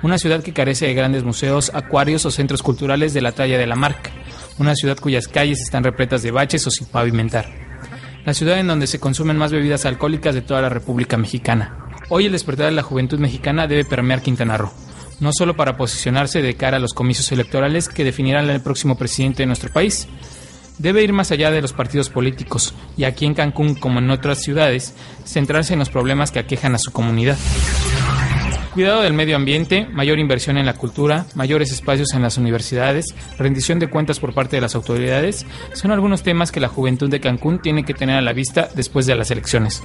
una 0.03 0.17
ciudad 0.17 0.43
que 0.43 0.53
carece 0.53 0.87
de 0.87 0.93
grandes 0.93 1.23
museos, 1.23 1.71
acuarios 1.73 2.25
o 2.25 2.31
centros 2.31 2.61
culturales 2.61 3.13
de 3.13 3.21
la 3.21 3.31
talla 3.31 3.57
de 3.57 3.67
la 3.67 3.75
marca, 3.75 4.11
una 4.57 4.75
ciudad 4.75 4.97
cuyas 4.97 5.27
calles 5.27 5.61
están 5.61 5.83
repletas 5.83 6.23
de 6.23 6.31
baches 6.31 6.65
o 6.67 6.71
sin 6.71 6.87
pavimentar, 6.87 7.47
la 8.25 8.33
ciudad 8.33 8.59
en 8.59 8.67
donde 8.67 8.87
se 8.87 8.99
consumen 8.99 9.37
más 9.37 9.51
bebidas 9.51 9.85
alcohólicas 9.85 10.35
de 10.35 10.41
toda 10.41 10.61
la 10.61 10.69
República 10.69 11.17
Mexicana. 11.17 11.77
Hoy 12.09 12.25
el 12.25 12.31
despertar 12.31 12.67
de 12.67 12.71
la 12.73 12.83
juventud 12.83 13.19
mexicana 13.19 13.67
debe 13.67 13.85
permear 13.85 14.21
Quintana 14.21 14.57
Roo, 14.57 14.71
no 15.19 15.31
solo 15.33 15.55
para 15.55 15.77
posicionarse 15.77 16.41
de 16.41 16.55
cara 16.55 16.77
a 16.77 16.79
los 16.79 16.93
comicios 16.93 17.31
electorales 17.31 17.89
que 17.89 18.03
definirán 18.03 18.49
el 18.49 18.61
próximo 18.61 18.97
presidente 18.97 19.43
de 19.43 19.47
nuestro 19.47 19.71
país, 19.71 20.07
debe 20.77 21.03
ir 21.03 21.13
más 21.13 21.31
allá 21.31 21.51
de 21.51 21.61
los 21.61 21.73
partidos 21.73 22.09
políticos 22.09 22.73
y 22.97 23.05
aquí 23.05 23.25
en 23.25 23.33
Cancún, 23.33 23.75
como 23.75 23.99
en 23.99 24.09
otras 24.09 24.41
ciudades, 24.41 24.93
centrarse 25.25 25.73
en 25.73 25.79
los 25.79 25.89
problemas 25.89 26.31
que 26.31 26.39
aquejan 26.39 26.75
a 26.75 26.79
su 26.79 26.91
comunidad. 26.91 27.37
Cuidado 28.75 29.03
del 29.03 29.13
medio 29.13 29.37
ambiente, 29.37 29.87
mayor 29.89 30.19
inversión 30.19 30.57
en 30.57 30.65
la 30.65 30.73
cultura, 30.73 31.27
mayores 31.33 31.71
espacios 31.71 32.13
en 32.13 32.21
las 32.21 32.37
universidades, 32.37 33.15
rendición 33.37 33.79
de 33.79 33.89
cuentas 33.89 34.19
por 34.19 34.33
parte 34.33 34.57
de 34.57 34.61
las 34.61 34.75
autoridades, 34.75 35.45
son 35.71 35.91
algunos 35.91 36.23
temas 36.23 36.51
que 36.51 36.59
la 36.59 36.67
juventud 36.67 37.09
de 37.09 37.21
Cancún 37.21 37.59
tiene 37.59 37.85
que 37.85 37.93
tener 37.93 38.17
a 38.17 38.21
la 38.21 38.33
vista 38.33 38.67
después 38.75 39.05
de 39.05 39.15
las 39.15 39.31
elecciones. 39.31 39.81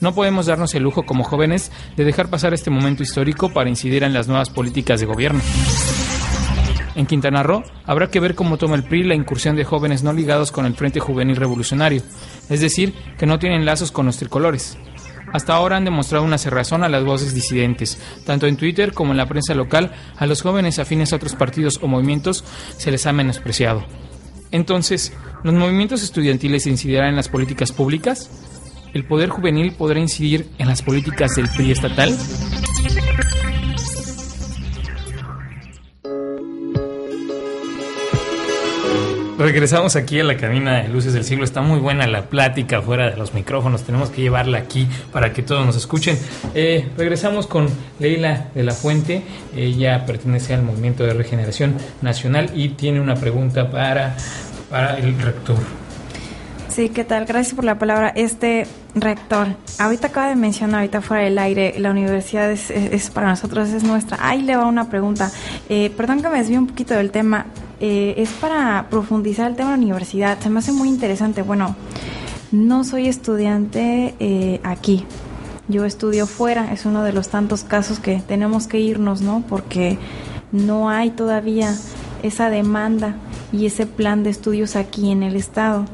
No 0.00 0.14
podemos 0.14 0.46
darnos 0.46 0.72
el 0.76 0.84
lujo 0.84 1.02
como 1.02 1.24
jóvenes 1.24 1.72
de 1.96 2.04
dejar 2.04 2.30
pasar 2.30 2.54
este 2.54 2.70
momento 2.70 3.02
histórico 3.02 3.48
para 3.48 3.68
incidir 3.68 4.04
en 4.04 4.12
las 4.12 4.28
nuevas 4.28 4.48
políticas 4.48 5.00
de 5.00 5.06
gobierno. 5.06 5.40
En 6.94 7.06
Quintana 7.06 7.42
Roo 7.42 7.64
habrá 7.84 8.10
que 8.10 8.20
ver 8.20 8.36
cómo 8.36 8.58
toma 8.58 8.76
el 8.76 8.84
PRI 8.84 9.02
la 9.02 9.16
incursión 9.16 9.56
de 9.56 9.64
jóvenes 9.64 10.04
no 10.04 10.12
ligados 10.12 10.52
con 10.52 10.66
el 10.66 10.74
Frente 10.74 11.00
Juvenil 11.00 11.34
Revolucionario, 11.34 12.02
es 12.48 12.60
decir, 12.60 12.94
que 13.18 13.26
no 13.26 13.40
tienen 13.40 13.64
lazos 13.64 13.90
con 13.90 14.06
los 14.06 14.18
tricolores. 14.18 14.78
Hasta 15.32 15.54
ahora 15.54 15.76
han 15.76 15.84
demostrado 15.84 16.24
una 16.24 16.38
cerrazón 16.38 16.82
a 16.82 16.88
las 16.88 17.04
voces 17.04 17.34
disidentes. 17.34 17.98
Tanto 18.24 18.46
en 18.46 18.56
Twitter 18.56 18.92
como 18.92 19.12
en 19.12 19.16
la 19.16 19.26
prensa 19.26 19.54
local, 19.54 19.92
a 20.16 20.26
los 20.26 20.42
jóvenes 20.42 20.78
afines 20.78 21.12
a 21.12 21.16
otros 21.16 21.34
partidos 21.34 21.78
o 21.82 21.88
movimientos 21.88 22.44
se 22.76 22.90
les 22.90 23.06
ha 23.06 23.12
menospreciado. 23.12 23.84
Entonces, 24.50 25.12
¿los 25.44 25.54
movimientos 25.54 26.02
estudiantiles 26.02 26.66
incidirán 26.66 27.10
en 27.10 27.16
las 27.16 27.28
políticas 27.28 27.72
públicas? 27.72 28.30
¿El 28.92 29.04
poder 29.04 29.28
juvenil 29.28 29.72
podrá 29.72 30.00
incidir 30.00 30.48
en 30.58 30.66
las 30.66 30.82
políticas 30.82 31.36
del 31.36 31.48
PRI 31.48 31.70
estatal? 31.70 32.16
Regresamos 39.40 39.96
aquí 39.96 40.20
a 40.20 40.24
la 40.24 40.36
cabina 40.36 40.82
de 40.82 40.88
Luces 40.88 41.14
del 41.14 41.24
Siglo. 41.24 41.44
Está 41.44 41.62
muy 41.62 41.80
buena 41.80 42.06
la 42.06 42.28
plática 42.28 42.82
fuera 42.82 43.08
de 43.08 43.16
los 43.16 43.32
micrófonos. 43.32 43.84
Tenemos 43.84 44.10
que 44.10 44.20
llevarla 44.20 44.58
aquí 44.58 44.86
para 45.12 45.32
que 45.32 45.42
todos 45.42 45.64
nos 45.64 45.76
escuchen. 45.76 46.18
Eh, 46.54 46.90
regresamos 46.98 47.46
con 47.46 47.66
Leila 47.98 48.48
de 48.54 48.64
la 48.64 48.74
Fuente. 48.74 49.22
Ella 49.56 50.04
pertenece 50.04 50.52
al 50.52 50.62
Movimiento 50.62 51.04
de 51.04 51.14
Regeneración 51.14 51.74
Nacional 52.02 52.50
y 52.54 52.68
tiene 52.70 53.00
una 53.00 53.14
pregunta 53.14 53.70
para, 53.70 54.14
para 54.68 54.98
el 54.98 55.18
rector. 55.18 55.56
Sí, 56.68 56.90
¿qué 56.90 57.04
tal? 57.04 57.24
Gracias 57.24 57.54
por 57.54 57.64
la 57.64 57.78
palabra. 57.78 58.12
Este 58.14 58.66
rector, 58.94 59.48
ahorita 59.78 60.08
acaba 60.08 60.28
de 60.28 60.36
mencionar, 60.36 60.80
ahorita 60.80 61.00
fuera 61.00 61.22
del 61.24 61.38
aire, 61.38 61.76
la 61.78 61.92
universidad 61.92 62.50
es, 62.50 63.10
para 63.10 63.28
nosotros, 63.28 63.70
es 63.70 63.84
nuestra. 63.84 64.18
Ahí 64.20 64.42
le 64.42 64.54
va 64.54 64.66
una 64.66 64.90
pregunta. 64.90 65.30
Eh, 65.70 65.90
perdón 65.96 66.20
que 66.20 66.28
me 66.28 66.36
desvíe 66.36 66.58
un 66.58 66.66
poquito 66.66 66.92
del 66.92 67.10
tema. 67.10 67.46
Eh, 67.80 68.14
es 68.18 68.30
para 68.30 68.88
profundizar 68.90 69.50
el 69.50 69.56
tema 69.56 69.70
de 69.70 69.78
la 69.78 69.82
universidad. 69.82 70.38
Se 70.38 70.50
me 70.50 70.58
hace 70.58 70.72
muy 70.72 70.88
interesante. 70.88 71.42
Bueno, 71.42 71.74
no 72.52 72.84
soy 72.84 73.08
estudiante 73.08 74.14
eh, 74.20 74.60
aquí. 74.62 75.04
Yo 75.68 75.84
estudio 75.84 76.26
fuera. 76.26 76.72
Es 76.72 76.84
uno 76.84 77.02
de 77.02 77.12
los 77.12 77.28
tantos 77.28 77.64
casos 77.64 77.98
que 77.98 78.22
tenemos 78.26 78.66
que 78.66 78.80
irnos, 78.80 79.22
¿no? 79.22 79.42
Porque 79.48 79.98
no 80.52 80.90
hay 80.90 81.10
todavía 81.10 81.74
esa 82.22 82.50
demanda 82.50 83.16
y 83.52 83.66
ese 83.66 83.86
plan 83.86 84.22
de 84.22 84.30
estudios 84.30 84.76
aquí 84.76 85.10
en 85.10 85.22
el 85.22 85.36
estado. 85.36 85.86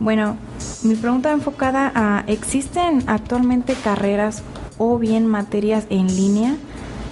Bueno, 0.00 0.36
mi 0.82 0.94
pregunta 0.94 1.30
enfocada 1.30 1.92
a, 1.94 2.24
¿existen 2.26 3.04
actualmente 3.06 3.74
carreras 3.74 4.42
o 4.78 4.98
bien 4.98 5.26
materias 5.26 5.84
en 5.90 6.06
línea? 6.08 6.56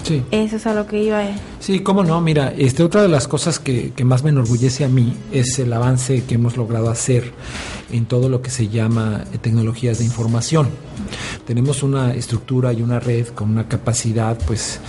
Sí. 0.08 0.22
Eso 0.30 0.56
es 0.56 0.66
a 0.66 0.72
lo 0.72 0.86
que 0.86 1.02
iba. 1.02 1.22
Sí, 1.60 1.80
cómo 1.80 2.02
no. 2.02 2.18
Mira, 2.22 2.54
este, 2.56 2.82
otra 2.82 3.02
de 3.02 3.08
las 3.08 3.28
cosas 3.28 3.58
que, 3.58 3.92
que, 3.92 4.04
más 4.04 4.24
me 4.24 4.30
enorgullece 4.30 4.86
a 4.86 4.88
mí 4.88 5.14
es 5.32 5.58
el 5.58 5.70
avance 5.70 6.24
que 6.24 6.36
hemos 6.36 6.56
logrado 6.56 6.88
hacer 6.88 7.34
en 7.92 8.06
todo 8.06 8.30
lo 8.30 8.40
que 8.40 8.48
se 8.48 8.68
llama 8.68 9.24
eh, 9.34 9.36
tecnologías 9.36 9.98
de 9.98 10.06
información. 10.06 10.70
Tenemos 11.46 11.82
una 11.82 12.14
estructura 12.14 12.72
y 12.72 12.80
una 12.80 13.00
red 13.00 13.28
con 13.28 13.50
una 13.50 13.68
capacidad, 13.68 14.38
pues, 14.46 14.80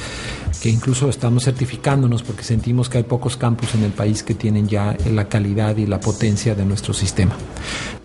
que 0.62 0.70
incluso 0.70 1.10
estamos 1.10 1.44
certificándonos 1.44 2.24
porque 2.24 2.44
sentimos 2.44 2.88
que 2.88 3.00
hay 3.00 3.04
pocos 3.04 3.36
campus 3.36 3.76
en 3.76 3.84
el 3.84 3.92
país 3.92 4.24
que 4.24 4.36
tienen 4.36 4.70
ya 4.70 4.96
la 5.12 5.28
calidad 5.28 5.76
y 5.76 5.86
la 5.86 6.00
potencia 6.00 6.56
de 6.56 6.64
nuestro 6.64 6.94
sistema. 6.94 7.36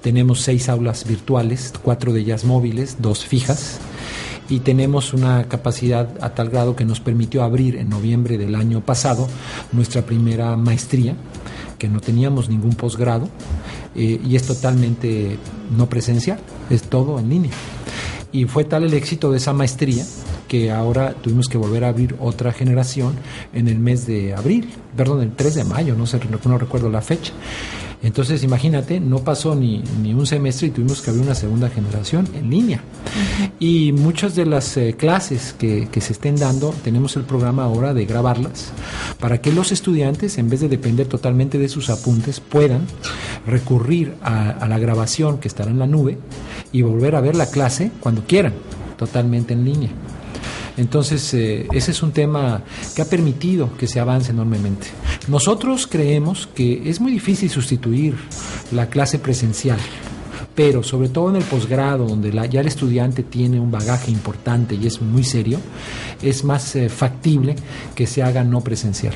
Tenemos 0.03 0.41
seis 0.41 0.69
aulas 0.69 1.07
virtuales, 1.07 1.73
cuatro 1.81 2.13
de 2.13 2.21
ellas 2.21 2.45
móviles, 2.45 2.97
dos 2.99 3.25
fijas, 3.25 3.79
y 4.49 4.61
tenemos 4.61 5.13
una 5.13 5.45
capacidad 5.45 6.09
a 6.21 6.35
tal 6.35 6.51
grado 6.51 6.77
que 6.77 6.85
nos 6.85 7.01
permitió 7.01 7.43
abrir 7.43 7.77
en 7.77 7.89
noviembre 7.89 8.39
del 8.39 8.55
año 8.55 8.81
pasado 8.81 9.29
nuestra 9.73 10.03
primera 10.03 10.57
maestría, 10.57 11.17
que 11.79 11.89
no 11.89 12.01
teníamos 12.01 12.49
ningún 12.49 12.75
posgrado, 12.75 13.29
eh, 13.95 14.21
y 14.25 14.37
es 14.37 14.45
totalmente 14.45 15.39
no 15.77 15.89
presencial, 15.89 16.39
es 16.71 16.83
todo 16.83 17.19
en 17.19 17.29
línea. 17.29 17.53
Y 18.33 18.47
fue 18.47 18.65
tal 18.65 18.85
el 18.85 18.95
éxito 18.95 19.31
de 19.31 19.39
esa 19.39 19.53
maestría 19.53 20.05
que 20.49 20.71
ahora 20.71 21.15
tuvimos 21.15 21.49
que 21.49 21.57
volver 21.57 21.85
a 21.85 21.89
abrir 21.89 22.17
otra 22.21 22.53
generación 22.53 23.15
en 23.53 23.69
el 23.69 23.79
mes 23.79 24.07
de 24.07 24.35
abril, 24.35 24.69
perdón, 24.97 25.23
el 25.23 25.33
3 25.33 25.55
de 25.55 25.65
mayo, 25.65 25.95
no 25.95 26.07
sé, 26.07 26.21
no 26.45 26.59
recuerdo 26.59 26.91
la 26.91 27.01
fecha. 27.01 27.33
Entonces, 28.05 28.45
imagínate, 28.45 29.01
no 29.01 29.21
pasó 29.21 29.55
ni, 29.55 29.83
ni, 30.03 30.13
un 30.13 30.27
semestre 30.27 30.67
y 30.67 30.71
tuvimos 30.71 31.01
que 31.01 31.09
abrir 31.09 31.25
una 31.25 31.35
segunda 31.35 31.71
generación 31.71 32.29
en 32.35 32.51
línea. 32.51 32.83
Y 33.59 33.93
muchas 33.93 34.35
de 34.35 34.45
las 34.45 34.77
eh, 34.77 34.95
clases 34.97 35.55
que, 35.59 35.89
que, 35.91 36.03
se 36.03 36.13
estén 36.13 36.37
dando, 36.37 36.75
tenemos 36.85 37.17
el 37.17 37.23
programa 37.23 37.65
ahora 37.65 37.95
de 37.95 38.05
grabarlas 38.05 38.73
para 39.19 39.41
que 39.41 39.53
los 39.53 39.73
estudiantes, 39.73 40.37
en 40.37 40.51
vez 40.51 40.61
de 40.61 40.69
depender 40.69 41.07
totalmente 41.07 41.57
de 41.57 41.71
sus 41.71 41.89
apuntes, 41.89 42.41
puedan 42.41 42.83
recurrir 43.47 44.15
a, 44.23 44.51
a 44.51 44.69
la 44.69 44.79
grabación 44.79 45.39
que 45.39 45.49
estará 45.49 45.71
en 45.71 45.79
la 45.79 45.87
nube 45.87 46.19
y 46.73 46.83
volver 46.83 47.17
a 47.17 47.23
ver 47.23 47.35
la 47.35 47.47
clase 47.47 47.91
cuando 48.01 48.27
quieran, 48.27 48.53
totalmente 48.99 49.55
en 49.55 49.65
línea. 49.65 49.91
Entonces, 50.77 51.33
eh, 51.35 51.67
ese 51.73 51.93
es 51.93 52.03
un 52.03 52.13
tema 52.13 52.63
que 52.95 53.03
ha 53.03 53.05
permitido 53.05 53.77
que 53.77 53.87
se 53.87 54.01
avance 54.01 54.33
enormemente. 54.33 54.89
Nosotros 55.29 55.87
creemos 55.87 56.49
que 56.55 56.89
es 56.89 57.01
muy 57.01 57.13
difícil 57.13 57.51
sustituir 57.51 58.17
la 58.73 58.89
clase 58.89 59.19
presencial 59.19 59.79
pero 60.55 60.83
sobre 60.83 61.09
todo 61.09 61.31
en 61.31 61.37
el 61.37 61.43
posgrado, 61.43 62.07
donde 62.07 62.33
la, 62.33 62.47
ya 62.47 62.61
el 62.61 62.69
estudiante 62.69 63.23
tiene 63.23 63.59
un 63.59 63.71
bagaje 63.71 64.11
importante 64.11 64.77
y 64.77 64.87
es 64.87 65.03
muy 65.03 65.25
serio, 65.25 65.59
es 66.23 66.45
más 66.45 66.77
eh, 66.77 66.89
factible 66.89 67.57
que 67.95 68.07
se 68.07 68.23
haga 68.23 68.45
no 68.45 68.61
presencial. 68.61 69.15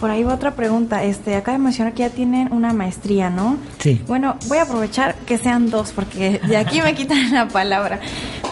Por 0.00 0.10
ahí 0.10 0.22
va 0.22 0.34
otra 0.34 0.52
pregunta. 0.52 1.02
Este, 1.02 1.34
acá 1.34 1.52
de 1.52 1.58
mencionar 1.58 1.92
que 1.92 2.00
ya 2.00 2.10
tienen 2.10 2.52
una 2.52 2.72
maestría, 2.72 3.30
¿no? 3.30 3.56
Sí. 3.78 4.00
Bueno, 4.06 4.36
voy 4.46 4.58
a 4.58 4.62
aprovechar 4.62 5.14
que 5.26 5.38
sean 5.38 5.70
dos 5.70 5.92
porque 5.92 6.40
de 6.46 6.56
aquí 6.56 6.80
me 6.82 6.94
quitan 6.94 7.32
la 7.32 7.48
palabra. 7.48 8.00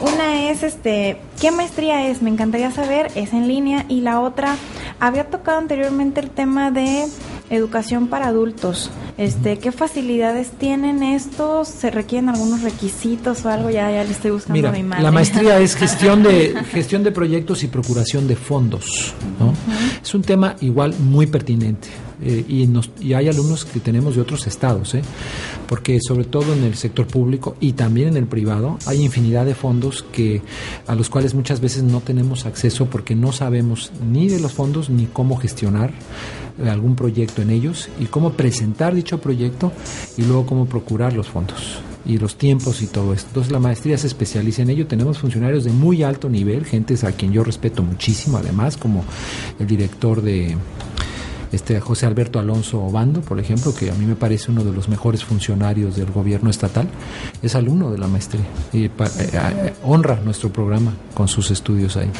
Una 0.00 0.50
es, 0.50 0.62
este, 0.62 1.18
¿qué 1.40 1.50
maestría 1.50 2.08
es? 2.08 2.22
Me 2.22 2.30
encantaría 2.30 2.70
saber. 2.70 3.10
Es 3.14 3.32
en 3.32 3.48
línea 3.48 3.84
y 3.88 4.00
la 4.00 4.20
otra 4.20 4.56
había 5.00 5.28
tocado 5.28 5.58
anteriormente 5.58 6.20
el 6.20 6.30
tema 6.30 6.70
de 6.70 7.06
educación 7.50 8.08
para 8.08 8.28
adultos. 8.28 8.90
Este, 9.18 9.58
¿qué 9.58 9.72
facilidades 9.72 10.50
tienen 10.50 11.02
estos? 11.02 11.68
¿Se 11.68 11.90
requieren 11.90 12.28
algunos 12.28 12.62
requisitos 12.62 13.44
o 13.44 13.48
algo? 13.48 13.70
Ya, 13.70 13.90
ya 13.90 14.04
le 14.04 14.10
estoy 14.10 14.30
buscando 14.30 14.54
Mira, 14.54 14.68
a 14.70 14.72
mi 14.72 14.82
madre. 14.82 15.02
La 15.02 15.10
maestría 15.10 15.58
es 15.58 15.74
gestión 15.76 16.22
de 16.22 16.54
gestión 16.72 17.02
de 17.02 17.12
proyectos 17.12 17.62
y 17.62 17.68
procuración 17.68 18.28
de 18.28 18.36
fondos. 18.36 19.14
¿no? 19.38 19.52
Es 20.02 20.14
un 20.14 20.22
tema 20.22 20.56
igual 20.60 20.94
muy 20.98 21.26
pertinente. 21.26 21.88
Eh, 22.22 22.44
y, 22.48 22.66
nos, 22.66 22.90
y 22.98 23.12
hay 23.12 23.28
alumnos 23.28 23.66
que 23.66 23.78
tenemos 23.78 24.14
de 24.14 24.22
otros 24.22 24.46
estados, 24.46 24.94
¿eh? 24.94 25.02
porque 25.68 26.00
sobre 26.00 26.24
todo 26.24 26.54
en 26.54 26.64
el 26.64 26.74
sector 26.74 27.06
público 27.06 27.56
y 27.60 27.74
también 27.74 28.08
en 28.08 28.16
el 28.16 28.26
privado 28.26 28.78
hay 28.86 29.02
infinidad 29.02 29.44
de 29.44 29.54
fondos 29.54 30.02
que 30.12 30.40
a 30.86 30.94
los 30.94 31.10
cuales 31.10 31.34
muchas 31.34 31.60
veces 31.60 31.82
no 31.82 32.00
tenemos 32.00 32.46
acceso 32.46 32.86
porque 32.86 33.14
no 33.14 33.32
sabemos 33.32 33.92
ni 34.10 34.28
de 34.28 34.40
los 34.40 34.54
fondos 34.54 34.88
ni 34.88 35.04
cómo 35.04 35.36
gestionar 35.36 35.92
algún 36.64 36.96
proyecto 36.96 37.42
en 37.42 37.50
ellos 37.50 37.88
y 38.00 38.06
cómo 38.06 38.32
presentar 38.32 38.94
dicho 38.94 39.20
proyecto 39.20 39.72
y 40.16 40.22
luego 40.22 40.46
cómo 40.46 40.66
procurar 40.66 41.12
los 41.12 41.28
fondos 41.28 41.80
y 42.06 42.18
los 42.18 42.36
tiempos 42.36 42.82
y 42.82 42.86
todo 42.86 43.12
esto. 43.12 43.28
Entonces 43.28 43.52
la 43.52 43.58
maestría 43.58 43.98
se 43.98 44.06
especializa 44.06 44.62
en 44.62 44.70
ello. 44.70 44.86
Tenemos 44.86 45.18
funcionarios 45.18 45.64
de 45.64 45.72
muy 45.72 46.02
alto 46.02 46.28
nivel, 46.28 46.64
gentes 46.64 47.04
a 47.04 47.12
quien 47.12 47.32
yo 47.32 47.42
respeto 47.42 47.82
muchísimo, 47.82 48.38
además, 48.38 48.76
como 48.76 49.04
el 49.58 49.66
director 49.66 50.22
de 50.22 50.56
este 51.52 51.80
José 51.80 52.06
Alberto 52.06 52.38
Alonso 52.38 52.82
Obando, 52.82 53.20
por 53.20 53.38
ejemplo, 53.38 53.74
que 53.74 53.90
a 53.90 53.94
mí 53.94 54.04
me 54.04 54.16
parece 54.16 54.50
uno 54.50 54.64
de 54.64 54.72
los 54.72 54.88
mejores 54.88 55.24
funcionarios 55.24 55.96
del 55.96 56.10
gobierno 56.10 56.50
estatal, 56.50 56.88
es 57.42 57.54
alumno 57.54 57.90
de 57.90 57.98
la 57.98 58.08
maestría 58.08 58.44
y 58.72 58.88
pa, 58.88 59.06
eh, 59.06 59.72
honra 59.84 60.20
nuestro 60.24 60.52
programa 60.52 60.92
con 61.14 61.28
sus 61.28 61.50
estudios 61.50 61.96
ahí. 61.96 62.10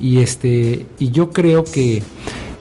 Y 0.00 0.18
este 0.18 0.86
y 0.98 1.10
yo 1.10 1.30
creo 1.30 1.64
que 1.64 2.02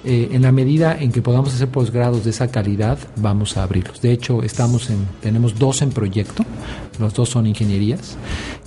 eh, 0.09 0.29
en 0.31 0.41
la 0.41 0.53
medida 0.53 0.97
en 0.97 1.11
que 1.11 1.21
podamos 1.21 1.53
hacer 1.53 1.67
posgrados 1.67 2.23
de 2.23 2.29
esa 2.29 2.47
calidad, 2.47 2.97
vamos 3.17 3.57
a 3.57 3.63
abrirlos. 3.63 3.99
De 3.99 4.13
hecho, 4.13 4.41
estamos 4.41 4.89
en, 4.89 5.05
tenemos 5.19 5.59
dos 5.59 5.81
en 5.81 5.89
proyecto, 5.89 6.45
los 6.97 7.13
dos 7.13 7.27
son 7.27 7.45
ingenierías, 7.45 8.15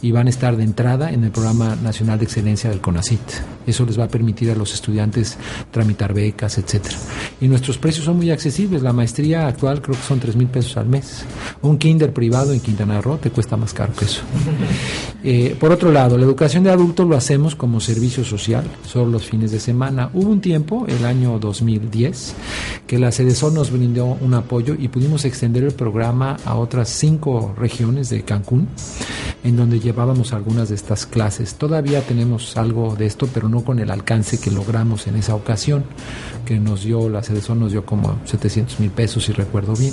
y 0.03 0.13
van 0.13 0.27
a 0.27 0.31
estar 0.31 0.55
de 0.59 0.65
entrada 0.65 1.11
en 1.11 1.25
el 1.25 1.31
Programa 1.31 1.77
Nacional 1.77 2.19
de 2.19 2.27
Excelencia 2.27 2.69
del 2.69 2.83
CONACIT. 2.83 3.21
Eso 3.67 3.87
les 3.87 3.99
va 3.99 4.05
a 4.05 4.09
permitir 4.09 4.51
a 4.51 4.55
los 4.55 4.75
estudiantes 4.75 5.39
tramitar 5.71 6.13
becas, 6.13 6.59
etcétera. 6.59 6.97
Y 7.41 7.49
nuestros 7.49 7.79
precios 7.79 8.05
son 8.05 8.17
muy 8.19 8.31
accesibles. 8.31 8.83
La 8.83 8.93
maestría 8.93 9.47
actual 9.47 9.81
creo 9.81 9.97
que 9.97 10.03
son 10.03 10.21
3 10.21 10.37
mil 10.37 10.49
pesos 10.49 10.77
al 10.77 10.87
mes. 10.87 11.25
Un 11.63 11.79
kinder 11.79 12.13
privado 12.13 12.53
en 12.53 12.61
Quintana 12.61 13.01
Roo 13.01 13.17
te 13.17 13.31
cuesta 13.31 13.57
más 13.57 13.73
caro 13.73 13.95
que 13.95 14.05
eso. 14.05 14.23
Eh, 15.23 15.55
por 15.61 15.71
otro 15.71 15.93
lado, 15.93 16.17
la 16.17 16.25
educación 16.25 16.65
de 16.65 16.71
adultos 16.71 17.07
lo 17.07 17.15
hacemos 17.15 17.55
como 17.55 17.79
servicio 17.81 18.25
social, 18.25 18.65
solo 18.87 19.11
los 19.11 19.27
fines 19.27 19.51
de 19.51 19.61
semana. 19.61 20.09
Hubo 20.15 20.31
un 20.31 20.41
tiempo, 20.41 20.87
el 20.89 21.05
año 21.31 21.39
2010, 21.39 22.35
que 22.87 22.99
la 22.99 23.13
CEDESOL 23.13 23.55
nos 23.55 23.71
brindó 23.71 24.07
un 24.21 24.35
apoyo 24.35 24.75
y 24.79 24.89
pudimos 24.89 25.25
extender 25.25 25.65
el 25.65 25.73
programa 25.73 26.37
a 26.45 26.57
otras 26.57 26.89
cinco 26.89 27.55
regiones 27.57 28.11
de 28.11 28.23
Cancún, 28.23 28.69
en 29.45 29.57
donde 29.57 29.81
llevábamos 29.81 30.33
algunas 30.33 30.69
de 30.69 30.75
estas 30.75 31.07
clases. 31.07 31.55
Todavía 31.55 32.03
tenemos 32.03 32.57
algo 32.57 32.97
de 32.97 33.07
esto, 33.07 33.29
pero 33.33 33.49
no 33.49 33.65
con 33.65 33.79
el 33.79 33.91
alcance 33.91 34.39
que 34.39 34.51
logramos 34.51 35.07
en 35.07 35.17
esa 35.17 35.35
ocasión, 35.35 35.85
que 36.45 36.59
nos 36.59 36.85
dio, 36.85 37.09
la 37.09 37.23
CEDESOL 37.23 37.59
nos 37.59 37.73
dio 37.73 37.85
como 37.85 38.19
700 38.25 38.81
mil 38.81 38.91
pesos, 38.91 39.25
si 39.25 39.33
recuerdo 39.33 39.75
bien 39.75 39.93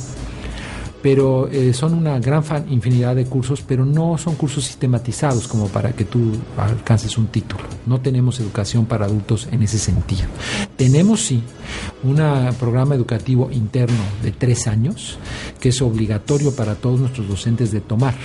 pero 1.10 1.48
eh, 1.50 1.74
son 1.74 1.94
una 1.94 2.20
gran 2.20 2.44
infinidad 2.70 3.16
de 3.16 3.24
cursos, 3.24 3.64
pero 3.66 3.86
no 3.86 4.18
son 4.18 4.36
cursos 4.36 4.66
sistematizados 4.66 5.48
como 5.48 5.70
para 5.70 5.94
que 5.94 6.04
tú 6.04 6.34
alcances 6.58 7.18
un 7.18 7.28
título. 7.28 7.64
No 7.86 8.02
tenemos 8.02 8.42
educación 8.42 8.86
para 8.86 9.06
adultos 9.06 9.48
en 9.50 9.64
ese 9.64 9.80
sentido. 9.80 10.24
Tenemos 10.76 11.22
sí 11.22 11.42
un 12.04 12.18
programa 12.60 12.94
educativo 12.94 13.50
interno 13.54 14.04
de 14.22 14.34
tres 14.34 14.68
años 14.68 15.18
que 15.62 15.70
es 15.70 15.82
obligatorio 15.82 16.54
para 16.54 16.76
todos 16.76 17.00
nuestros 17.00 17.30
docentes 17.30 17.72
de 17.72 17.80
tomar, 17.80 18.16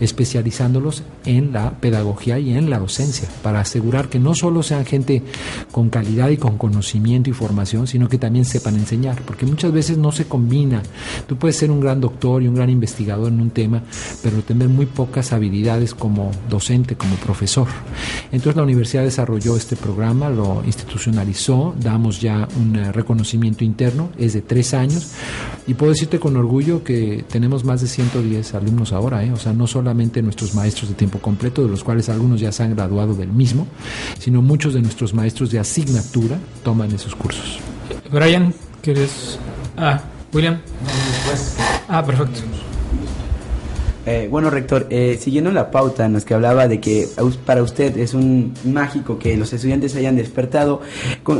especializándolos 0.00 1.04
en 1.26 1.52
la 1.52 1.78
pedagogía 1.78 2.40
y 2.40 2.56
en 2.56 2.70
la 2.70 2.80
docencia, 2.80 3.28
para 3.44 3.60
asegurar 3.60 4.08
que 4.08 4.18
no 4.18 4.34
solo 4.34 4.64
sean 4.64 4.84
gente 4.84 5.22
con 5.70 5.90
calidad 5.90 6.30
y 6.30 6.38
con 6.38 6.58
conocimiento 6.58 7.30
y 7.30 7.34
formación, 7.34 7.86
sino 7.86 8.08
que 8.08 8.18
también 8.18 8.44
sepan 8.44 8.74
enseñar, 8.74 9.22
porque 9.22 9.46
muchas 9.46 9.70
veces 9.70 9.96
no 9.96 10.10
se 10.10 10.24
combina. 10.24 10.82
Tú 11.28 11.36
puedes 11.36 11.56
ser 11.56 11.70
un 11.70 11.80
gran 11.80 12.00
doctor 12.00 12.15
y 12.16 12.48
un 12.48 12.54
gran 12.54 12.70
investigador 12.70 13.32
en 13.32 13.40
un 13.40 13.50
tema, 13.50 13.82
pero 14.22 14.42
tener 14.42 14.68
muy 14.68 14.86
pocas 14.86 15.32
habilidades 15.32 15.94
como 15.94 16.30
docente, 16.48 16.96
como 16.96 17.14
profesor. 17.16 17.68
Entonces 18.32 18.56
la 18.56 18.62
universidad 18.62 19.02
desarrolló 19.02 19.56
este 19.56 19.76
programa, 19.76 20.30
lo 20.30 20.62
institucionalizó, 20.64 21.74
damos 21.78 22.20
ya 22.20 22.48
un 22.58 22.76
uh, 22.76 22.92
reconocimiento 22.92 23.64
interno, 23.64 24.10
es 24.18 24.32
de 24.32 24.42
tres 24.42 24.74
años, 24.74 25.12
y 25.66 25.74
puedo 25.74 25.92
decirte 25.92 26.18
con 26.18 26.36
orgullo 26.36 26.82
que 26.82 27.24
tenemos 27.28 27.64
más 27.64 27.82
de 27.82 27.86
110 27.86 28.54
alumnos 28.54 28.92
ahora, 28.92 29.22
¿eh? 29.24 29.32
o 29.32 29.36
sea, 29.36 29.52
no 29.52 29.66
solamente 29.66 30.22
nuestros 30.22 30.54
maestros 30.54 30.88
de 30.88 30.94
tiempo 30.94 31.18
completo, 31.18 31.62
de 31.62 31.68
los 31.68 31.84
cuales 31.84 32.08
algunos 32.08 32.40
ya 32.40 32.50
se 32.50 32.62
han 32.62 32.74
graduado 32.74 33.14
del 33.14 33.32
mismo, 33.32 33.66
sino 34.18 34.42
muchos 34.42 34.74
de 34.74 34.80
nuestros 34.80 35.14
maestros 35.14 35.50
de 35.50 35.58
asignatura 35.58 36.38
toman 36.64 36.90
esos 36.92 37.14
cursos. 37.14 37.58
Brian, 38.10 38.54
¿quieres...? 38.82 39.38
Ah, 39.76 40.00
William. 40.32 40.60
Ah, 41.88 42.04
perfecto. 42.04 42.40
Eh, 44.08 44.28
bueno, 44.30 44.50
rector, 44.50 44.86
eh, 44.90 45.18
siguiendo 45.20 45.50
la 45.50 45.72
pauta 45.72 46.06
en 46.06 46.12
la 46.12 46.20
que 46.20 46.32
hablaba 46.32 46.68
de 46.68 46.80
que 46.80 47.08
para 47.44 47.60
usted 47.64 47.96
es 47.98 48.14
un 48.14 48.54
mágico 48.64 49.18
que 49.18 49.36
los 49.36 49.52
estudiantes 49.52 49.96
hayan 49.96 50.14
despertado, 50.14 50.80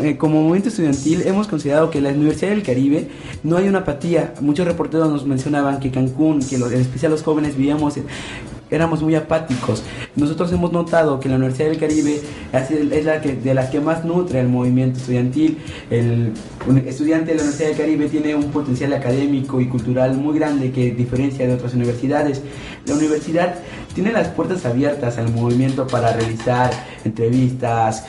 eh, 0.02 0.16
como 0.16 0.42
movimiento 0.42 0.70
estudiantil 0.70 1.22
hemos 1.26 1.46
considerado 1.46 1.90
que 1.92 1.98
en 1.98 2.04
la 2.04 2.10
Universidad 2.10 2.50
del 2.50 2.64
Caribe 2.64 3.08
no 3.44 3.56
hay 3.56 3.68
una 3.68 3.80
apatía. 3.80 4.34
Muchos 4.40 4.66
reporteros 4.66 5.08
nos 5.08 5.24
mencionaban 5.26 5.78
que 5.78 5.92
Cancún, 5.92 6.40
que 6.40 6.58
los, 6.58 6.72
en 6.72 6.80
especial 6.80 7.12
los 7.12 7.22
jóvenes 7.22 7.56
vivíamos 7.56 7.98
éramos 8.70 9.02
muy 9.02 9.14
apáticos. 9.14 9.82
Nosotros 10.16 10.52
hemos 10.52 10.72
notado 10.72 11.20
que 11.20 11.28
la 11.28 11.36
Universidad 11.36 11.68
del 11.68 11.78
Caribe 11.78 12.20
es 12.52 13.04
la 13.04 13.20
que, 13.20 13.34
de 13.34 13.54
las 13.54 13.70
que 13.70 13.80
más 13.80 14.04
nutre 14.04 14.40
el 14.40 14.48
movimiento 14.48 14.98
estudiantil. 14.98 15.58
El 15.90 16.32
estudiante 16.86 17.32
de 17.32 17.36
la 17.36 17.42
Universidad 17.42 17.68
del 17.68 17.78
Caribe 17.78 18.08
tiene 18.08 18.34
un 18.34 18.50
potencial 18.50 18.92
académico 18.92 19.60
y 19.60 19.68
cultural 19.68 20.16
muy 20.16 20.38
grande 20.38 20.72
que 20.72 20.90
diferencia 20.92 21.46
de 21.46 21.54
otras 21.54 21.74
universidades. 21.74 22.42
La 22.86 22.94
universidad 22.94 23.56
tiene 23.94 24.12
las 24.12 24.28
puertas 24.28 24.64
abiertas 24.64 25.18
al 25.18 25.32
movimiento 25.32 25.86
para 25.86 26.12
realizar 26.12 26.70
entrevistas, 27.04 28.04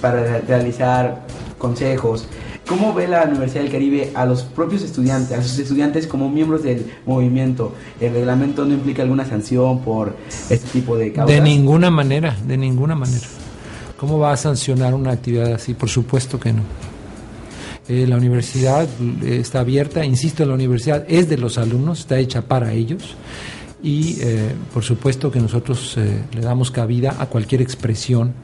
para 0.00 0.40
realizar 0.40 1.26
consejos. 1.58 2.28
¿Cómo 2.68 2.92
ve 2.92 3.08
la 3.08 3.24
Universidad 3.24 3.62
del 3.62 3.72
Caribe 3.72 4.10
a 4.14 4.26
los 4.26 4.42
propios 4.42 4.82
estudiantes, 4.82 5.38
a 5.38 5.42
sus 5.42 5.58
estudiantes 5.58 6.06
como 6.06 6.28
miembros 6.28 6.62
del 6.62 6.84
movimiento? 7.06 7.74
¿El 7.98 8.12
reglamento 8.12 8.66
no 8.66 8.74
implica 8.74 9.02
alguna 9.02 9.24
sanción 9.24 9.80
por 9.80 10.14
este 10.50 10.68
tipo 10.68 10.94
de 10.98 11.10
causas? 11.10 11.34
De 11.34 11.40
ninguna 11.40 11.90
manera, 11.90 12.36
de 12.46 12.58
ninguna 12.58 12.94
manera. 12.94 13.26
¿Cómo 13.96 14.18
va 14.18 14.32
a 14.32 14.36
sancionar 14.36 14.92
una 14.92 15.12
actividad 15.12 15.50
así? 15.54 15.72
Por 15.72 15.88
supuesto 15.88 16.38
que 16.38 16.52
no. 16.52 16.62
Eh, 17.88 18.06
la 18.06 18.18
universidad 18.18 18.86
eh, 19.22 19.38
está 19.40 19.60
abierta, 19.60 20.04
insisto, 20.04 20.44
la 20.44 20.52
universidad 20.52 21.06
es 21.08 21.26
de 21.30 21.38
los 21.38 21.56
alumnos, 21.56 22.00
está 22.00 22.18
hecha 22.18 22.42
para 22.42 22.74
ellos 22.74 23.16
y 23.82 24.18
eh, 24.20 24.52
por 24.74 24.84
supuesto 24.84 25.30
que 25.30 25.40
nosotros 25.40 25.96
le 25.96 26.40
damos 26.42 26.70
cabida 26.70 27.16
a 27.18 27.26
cualquier 27.26 27.62
expresión 27.62 28.34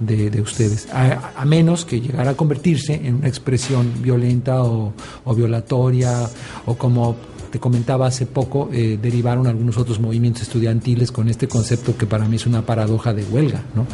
de, 0.00 0.40
ustedes, 0.40 0.88
a, 0.92 1.44
menos 1.44 1.84
que 1.84 2.00
llegara 2.00 2.30
a 2.30 2.34
convertirse 2.34 2.94
en 2.94 3.16
una 3.16 3.28
expresión 3.28 4.02
violenta 4.02 4.62
o, 4.62 4.92
violatoria, 5.36 6.28
o 6.66 6.74
como 6.76 7.16
te 7.50 7.58
comentaba 7.58 8.06
hace 8.06 8.26
poco, 8.26 8.70
eh, 8.72 8.98
derivaron 9.00 9.46
algunos 9.46 9.76
otros 9.76 9.98
movimientos 9.98 10.42
estudiantiles 10.42 11.10
con 11.10 11.28
este 11.28 11.48
concepto 11.48 11.96
que 11.96 12.06
para 12.06 12.24
mí 12.26 12.36
es 12.36 12.46
una 12.46 12.64
paradoja 12.64 13.12
de 13.12 13.24
huelga, 13.24 13.64
¿no? 13.74 13.86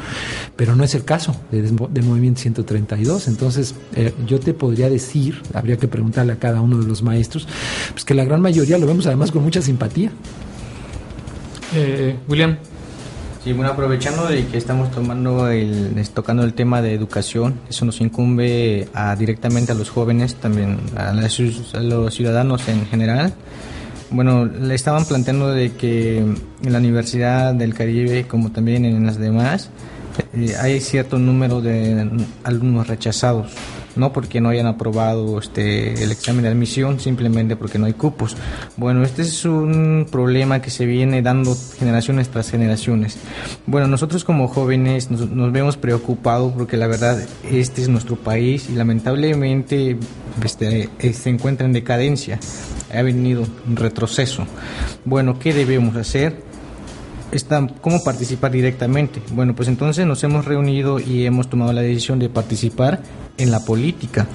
Pero 0.54 0.76
no 0.76 0.84
es 0.84 0.94
el 0.94 1.04
caso 1.04 1.34
del, 1.50 1.72
movimiento 2.04 2.40
132. 2.40 3.28
Entonces, 3.28 3.74
eh, 3.94 4.12
yo 4.26 4.38
te 4.38 4.52
podría 4.52 4.90
decir, 4.90 5.42
habría 5.54 5.78
que 5.78 5.88
preguntarle 5.88 6.34
a 6.34 6.38
cada 6.38 6.61
uno 6.61 6.78
de 6.78 6.86
los 6.86 7.02
maestros, 7.02 7.48
pues 7.92 8.04
que 8.04 8.14
la 8.14 8.24
gran 8.24 8.42
mayoría 8.42 8.78
lo 8.78 8.86
vemos 8.86 9.07
además 9.07 9.32
con 9.32 9.42
mucha 9.42 9.62
simpatía. 9.62 10.11
Eh, 11.74 12.16
William. 12.28 12.59
Sí, 13.47 13.53
bueno, 13.53 13.70
aprovechando 13.70 14.26
de 14.26 14.44
que 14.44 14.59
estamos 14.59 14.90
tomando 14.90 15.49
el, 15.49 15.94
tocando 16.12 16.42
el 16.42 16.53
tema 16.53 16.82
de 16.82 16.92
educación, 16.94 17.61
eso 17.70 17.84
nos 17.84 18.01
incumbe 18.01 18.88
a, 18.92 19.14
directamente 19.14 19.70
a 19.70 19.76
los 19.76 19.88
jóvenes, 19.88 20.34
también 20.34 20.80
a, 20.97 21.12
los 21.12 22.12
ciudadanos 22.12 22.68
en 22.68 22.84
general. 22.86 23.32
Bueno, 24.11 24.47
le 24.47 24.74
estaban 24.74 25.05
planteando 25.05 25.53
de 25.53 25.70
que 25.74 26.18
en 26.18 26.72
la 26.72 26.78
Universidad 26.78 27.55
del 27.55 27.72
Caribe, 27.72 28.26
como 28.26 28.51
también 28.51 28.84
en 28.84 29.07
las 29.07 29.16
demás, 29.16 29.70
eh, 30.34 30.57
hay 30.61 30.80
cierto 30.80 31.16
número 31.16 31.61
de 31.61 32.11
alumnos 32.42 32.88
rechazados 32.88 33.53
no 33.97 34.12
porque 34.12 34.40
no 34.40 34.49
hayan 34.49 34.66
aprobado 34.66 35.38
este 35.38 36.03
el 36.03 36.12
examen 36.12 36.42
de 36.42 36.51
admisión, 36.51 37.01
simplemente 37.01 37.57
porque 37.57 37.78
no 37.78 37.86
hay 37.86 37.92
cupos. 37.92 38.36
Bueno, 38.76 39.03
este 39.03 39.22
es 39.22 39.44
un 39.44 40.07
problema 40.11 40.61
que 40.61 40.70
se 40.70 40.86
viene 40.86 41.22
dando 41.22 41.57
generaciones 41.78 42.28
tras 42.28 42.51
generaciones. 42.51 43.18
Bueno, 43.66 43.86
nosotros 43.88 44.24
como 44.24 44.49
jóvenes 44.49 45.11
nos, 45.11 45.53
vemos 45.53 45.76
preocupados 45.76 46.53
porque 46.53 46.76
la 46.76 46.86
verdad 46.86 47.18
este 47.51 47.82
es 47.82 47.88
nuestro 47.88 48.16
país 48.16 48.68
y 48.70 48.74
lamentablemente 48.74 49.97
este, 50.44 50.90
eh, 50.99 51.12
se 51.12 51.30
encuentra 51.30 51.66
en 51.66 51.72
decadencia, 51.72 52.38
ha 52.94 53.03
venido 53.03 53.44
un 53.66 53.76
retroceso. 53.76 54.47
Bueno, 55.05 55.38
¿qué 55.38 55.55
debemos 55.55 55.97
hacer? 55.97 56.55
Está, 57.33 57.66
¿Cómo 57.81 58.03
participar 58.05 58.53
directamente? 58.53 59.20
Bueno, 59.33 59.55
pues 59.55 59.68
entonces 59.68 60.07
nos 60.07 60.22
hemos 60.24 60.45
reunido 60.45 61.01
y 61.01 61.27
hemos 61.27 61.51
tomado 61.51 61.72
la 61.72 61.83
decisión 61.83 62.18
de 62.18 62.29
participar 62.29 63.03
en 63.37 63.51
la 63.51 63.61
política 63.61 64.27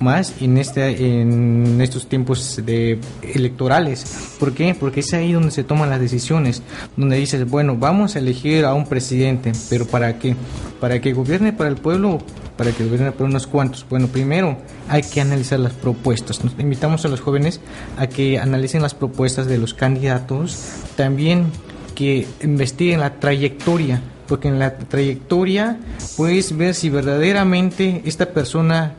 más 0.00 0.34
en 0.40 0.58
este 0.58 1.20
en 1.20 1.80
estos 1.80 2.08
tiempos 2.08 2.60
de 2.64 2.98
electorales. 3.22 4.36
¿Por 4.38 4.52
qué? 4.52 4.74
Porque 4.78 5.00
es 5.00 5.12
ahí 5.14 5.32
donde 5.32 5.50
se 5.50 5.64
toman 5.64 5.90
las 5.90 6.00
decisiones, 6.00 6.62
donde 6.96 7.16
dices, 7.16 7.48
bueno, 7.48 7.76
vamos 7.76 8.16
a 8.16 8.18
elegir 8.18 8.64
a 8.64 8.74
un 8.74 8.86
presidente, 8.86 9.52
pero 9.70 9.86
¿para 9.86 10.18
qué? 10.18 10.36
¿Para 10.80 11.00
que 11.00 11.12
gobierne 11.12 11.52
para 11.52 11.70
el 11.70 11.76
pueblo? 11.76 12.18
Para 12.56 12.70
que 12.72 12.84
gobierne 12.84 13.12
para 13.12 13.24
unos 13.24 13.46
cuantos. 13.46 13.86
Bueno, 13.88 14.08
primero 14.08 14.56
hay 14.88 15.02
que 15.02 15.20
analizar 15.20 15.58
las 15.58 15.72
propuestas. 15.72 16.44
Nos 16.44 16.54
invitamos 16.58 17.04
a 17.04 17.08
los 17.08 17.20
jóvenes 17.20 17.60
a 17.96 18.06
que 18.06 18.38
analicen 18.38 18.82
las 18.82 18.94
propuestas 18.94 19.46
de 19.46 19.58
los 19.58 19.74
candidatos, 19.74 20.58
también 20.96 21.46
que 21.94 22.26
investiguen 22.42 23.00
la 23.00 23.18
trayectoria 23.20 24.02
porque 24.28 24.48
en 24.48 24.58
la 24.58 24.78
trayectoria 24.78 25.78
puedes 26.16 26.56
ver 26.56 26.74
si 26.74 26.90
verdaderamente 26.90 28.02
esta 28.04 28.30
persona 28.30 28.94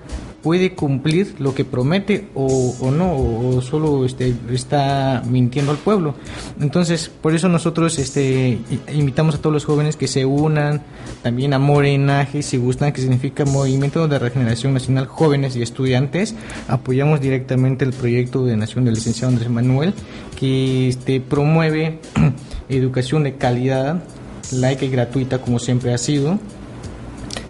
puede 0.45 0.75
cumplir 0.75 1.33
lo 1.39 1.55
que 1.55 1.65
promete 1.65 2.27
o, 2.35 2.91
no, 2.95 3.17
o 3.17 3.61
solo 3.63 4.05
este, 4.05 4.35
está 4.51 5.23
mintiendo 5.27 5.71
al 5.71 5.79
pueblo. 5.79 6.13
Entonces, 6.59 7.09
por 7.09 7.33
eso 7.33 7.49
nosotros 7.49 7.97
este, 7.97 8.59
invitamos 8.93 9.33
a 9.33 9.37
todos 9.39 9.51
los 9.51 9.65
jóvenes 9.65 9.95
que 9.97 10.07
se 10.07 10.23
unan, 10.23 10.83
también 11.23 11.55
a 11.55 11.57
Morenaje, 11.57 12.43
si 12.43 12.57
gustan, 12.57 12.93
que 12.93 13.01
significa 13.01 13.43
Movimiento 13.43 14.07
de 14.07 14.19
Regeneración 14.19 14.75
Nacional 14.75 15.07
Jóvenes 15.07 15.55
y 15.55 15.63
Estudiantes. 15.63 16.35
Apoyamos 16.67 17.21
directamente 17.21 17.83
el 17.83 17.93
proyecto 17.93 18.45
de 18.45 18.55
Nación 18.55 18.85
del 18.85 18.93
licenciado 18.93 19.33
Andrés 19.33 19.49
Manuel, 19.49 19.95
que 20.39 20.89
este, 20.89 21.21
promueve 21.21 21.97
educación 22.69 23.23
de 23.23 23.35
calidad 23.35 24.03
laica 24.51 24.85
y 24.85 24.89
gratuita 24.89 25.39
como 25.39 25.59
siempre 25.59 25.93
ha 25.93 25.97
sido, 25.97 26.39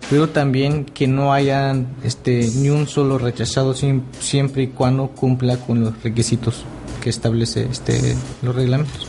pero 0.10 0.30
también 0.30 0.86
que 0.86 1.08
no 1.08 1.34
haya 1.34 1.76
este, 2.04 2.50
ni 2.56 2.70
un 2.70 2.88
solo 2.88 3.18
rechazado 3.18 3.74
siempre 3.74 4.64
y 4.64 4.68
cuando 4.68 5.08
cumpla 5.08 5.58
con 5.58 5.82
los 5.82 6.04
requisitos 6.04 6.64
que 7.02 7.10
establece 7.10 7.68
este, 7.72 8.16
los 8.42 8.56
reglamentos. 8.56 9.08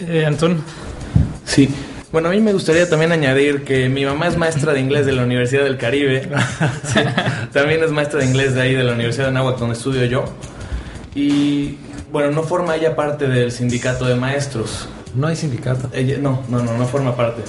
Eh, 0.00 0.24
Antón. 0.26 0.62
Sí. 1.44 1.68
Bueno, 2.10 2.28
a 2.28 2.30
mí 2.30 2.40
me 2.40 2.52
gustaría 2.52 2.88
también 2.88 3.12
añadir 3.12 3.64
que 3.64 3.88
mi 3.88 4.04
mamá 4.04 4.28
es 4.28 4.38
maestra 4.38 4.72
de 4.72 4.80
inglés 4.80 5.04
de 5.04 5.12
la 5.12 5.24
Universidad 5.24 5.64
del 5.64 5.76
Caribe. 5.76 6.28
también 7.52 7.82
es 7.82 7.90
maestra 7.90 8.20
de 8.20 8.26
inglés 8.26 8.54
de 8.54 8.62
ahí, 8.62 8.74
de 8.74 8.82
la 8.82 8.92
Universidad 8.92 9.24
de 9.24 9.30
Anáhuac, 9.30 9.58
donde 9.58 9.74
estudio 9.74 10.04
yo. 10.06 10.24
Y 11.14 11.76
bueno, 12.12 12.30
no 12.30 12.42
forma 12.42 12.76
ella 12.76 12.96
parte 12.96 13.28
del 13.28 13.52
sindicato 13.52 14.06
de 14.06 14.14
maestros. 14.14 14.88
No 15.14 15.26
hay 15.26 15.36
sindicato. 15.36 15.90
no, 16.20 16.42
no, 16.48 16.62
no, 16.62 16.76
no 16.76 16.86
forma 16.86 17.16
parte. 17.16 17.42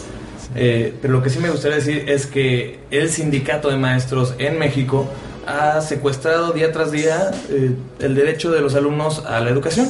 Eh, 0.56 0.96
pero 1.02 1.14
lo 1.14 1.22
que 1.22 1.30
sí 1.30 1.40
me 1.40 1.50
gustaría 1.50 1.78
decir 1.78 2.06
es 2.08 2.26
que 2.26 2.80
el 2.92 3.10
sindicato 3.10 3.70
de 3.70 3.78
maestros 3.78 4.34
en 4.40 4.58
México 4.58 5.08
ha 5.46 5.82
secuestrado 5.82 6.52
día 6.52 6.72
tras 6.72 6.92
día 6.92 7.32
eh, 7.50 7.72
el 8.00 8.16
derecho 8.16 8.52
de 8.52 8.62
los 8.62 8.76
alumnos 8.76 9.26
a 9.26 9.40
la 9.40 9.50
educación. 9.50 9.88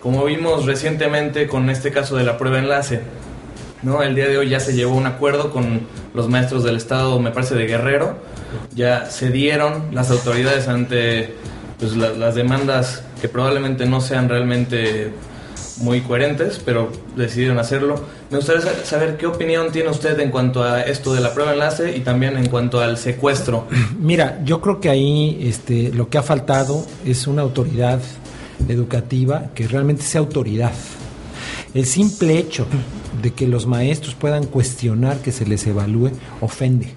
Como 0.00 0.24
vimos 0.24 0.66
recientemente 0.66 1.46
con 1.48 1.70
este 1.70 1.90
caso 1.90 2.16
de 2.16 2.24
la 2.24 2.38
prueba 2.38 2.58
enlace. 2.58 3.00
¿no? 3.82 4.02
El 4.02 4.14
día 4.14 4.28
de 4.28 4.38
hoy 4.38 4.48
ya 4.48 4.60
se 4.60 4.74
llevó 4.74 4.94
un 4.94 5.06
acuerdo 5.06 5.50
con 5.50 5.86
los 6.14 6.28
maestros 6.28 6.64
del 6.64 6.76
estado, 6.76 7.18
me 7.20 7.30
parece, 7.30 7.54
de 7.54 7.66
Guerrero. 7.66 8.16
Ya 8.74 9.06
se 9.06 9.30
dieron 9.30 9.88
las 9.92 10.10
autoridades 10.10 10.68
ante 10.68 11.34
pues, 11.78 11.96
las 11.96 12.34
demandas 12.34 13.02
que 13.20 13.28
probablemente 13.28 13.86
no 13.86 14.00
sean 14.00 14.28
realmente 14.28 15.12
muy 15.80 16.00
coherentes, 16.00 16.60
pero 16.64 16.90
decidieron 17.16 17.58
hacerlo. 17.58 18.00
Me 18.30 18.38
gustaría 18.38 18.84
saber 18.84 19.16
qué 19.16 19.26
opinión 19.26 19.70
tiene 19.72 19.90
usted 19.90 20.18
en 20.20 20.30
cuanto 20.30 20.62
a 20.62 20.82
esto 20.82 21.14
de 21.14 21.20
la 21.20 21.32
prueba 21.32 21.52
enlace 21.52 21.96
y 21.96 22.00
también 22.00 22.36
en 22.36 22.48
cuanto 22.48 22.80
al 22.80 22.98
secuestro. 22.98 23.66
Mira, 23.98 24.40
yo 24.44 24.60
creo 24.60 24.80
que 24.80 24.88
ahí 24.88 25.38
este, 25.42 25.90
lo 25.92 26.08
que 26.08 26.18
ha 26.18 26.22
faltado 26.22 26.84
es 27.04 27.26
una 27.26 27.42
autoridad 27.42 28.00
educativa 28.68 29.50
que 29.54 29.68
realmente 29.68 30.02
sea 30.02 30.20
autoridad. 30.20 30.72
El 31.74 31.86
simple 31.86 32.38
hecho 32.38 32.66
de 33.22 33.32
que 33.32 33.46
los 33.46 33.66
maestros 33.66 34.14
puedan 34.14 34.46
cuestionar 34.46 35.18
que 35.18 35.32
se 35.32 35.46
les 35.46 35.66
evalúe 35.66 36.10
ofende. 36.40 36.94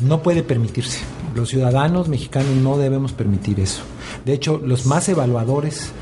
No 0.00 0.22
puede 0.22 0.42
permitirse. 0.42 1.00
Los 1.34 1.48
ciudadanos 1.48 2.08
mexicanos 2.08 2.54
no 2.56 2.78
debemos 2.78 3.12
permitir 3.12 3.58
eso. 3.58 3.82
De 4.24 4.32
hecho, 4.32 4.60
los 4.64 4.86
más 4.86 5.08
evaluadores 5.08 5.92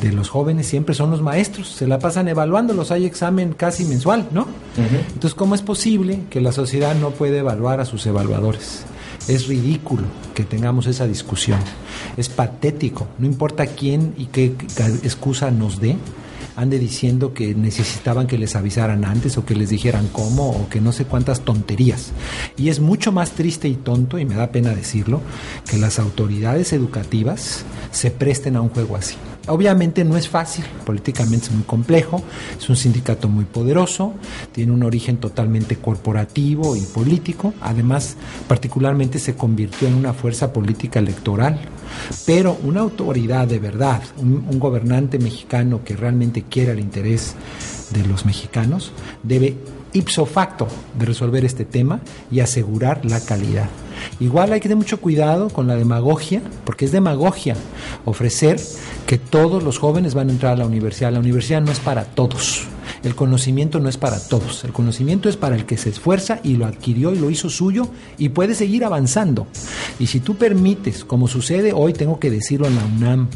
de 0.00 0.12
los 0.12 0.28
jóvenes 0.30 0.66
siempre 0.66 0.94
son 0.94 1.10
los 1.10 1.22
maestros, 1.22 1.68
se 1.68 1.86
la 1.86 1.98
pasan 1.98 2.28
evaluándolos, 2.28 2.90
hay 2.90 3.04
examen 3.04 3.52
casi 3.52 3.84
mensual, 3.84 4.28
¿no? 4.32 4.46
Entonces, 4.76 5.34
¿cómo 5.34 5.54
es 5.54 5.62
posible 5.62 6.20
que 6.30 6.40
la 6.40 6.52
sociedad 6.52 6.94
no 6.94 7.10
puede 7.10 7.38
evaluar 7.38 7.80
a 7.80 7.84
sus 7.84 8.06
evaluadores? 8.06 8.84
Es 9.28 9.46
ridículo 9.46 10.04
que 10.34 10.44
tengamos 10.44 10.86
esa 10.86 11.06
discusión, 11.06 11.60
es 12.16 12.28
patético, 12.28 13.06
no 13.18 13.26
importa 13.26 13.66
quién 13.66 14.14
y 14.16 14.26
qué 14.26 14.54
excusa 15.02 15.50
nos 15.50 15.80
dé, 15.80 15.96
ande 16.56 16.78
diciendo 16.78 17.34
que 17.34 17.54
necesitaban 17.54 18.26
que 18.26 18.38
les 18.38 18.56
avisaran 18.56 19.04
antes 19.04 19.38
o 19.38 19.44
que 19.44 19.54
les 19.54 19.70
dijeran 19.70 20.08
cómo 20.08 20.50
o 20.50 20.68
que 20.68 20.80
no 20.80 20.92
sé 20.92 21.04
cuántas 21.04 21.40
tonterías. 21.40 22.12
Y 22.56 22.68
es 22.68 22.80
mucho 22.80 23.12
más 23.12 23.32
triste 23.32 23.68
y 23.68 23.74
tonto, 23.74 24.18
y 24.18 24.24
me 24.24 24.34
da 24.34 24.52
pena 24.52 24.74
decirlo, 24.74 25.20
que 25.68 25.78
las 25.78 25.98
autoridades 25.98 26.72
educativas 26.72 27.64
se 27.90 28.10
presten 28.10 28.56
a 28.56 28.60
un 28.60 28.68
juego 28.68 28.96
así. 28.96 29.16
Obviamente 29.48 30.04
no 30.04 30.16
es 30.16 30.28
fácil, 30.28 30.64
políticamente 30.86 31.46
es 31.46 31.52
muy 31.52 31.64
complejo, 31.64 32.22
es 32.56 32.68
un 32.68 32.76
sindicato 32.76 33.28
muy 33.28 33.44
poderoso, 33.44 34.14
tiene 34.52 34.70
un 34.70 34.84
origen 34.84 35.16
totalmente 35.16 35.76
corporativo 35.76 36.76
y 36.76 36.82
político, 36.82 37.52
además 37.60 38.16
particularmente 38.46 39.18
se 39.18 39.34
convirtió 39.34 39.88
en 39.88 39.94
una 39.94 40.12
fuerza 40.12 40.52
política 40.52 41.00
electoral, 41.00 41.60
pero 42.24 42.56
una 42.62 42.80
autoridad 42.80 43.48
de 43.48 43.58
verdad, 43.58 44.02
un, 44.16 44.60
gobernante 44.60 45.18
mexicano 45.18 45.80
que 45.84 45.96
realmente 45.96 46.44
quiera 46.44 46.72
el 46.72 46.78
interés 46.78 47.34
de 47.90 48.06
los 48.06 48.24
mexicanos, 48.24 48.92
debe 49.24 49.56
ipso 49.92 50.26
facto 50.26 50.68
de 50.98 51.06
resolver 51.06 51.44
este 51.44 51.64
tema 51.64 52.00
y 52.30 52.40
asegurar 52.40 53.04
la 53.04 53.20
calidad. 53.20 53.68
Igual 54.20 54.52
hay 54.52 54.60
que 54.60 54.68
tener 54.68 54.78
mucho 54.78 55.00
cuidado 55.00 55.48
con 55.50 55.66
la 55.66 55.76
demagogia, 55.76 56.42
porque 56.64 56.84
es 56.84 56.92
demagogia 56.92 57.56
ofrecer 58.04 58.60
que 59.06 59.18
todos 59.18 59.62
los 59.62 59.78
jóvenes 59.78 60.14
van 60.14 60.28
a 60.28 60.32
entrar 60.32 60.52
a 60.54 60.56
la 60.56 60.66
universidad. 60.66 61.12
La 61.12 61.20
universidad 61.20 61.60
no 61.60 61.72
es 61.72 61.80
para 61.80 62.04
todos. 62.04 62.66
El 63.02 63.14
conocimiento 63.16 63.80
no 63.80 63.88
es 63.88 63.96
para 63.96 64.20
todos. 64.20 64.64
El 64.64 64.72
conocimiento 64.72 65.28
es 65.28 65.36
para 65.36 65.56
el 65.56 65.66
que 65.66 65.76
se 65.76 65.90
esfuerza 65.90 66.40
y 66.42 66.56
lo 66.56 66.66
adquirió 66.66 67.12
y 67.12 67.18
lo 67.18 67.30
hizo 67.30 67.50
suyo 67.50 67.88
y 68.16 68.28
puede 68.28 68.54
seguir 68.54 68.84
avanzando. 68.84 69.46
Y 69.98 70.06
si 70.06 70.20
tú 70.20 70.36
permites, 70.36 71.04
como 71.04 71.26
sucede 71.26 71.72
hoy, 71.72 71.92
tengo 71.92 72.20
que 72.20 72.30
decirlo 72.30 72.66
en 72.66 72.76
la 72.76 72.84
UNAM, 72.84 73.28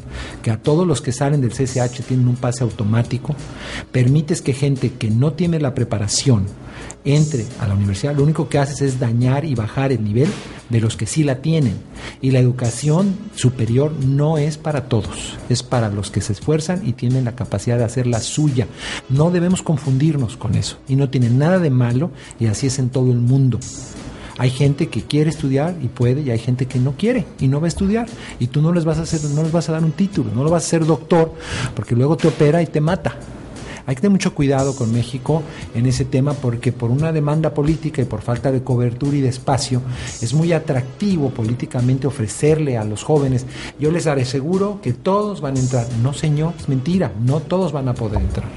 que 0.42 0.50
a 0.50 0.62
todos 0.62 0.86
los 0.86 1.00
que 1.00 1.12
salen 1.12 1.40
del 1.40 1.52
CCH 1.52 2.04
tienen 2.06 2.28
un 2.28 2.36
pase 2.36 2.62
automático, 2.62 3.34
permites 3.90 4.40
que 4.40 4.52
gente 4.52 4.92
que 4.92 5.10
no 5.10 5.32
tiene 5.32 5.58
la 5.60 5.74
preparación, 5.74 6.46
entre 7.06 7.46
a 7.60 7.66
la 7.66 7.74
universidad, 7.74 8.14
lo 8.14 8.24
único 8.24 8.48
que 8.48 8.58
haces 8.58 8.82
es 8.82 9.00
dañar 9.00 9.44
y 9.44 9.54
bajar 9.54 9.92
el 9.92 10.04
nivel 10.04 10.28
de 10.68 10.80
los 10.80 10.96
que 10.96 11.06
sí 11.06 11.22
la 11.22 11.36
tienen. 11.36 11.74
Y 12.20 12.32
la 12.32 12.40
educación 12.40 13.16
superior 13.34 13.92
no 13.92 14.38
es 14.38 14.58
para 14.58 14.88
todos, 14.88 15.36
es 15.48 15.62
para 15.62 15.88
los 15.88 16.10
que 16.10 16.20
se 16.20 16.32
esfuerzan 16.32 16.86
y 16.86 16.92
tienen 16.92 17.24
la 17.24 17.36
capacidad 17.36 17.78
de 17.78 17.84
hacer 17.84 18.06
la 18.06 18.20
suya. 18.20 18.66
No 19.08 19.30
debemos 19.30 19.62
confundirnos 19.62 20.36
con 20.36 20.56
eso. 20.56 20.78
Y 20.88 20.96
no 20.96 21.08
tiene 21.08 21.30
nada 21.30 21.58
de 21.58 21.70
malo 21.70 22.10
y 22.40 22.46
así 22.46 22.66
es 22.66 22.78
en 22.78 22.90
todo 22.90 23.12
el 23.12 23.18
mundo. 23.18 23.60
Hay 24.38 24.50
gente 24.50 24.88
que 24.88 25.02
quiere 25.02 25.30
estudiar 25.30 25.76
y 25.80 25.88
puede, 25.88 26.20
y 26.20 26.30
hay 26.30 26.38
gente 26.38 26.66
que 26.66 26.78
no 26.78 26.92
quiere 26.92 27.24
y 27.40 27.48
no 27.48 27.60
va 27.60 27.66
a 27.66 27.68
estudiar. 27.68 28.06
Y 28.38 28.48
tú 28.48 28.60
no 28.60 28.72
les 28.72 28.84
vas 28.84 28.98
a 28.98 29.02
hacer, 29.02 29.22
no 29.30 29.42
les 29.42 29.52
vas 29.52 29.68
a 29.68 29.72
dar 29.72 29.84
un 29.84 29.92
título, 29.92 30.30
no 30.34 30.44
lo 30.44 30.50
vas 30.50 30.64
a 30.64 30.66
hacer 30.66 30.84
doctor, 30.84 31.32
porque 31.74 31.94
luego 31.94 32.16
te 32.16 32.28
opera 32.28 32.60
y 32.60 32.66
te 32.66 32.80
mata. 32.80 33.16
Hay 33.86 33.94
que 33.94 34.00
tener 34.00 34.12
mucho 34.12 34.34
cuidado 34.34 34.74
con 34.74 34.92
México 34.92 35.42
en 35.74 35.86
ese 35.86 36.04
tema 36.04 36.34
porque 36.34 36.72
por 36.72 36.90
una 36.90 37.12
demanda 37.12 37.54
política 37.54 38.02
y 38.02 38.04
por 38.04 38.20
falta 38.20 38.50
de 38.50 38.64
cobertura 38.64 39.16
y 39.16 39.20
de 39.20 39.28
espacio 39.28 39.80
es 40.20 40.34
muy 40.34 40.52
atractivo 40.52 41.30
políticamente 41.30 42.06
ofrecerle 42.06 42.76
a 42.76 42.84
los 42.84 43.04
jóvenes. 43.04 43.46
Yo 43.78 43.92
les 43.92 44.06
haré 44.06 44.24
seguro 44.24 44.80
que 44.82 44.92
todos 44.92 45.40
van 45.40 45.56
a 45.56 45.60
entrar. 45.60 45.86
No, 46.02 46.12
señor, 46.12 46.54
es 46.58 46.68
mentira, 46.68 47.12
no 47.24 47.40
todos 47.40 47.72
van 47.72 47.88
a 47.88 47.94
poder 47.94 48.20
entrar. 48.20 48.48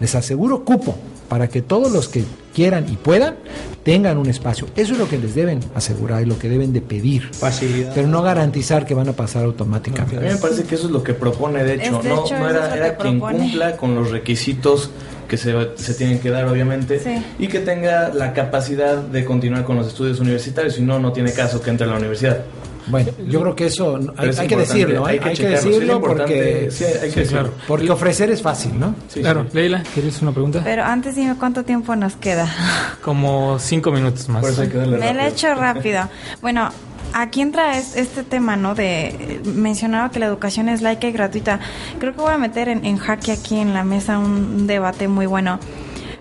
Les 0.00 0.14
aseguro 0.14 0.64
cupo 0.64 0.96
para 1.28 1.48
que 1.48 1.62
todos 1.62 1.92
los 1.92 2.08
que 2.08 2.24
quieran 2.54 2.86
y 2.88 2.96
puedan 2.96 3.36
tengan 3.82 4.18
un 4.18 4.28
espacio. 4.28 4.66
Eso 4.76 4.94
es 4.94 4.98
lo 4.98 5.08
que 5.08 5.18
les 5.18 5.34
deben 5.34 5.60
asegurar 5.74 6.22
y 6.22 6.26
lo 6.26 6.38
que 6.38 6.48
deben 6.48 6.72
de 6.72 6.80
pedir. 6.80 7.30
Facilidad. 7.32 7.92
Pero 7.94 8.08
no 8.08 8.22
garantizar 8.22 8.84
que 8.86 8.94
van 8.94 9.08
a 9.08 9.12
pasar 9.12 9.44
automáticamente. 9.44 10.16
A 10.16 10.20
mí 10.20 10.28
me 10.28 10.36
parece 10.36 10.64
que 10.64 10.74
eso 10.74 10.86
es 10.86 10.90
lo 10.92 11.02
que 11.04 11.14
propone, 11.14 11.62
de 11.62 11.74
hecho, 11.74 12.02
no, 12.02 12.24
hecho, 12.24 12.38
no 12.38 12.48
era, 12.50 12.74
era 12.74 12.96
que 12.96 13.02
quien 13.02 13.20
cumpla 13.20 13.76
con 13.76 13.94
los 13.94 14.10
requisitos 14.10 14.90
que 15.28 15.36
se, 15.36 15.52
se 15.76 15.94
tienen 15.94 16.20
que 16.20 16.30
dar, 16.30 16.46
obviamente, 16.46 16.98
Sí. 17.00 17.22
y 17.38 17.48
que 17.48 17.58
tenga 17.60 18.08
la 18.14 18.32
capacidad 18.32 18.96
de 18.96 19.24
continuar 19.24 19.64
con 19.64 19.76
los 19.76 19.88
estudios 19.88 20.20
universitarios, 20.20 20.74
si 20.74 20.82
no, 20.82 20.98
no 20.98 21.12
tiene 21.12 21.32
caso 21.32 21.60
que 21.60 21.70
entre 21.70 21.86
a 21.86 21.90
la 21.90 21.96
universidad. 21.96 22.42
Bueno, 22.88 23.10
yo 23.28 23.40
creo 23.40 23.56
que 23.56 23.66
eso 23.66 23.98
no- 23.98 24.10
hay, 24.12 24.16
Pero 24.18 24.30
es 24.30 24.38
hay 24.38 24.48
que 24.48 24.56
decirlo, 24.56 25.06
hay, 25.06 25.18
hay 25.22 25.34
que 25.34 25.46
hay 25.46 25.52
decirlo 25.54 26.00
porque, 26.00 26.68
sí, 26.70 26.84
hay 26.84 26.92
que 26.92 27.10
Sí, 27.10 27.20
decirlo. 27.20 27.26
claro. 27.42 27.52
porque 27.66 27.90
ofrecer 27.90 28.30
es 28.30 28.40
fácil, 28.42 28.78
¿no? 28.78 28.94
Sí, 29.08 29.20
claro, 29.20 29.44
sí. 29.50 29.56
Leila, 29.56 29.82
¿quieres 29.94 30.20
una 30.22 30.32
pregunta? 30.32 30.60
Pero 30.64 30.84
antes 30.84 31.16
dime 31.16 31.34
cuánto 31.38 31.64
tiempo 31.64 31.96
nos 31.96 32.14
queda. 32.16 32.48
Como 33.02 33.58
cinco 33.58 33.90
minutos 33.90 34.28
más. 34.28 34.40
Por 34.42 34.50
eso 34.50 34.62
hay 34.62 34.68
que 34.68 34.78
darle 34.78 34.98
Me 34.98 34.98
lo 34.98 35.04
he 35.04 35.12
rápido. 35.14 35.28
hecho 35.28 35.54
rápido. 35.54 36.00
Bueno, 36.42 36.68
aquí 37.12 37.40
entra 37.40 37.78
es- 37.78 37.96
este 37.96 38.22
tema, 38.22 38.56
¿no? 38.56 38.74
De 38.74 39.40
mencionaba 39.44 40.10
que 40.10 40.18
la 40.20 40.26
educación 40.26 40.68
es 40.68 40.82
laica 40.82 41.08
y 41.08 41.12
gratuita. 41.12 41.60
Creo 41.98 42.14
que 42.14 42.20
voy 42.20 42.32
a 42.32 42.38
meter 42.38 42.68
en, 42.68 42.84
en 42.84 42.98
jaque 42.98 43.32
aquí 43.32 43.58
en 43.58 43.74
la 43.74 43.84
mesa 43.84 44.18
un 44.18 44.66
debate 44.66 45.08
muy 45.08 45.26
bueno. 45.26 45.58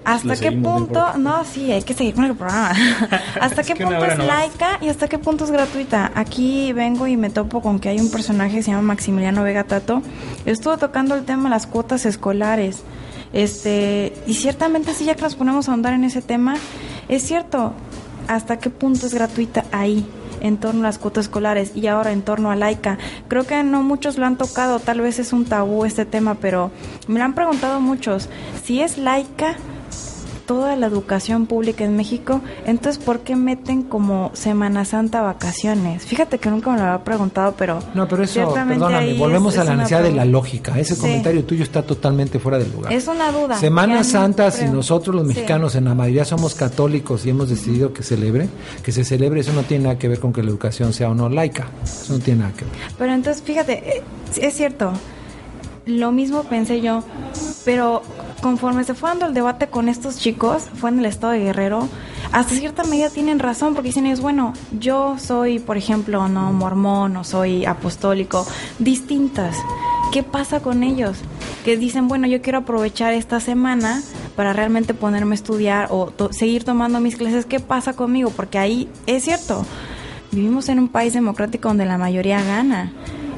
¿Hasta 0.06 0.36
qué 0.36 0.51
punto? 0.51 1.18
No, 1.18 1.43
sí, 1.43 1.72
hay 1.72 1.82
que 1.82 1.95
seguir 1.95 2.14
con 2.14 2.26
el 2.26 2.36
programa. 2.36 2.74
¿Hasta 3.41 3.64
qué 3.64 3.76
punto 3.76 4.06
es 4.06 4.18
laica 4.20 4.78
y 4.80 4.89
hasta 4.89 5.08
qué 5.08 5.18
punto 5.18 5.45
es 5.45 5.51
gratuita? 5.51 6.12
Aquí 6.14 6.72
vengo 6.74 7.08
y 7.08 7.18
me 7.18 7.32
topo 7.32 7.62
con 7.62 7.80
que 7.80 7.89
hay 7.89 7.99
un 7.99 8.12
personaje 8.12 8.58
que 8.58 8.64
se 8.64 8.72
llama 8.72 8.84
Maximiliano 8.84 9.43
Vega 9.43 9.64
Tato. 9.64 10.03
Estuvo 10.45 10.78
tocando 10.78 11.16
el 11.16 11.26
tema 11.26 11.45
de 11.45 11.49
las 11.49 11.66
cuotas 11.66 12.06
escolares. 12.06 12.84
Este, 13.34 14.14
y 14.28 14.36
ciertamente 14.36 14.93
si 14.93 15.06
ya 15.06 15.16
que 15.16 15.24
nos 15.24 15.36
ponemos 15.36 15.68
a 15.68 15.72
ahondar 15.72 15.93
en 15.93 16.03
ese 16.03 16.22
tema, 16.22 16.56
es 17.10 17.24
cierto, 17.24 17.74
hasta 18.28 18.60
qué 18.60 18.70
punto 18.70 19.08
es 19.08 19.14
gratuita 19.14 19.66
ahí 19.72 20.06
en 20.41 20.58
torno 20.58 20.82
a 20.82 20.84
las 20.84 20.99
cuotas 20.99 21.26
escolares 21.26 21.72
y 21.76 21.88
ahora 21.88 22.12
en 22.12 22.22
torno 22.22 22.51
a 22.51 22.56
laica. 22.56 22.99
Creo 23.28 23.45
que 23.45 23.64
no 23.64 23.82
muchos 23.82 24.18
lo 24.18 24.28
han 24.28 24.38
tocado, 24.38 24.80
tal 24.80 25.01
vez 25.01 25.18
es 25.18 25.34
un 25.34 25.45
tabú 25.45 25.86
este 25.86 26.06
tema, 26.06 26.36
pero 26.36 26.72
me 27.08 27.18
lo 27.18 27.26
han 27.26 27.34
preguntado 27.34 27.82
muchos. 27.82 28.30
Si 28.64 28.82
es 28.82 28.99
laica 28.99 29.56
toda 30.45 30.75
la 30.75 30.87
educación 30.87 31.45
pública 31.45 31.83
en 31.83 31.95
México, 31.95 32.41
entonces 32.65 33.03
¿por 33.03 33.19
qué 33.21 33.35
meten 33.35 33.83
como 33.83 34.31
Semana 34.33 34.85
Santa 34.85 35.21
vacaciones? 35.21 36.05
Fíjate 36.05 36.37
que 36.39 36.49
nunca 36.49 36.71
me 36.71 36.77
lo 36.77 36.83
había 36.83 37.03
preguntado, 37.03 37.53
pero 37.57 37.79
No, 37.93 38.07
pero 38.07 38.23
eso, 38.23 38.53
perdóname, 38.53 39.13
volvemos 39.15 39.53
es- 39.55 39.59
a 39.59 39.63
la 39.63 39.75
necesidad 39.75 40.03
de 40.03 40.11
la 40.11 40.25
lógica. 40.25 40.77
Ese 40.79 40.95
Sí. 40.95 41.01
comentario 41.01 41.43
tuyo 41.45 41.63
está 41.63 41.81
totalmente 41.83 42.39
fuera 42.39 42.57
del 42.57 42.71
lugar. 42.71 42.93
Es 42.93 43.07
una 43.07 43.31
duda. 43.31 43.57
Semana 43.57 44.03
Santa, 44.03 44.51
si 44.51 44.65
nosotros 44.65 45.15
los 45.15 45.23
Sí. 45.27 45.29
mexicanos 45.33 45.75
en 45.75 45.85
la 45.85 45.95
mayoría 45.95 46.25
somos 46.25 46.55
católicos 46.55 47.25
y 47.25 47.29
hemos 47.31 47.49
decidido 47.49 47.93
que 47.93 48.03
celebre, 48.03 48.47
que 48.83 48.91
se 48.91 49.03
celebre, 49.03 49.41
eso 49.41 49.53
no 49.53 49.63
tiene 49.63 49.85
nada 49.85 49.97
que 49.97 50.07
ver 50.07 50.19
con 50.19 50.31
que 50.33 50.43
la 50.43 50.49
educación 50.49 50.93
sea 50.93 51.09
o 51.09 51.15
no 51.15 51.29
laica. 51.29 51.67
Eso 51.83 52.13
no 52.13 52.19
tiene 52.19 52.41
nada 52.41 52.53
que 52.53 52.65
ver. 52.65 52.73
Pero 52.97 53.13
entonces, 53.13 53.41
fíjate, 53.43 53.97
eh, 53.97 54.03
es 54.41 54.53
cierto, 54.53 54.91
lo 55.86 56.11
mismo 56.11 56.43
pensé 56.43 56.81
yo, 56.81 57.03
pero 57.63 58.01
conforme 58.41 58.83
se 58.83 58.93
fue 58.93 59.09
dando 59.09 59.25
el 59.27 59.33
debate 59.33 59.67
con 59.67 59.89
estos 59.89 60.17
chicos, 60.17 60.63
fue 60.75 60.89
en 60.89 60.99
el 60.99 61.05
estado 61.05 61.33
de 61.33 61.39
Guerrero, 61.39 61.88
hasta 62.31 62.55
cierta 62.55 62.83
medida 62.83 63.09
tienen 63.09 63.39
razón, 63.39 63.73
porque 63.73 63.89
dicen 63.89 64.05
ellos, 64.05 64.21
bueno, 64.21 64.53
yo 64.79 65.17
soy, 65.19 65.59
por 65.59 65.77
ejemplo, 65.77 66.27
no 66.27 66.51
mormón 66.51 67.15
o 67.17 67.23
soy 67.23 67.65
apostólico, 67.65 68.45
distintas. 68.79 69.57
¿Qué 70.11 70.21
pasa 70.23 70.59
con 70.59 70.83
ellos? 70.83 71.17
Que 71.63 71.77
dicen, 71.77 72.07
bueno, 72.07 72.27
yo 72.27 72.41
quiero 72.41 72.59
aprovechar 72.59 73.13
esta 73.13 73.39
semana 73.39 74.01
para 74.36 74.53
realmente 74.53 74.93
ponerme 74.93 75.33
a 75.33 75.36
estudiar 75.36 75.88
o 75.91 76.07
to- 76.07 76.31
seguir 76.31 76.63
tomando 76.63 76.99
mis 76.99 77.15
clases. 77.15 77.45
¿Qué 77.45 77.59
pasa 77.59 77.93
conmigo? 77.93 78.29
Porque 78.29 78.57
ahí 78.57 78.89
es 79.07 79.23
cierto, 79.23 79.65
vivimos 80.31 80.69
en 80.69 80.79
un 80.79 80.88
país 80.89 81.13
democrático 81.13 81.67
donde 81.69 81.86
la 81.86 81.97
mayoría 81.97 82.41
gana. 82.43 82.91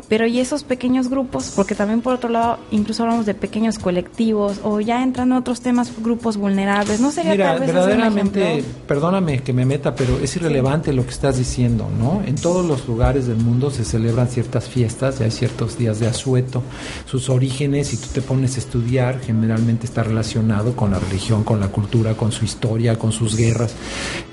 Pero 0.09 0.25
y 0.25 0.39
esos 0.39 0.63
pequeños 0.63 1.09
grupos, 1.09 1.51
porque 1.55 1.75
también 1.75 2.01
por 2.01 2.13
otro 2.13 2.29
lado, 2.29 2.59
incluso 2.71 3.03
hablamos 3.03 3.25
de 3.25 3.33
pequeños 3.33 3.77
colectivos 3.77 4.59
o 4.63 4.79
ya 4.79 5.03
entrando 5.03 5.35
en 5.35 5.41
otros 5.41 5.61
temas, 5.61 5.91
grupos 6.01 6.37
vulnerables, 6.37 7.01
¿no 7.01 7.11
sería 7.11 7.31
Mira, 7.31 7.51
tal 7.51 7.59
vez 7.59 7.73
verdaderamente, 7.73 8.63
perdóname 8.87 9.39
que 9.39 9.51
me 9.51 9.65
meta, 9.65 9.95
pero 9.95 10.17
es 10.19 10.35
irrelevante 10.35 10.93
lo 10.93 11.03
que 11.03 11.09
estás 11.09 11.37
diciendo, 11.37 11.89
¿no? 11.99 12.21
En 12.25 12.35
todos 12.35 12.65
los 12.65 12.87
lugares 12.87 13.27
del 13.27 13.37
mundo 13.37 13.69
se 13.69 13.83
celebran 13.83 14.29
ciertas 14.29 14.69
fiestas, 14.69 15.19
ya 15.19 15.25
hay 15.25 15.31
ciertos 15.31 15.77
días 15.77 15.99
de 15.99 16.07
asueto, 16.07 16.63
sus 17.05 17.29
orígenes, 17.29 17.87
si 17.87 17.97
tú 17.97 18.07
te 18.13 18.21
pones 18.21 18.55
a 18.55 18.59
estudiar, 18.59 19.19
generalmente 19.19 19.85
está 19.85 20.03
relacionado 20.03 20.75
con 20.75 20.91
la 20.91 20.99
religión, 20.99 21.43
con 21.43 21.59
la 21.59 21.67
cultura, 21.67 22.15
con 22.15 22.31
su 22.31 22.45
historia, 22.45 22.97
con 22.97 23.11
sus 23.11 23.35
guerras, 23.35 23.75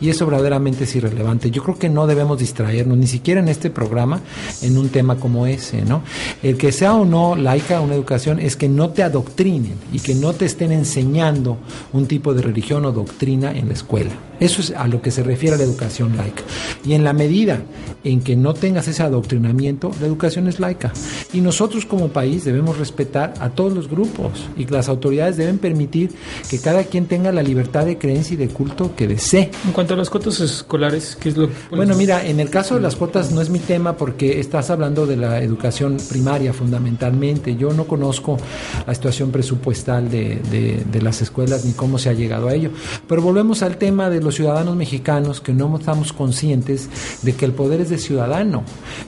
y 0.00 0.08
eso 0.08 0.26
verdaderamente 0.26 0.84
es 0.84 0.94
irrelevante. 0.94 1.50
Yo 1.50 1.62
creo 1.62 1.78
que 1.78 1.88
no 1.88 2.06
debemos 2.06 2.38
distraernos, 2.38 2.96
ni 2.96 3.06
siquiera 3.06 3.40
en 3.40 3.48
este 3.48 3.70
programa, 3.70 4.20
en 4.62 4.78
un 4.78 4.88
tema 4.88 5.16
como 5.16 5.46
¿no? 5.72 6.02
El 6.42 6.56
que 6.56 6.72
sea 6.72 6.94
o 6.94 7.04
no 7.04 7.36
laica 7.36 7.80
una 7.80 7.94
educación 7.94 8.40
es 8.40 8.56
que 8.56 8.68
no 8.68 8.90
te 8.90 9.02
adoctrinen 9.02 9.74
y 9.92 10.00
que 10.00 10.14
no 10.14 10.32
te 10.32 10.44
estén 10.44 10.72
enseñando 10.72 11.58
un 11.92 12.06
tipo 12.06 12.34
de 12.34 12.42
religión 12.42 12.84
o 12.84 12.92
doctrina 12.92 13.52
en 13.52 13.68
la 13.68 13.74
escuela. 13.74 14.10
Eso 14.40 14.60
es 14.60 14.72
a 14.72 14.86
lo 14.88 15.00
que 15.00 15.10
se 15.10 15.22
refiere 15.22 15.54
a 15.54 15.58
la 15.58 15.64
educación 15.64 16.16
laica. 16.16 16.42
Y 16.84 16.94
en 16.94 17.04
la 17.04 17.12
medida 17.12 17.62
en 18.02 18.20
que 18.20 18.36
no 18.36 18.52
tengas 18.52 18.88
ese 18.88 19.02
adoctrinamiento, 19.02 19.90
la 20.00 20.06
educación 20.06 20.48
es 20.48 20.60
laica. 20.60 20.92
Y 21.32 21.40
nosotros 21.40 21.86
como 21.86 22.08
país 22.08 22.44
debemos 22.44 22.78
respetar 22.78 23.34
a 23.40 23.50
todos 23.50 23.72
los 23.72 23.88
grupos 23.88 24.46
y 24.56 24.66
las 24.66 24.88
autoridades 24.88 25.36
deben 25.36 25.58
permitir 25.58 26.10
que 26.50 26.58
cada 26.58 26.84
quien 26.84 27.06
tenga 27.06 27.32
la 27.32 27.42
libertad 27.42 27.86
de 27.86 27.96
creencia 27.96 28.34
y 28.34 28.36
de 28.36 28.48
culto 28.48 28.94
que 28.94 29.06
desee. 29.06 29.50
En 29.64 29.72
cuanto 29.72 29.94
a 29.94 29.96
las 29.96 30.10
cuotas 30.10 30.40
escolares, 30.40 31.16
¿qué 31.18 31.30
es 31.30 31.36
lo 31.36 31.48
que 31.48 31.54
Bueno, 31.70 31.94
mira, 31.94 32.26
en 32.26 32.40
el 32.40 32.50
caso 32.50 32.74
de 32.74 32.80
las 32.80 32.96
cuotas 32.96 33.30
no 33.30 33.40
es 33.40 33.50
mi 33.50 33.60
tema 33.60 33.96
porque 33.96 34.40
estás 34.40 34.70
hablando 34.70 35.06
de 35.06 35.16
la 35.16 35.40
educación 35.40 35.53
educación 35.54 35.96
primaria 36.08 36.52
fundamentalmente. 36.52 37.56
Yo 37.56 37.72
no 37.72 37.86
conozco 37.86 38.36
la 38.86 38.94
situación 38.94 39.30
presupuestal 39.30 40.10
de, 40.10 40.40
de, 40.50 40.84
de, 40.90 41.02
las 41.02 41.22
escuelas 41.22 41.64
ni 41.64 41.72
cómo 41.72 41.98
se 41.98 42.08
ha 42.08 42.12
llegado 42.12 42.48
a 42.48 42.54
ello. 42.54 42.70
Pero 43.06 43.22
volvemos 43.22 43.62
al 43.62 43.76
tema 43.76 44.10
de 44.10 44.20
los 44.20 44.34
ciudadanos 44.34 44.76
mexicanos 44.76 45.40
que 45.40 45.52
no 45.52 45.74
estamos 45.76 46.12
conscientes 46.12 46.88
de 47.22 47.34
que 47.34 47.44
el 47.44 47.52
poder 47.52 47.80
es 47.80 47.90
de 47.90 47.98
ciudadano 47.98 48.64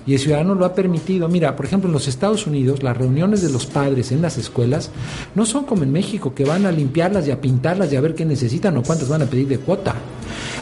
y 0.06 0.14
el 0.14 0.20
ciudadano 0.20 0.54
lo 0.54 0.64
ha 0.64 0.74
permitido. 0.74 1.28
Mira, 1.28 1.56
por 1.56 1.66
ejemplo, 1.66 1.88
en 1.88 1.94
los 1.94 2.08
Estados 2.08 2.46
Unidos 2.46 2.82
las 2.82 2.96
reuniones 2.96 3.42
de 3.42 3.50
los 3.50 3.66
padres 3.66 4.12
en 4.12 4.22
las 4.22 4.38
escuelas 4.38 4.90
no 5.34 5.46
son 5.46 5.64
como 5.64 5.82
en 5.82 5.92
México, 5.92 6.34
que 6.34 6.44
van 6.44 6.66
a 6.66 6.72
limpiarlas 6.72 7.26
y 7.26 7.30
a 7.30 7.40
pintarlas 7.40 7.92
y 7.92 7.96
a 7.96 8.00
ver 8.00 8.14
qué 8.14 8.24
necesitan 8.24 8.76
o 8.76 8.82
cuántas 8.82 9.08
van 9.08 9.22
a 9.22 9.26
pedir 9.26 9.48
de 9.48 9.58
cuota. 9.58 9.94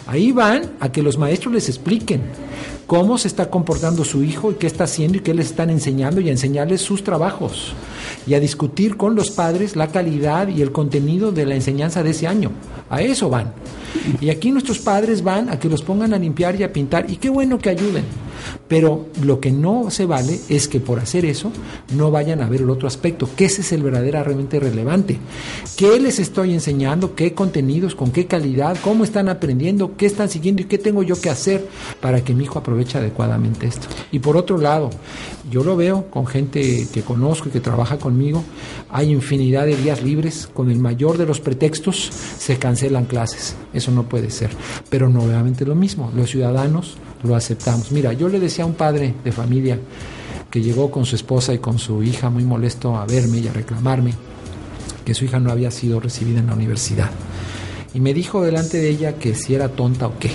Ahí 0.06 0.32
van 0.32 0.72
a 0.80 0.92
que 0.92 1.02
los 1.02 1.18
maestros 1.18 1.54
les 1.54 1.68
expliquen 1.68 2.22
cómo 2.86 3.18
se 3.18 3.28
está 3.28 3.50
comportando 3.50 4.04
su 4.04 4.22
hijo 4.22 4.50
y 4.50 4.54
qué 4.54 4.66
está 4.66 4.84
haciendo 4.84 5.18
y 5.18 5.20
qué 5.20 5.34
les 5.34 5.46
están 5.46 5.70
enseñando 5.70 6.20
y 6.20 6.28
a 6.28 6.32
enseñarles 6.32 6.82
sus 6.82 7.02
trabajos 7.04 7.72
y 8.26 8.34
a 8.34 8.40
discutir 8.40 8.96
con 8.96 9.14
los 9.14 9.30
padres 9.30 9.76
la 9.76 9.88
calidad 9.88 10.48
y 10.48 10.62
el 10.62 10.72
contenido 10.72 11.32
de 11.32 11.46
la 11.46 11.54
enseñanza 11.54 12.02
de 12.02 12.10
ese 12.10 12.26
año. 12.26 12.50
A 12.90 13.02
eso 13.02 13.30
van. 13.30 13.52
Y 14.20 14.30
aquí 14.30 14.50
nuestros 14.50 14.78
padres 14.78 15.22
van 15.22 15.48
a 15.48 15.58
que 15.58 15.68
los 15.68 15.82
pongan 15.82 16.12
a 16.14 16.18
limpiar 16.18 16.58
y 16.58 16.62
a 16.62 16.72
pintar 16.72 17.10
y 17.10 17.16
qué 17.16 17.28
bueno 17.28 17.58
que 17.58 17.70
ayuden. 17.70 18.04
Pero 18.68 19.06
lo 19.22 19.40
que 19.40 19.50
no 19.50 19.90
se 19.90 20.06
vale 20.06 20.38
es 20.48 20.68
que 20.68 20.80
por 20.80 20.98
hacer 20.98 21.24
eso 21.24 21.52
no 21.94 22.10
vayan 22.10 22.40
a 22.40 22.48
ver 22.48 22.62
el 22.62 22.70
otro 22.70 22.88
aspecto, 22.88 23.28
que 23.36 23.46
ese 23.46 23.60
es 23.60 23.72
el 23.72 23.82
verdaderamente 23.82 24.60
relevante. 24.60 25.18
¿Qué 25.76 26.00
les 26.00 26.18
estoy 26.18 26.52
enseñando? 26.52 27.14
¿Qué 27.14 27.34
contenidos? 27.34 27.94
¿Con 27.94 28.10
qué 28.10 28.26
calidad? 28.26 28.76
¿Cómo 28.82 29.04
están 29.04 29.28
aprendiendo? 29.28 29.96
¿Qué 29.96 30.06
están 30.06 30.28
siguiendo? 30.28 30.62
¿Y 30.62 30.66
qué 30.66 30.78
tengo 30.78 31.02
yo 31.02 31.20
que 31.20 31.30
hacer 31.30 31.66
para 32.00 32.22
que 32.22 32.34
mi 32.34 32.44
hijo 32.44 32.58
aproveche 32.58 32.98
adecuadamente 32.98 33.66
esto? 33.66 33.88
Y 34.12 34.18
por 34.18 34.36
otro 34.36 34.58
lado, 34.58 34.90
yo 35.50 35.62
lo 35.62 35.76
veo 35.76 36.10
con 36.10 36.26
gente 36.26 36.86
que 36.92 37.02
conozco 37.02 37.48
y 37.48 37.52
que 37.52 37.60
trabaja 37.60 37.98
conmigo, 37.98 38.44
hay 38.90 39.10
infinidad 39.10 39.66
de 39.66 39.76
días 39.76 40.02
libres, 40.02 40.48
con 40.52 40.70
el 40.70 40.78
mayor 40.78 41.18
de 41.18 41.26
los 41.26 41.40
pretextos 41.40 42.10
se 42.38 42.58
cancelan 42.58 43.04
clases. 43.04 43.56
Eso 43.72 43.90
no 43.90 44.08
puede 44.08 44.30
ser. 44.30 44.50
Pero 44.88 45.08
nuevamente 45.08 45.64
lo 45.64 45.74
mismo, 45.74 46.10
los 46.14 46.30
ciudadanos 46.30 46.96
lo 47.24 47.34
aceptamos. 47.34 47.90
Mira, 47.90 48.12
yo 48.12 48.28
le 48.28 48.38
decía 48.38 48.64
a 48.64 48.66
un 48.66 48.74
padre 48.74 49.14
de 49.24 49.32
familia 49.32 49.78
que 50.50 50.62
llegó 50.62 50.90
con 50.90 51.04
su 51.04 51.16
esposa 51.16 51.52
y 51.52 51.58
con 51.58 51.78
su 51.78 52.02
hija 52.02 52.30
muy 52.30 52.44
molesto 52.44 52.96
a 52.96 53.06
verme 53.06 53.38
y 53.38 53.48
a 53.48 53.52
reclamarme 53.52 54.14
que 55.04 55.14
su 55.14 55.24
hija 55.24 55.40
no 55.40 55.50
había 55.50 55.70
sido 55.70 56.00
recibida 56.00 56.40
en 56.40 56.46
la 56.46 56.54
universidad. 56.54 57.10
Y 57.92 58.00
me 58.00 58.14
dijo 58.14 58.42
delante 58.42 58.78
de 58.78 58.88
ella 58.88 59.14
que 59.14 59.34
si 59.34 59.54
era 59.54 59.68
tonta 59.68 60.06
o 60.06 60.18
qué. 60.18 60.30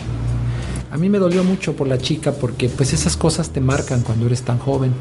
A 0.91 0.97
mí 0.97 1.07
me 1.07 1.19
dolió 1.19 1.43
mucho 1.43 1.75
por 1.75 1.87
la 1.87 1.99
chica 1.99 2.31
porque 2.31 2.67
pues 2.67 2.93
esas 2.93 3.15
cosas 3.15 3.51
te 3.51 3.61
marcan 3.61 4.01
cuando 4.01 4.25
eres 4.25 4.41
tan 4.41 4.57
joven. 4.57 4.91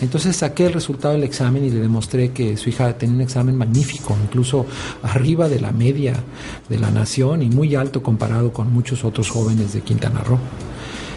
Entonces 0.00 0.36
saqué 0.36 0.66
el 0.66 0.72
resultado 0.72 1.14
del 1.14 1.24
examen 1.24 1.64
y 1.64 1.70
le 1.70 1.80
demostré 1.80 2.32
que 2.32 2.56
su 2.56 2.70
hija 2.70 2.96
tenía 2.96 3.16
un 3.16 3.20
examen 3.20 3.56
magnífico, 3.56 4.16
incluso 4.24 4.64
arriba 5.02 5.48
de 5.48 5.60
la 5.60 5.70
media 5.70 6.14
de 6.68 6.78
la 6.78 6.90
nación 6.90 7.42
y 7.42 7.50
muy 7.50 7.74
alto 7.74 8.02
comparado 8.02 8.52
con 8.52 8.72
muchos 8.72 9.04
otros 9.04 9.28
jóvenes 9.28 9.74
de 9.74 9.82
Quintana 9.82 10.20
Roo 10.20 10.38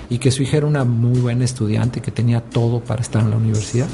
y 0.10 0.20
que 0.20 0.32
su 0.32 0.44
hija 0.44 0.58
era 0.58 0.68
una 0.68 0.84
muy 0.84 1.20
buena 1.20 1.46
estudiante, 1.46 2.02
que 2.02 2.12
tenía 2.12 2.42
todo 2.42 2.80
para 2.80 3.02
estar 3.02 3.22
en 3.22 3.32
la 3.32 3.38
universidad. 3.38 3.88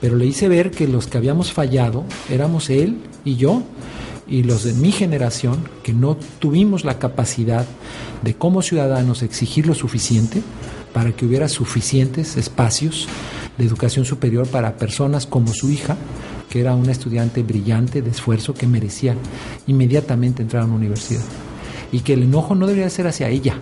Pero 0.00 0.16
le 0.16 0.26
hice 0.26 0.48
ver 0.48 0.70
que 0.70 0.88
los 0.88 1.06
que 1.06 1.18
habíamos 1.18 1.52
fallado 1.52 2.04
éramos 2.30 2.70
él 2.70 2.98
y 3.24 3.36
yo 3.36 3.62
y 4.26 4.42
los 4.42 4.64
de 4.64 4.72
mi 4.72 4.90
generación 4.90 5.68
que 5.82 5.92
no 5.92 6.16
tuvimos 6.38 6.84
la 6.84 6.98
capacidad 6.98 7.66
de 8.22 8.34
como 8.34 8.62
ciudadanos 8.62 9.22
exigir 9.22 9.66
lo 9.66 9.74
suficiente 9.74 10.42
para 10.92 11.12
que 11.12 11.26
hubiera 11.26 11.48
suficientes 11.48 12.36
espacios 12.36 13.08
de 13.58 13.64
educación 13.64 14.04
superior 14.04 14.46
para 14.46 14.76
personas 14.76 15.26
como 15.26 15.52
su 15.52 15.70
hija, 15.70 15.96
que 16.48 16.60
era 16.60 16.74
una 16.74 16.92
estudiante 16.92 17.42
brillante, 17.42 18.00
de 18.00 18.10
esfuerzo, 18.10 18.54
que 18.54 18.66
merecía 18.66 19.16
inmediatamente 19.66 20.42
entrar 20.42 20.62
a 20.62 20.66
una 20.66 20.76
universidad. 20.76 21.22
Y 21.92 22.00
que 22.00 22.14
el 22.14 22.22
enojo 22.22 22.54
no 22.54 22.66
debería 22.66 22.90
ser 22.90 23.06
hacia 23.06 23.28
ella, 23.28 23.56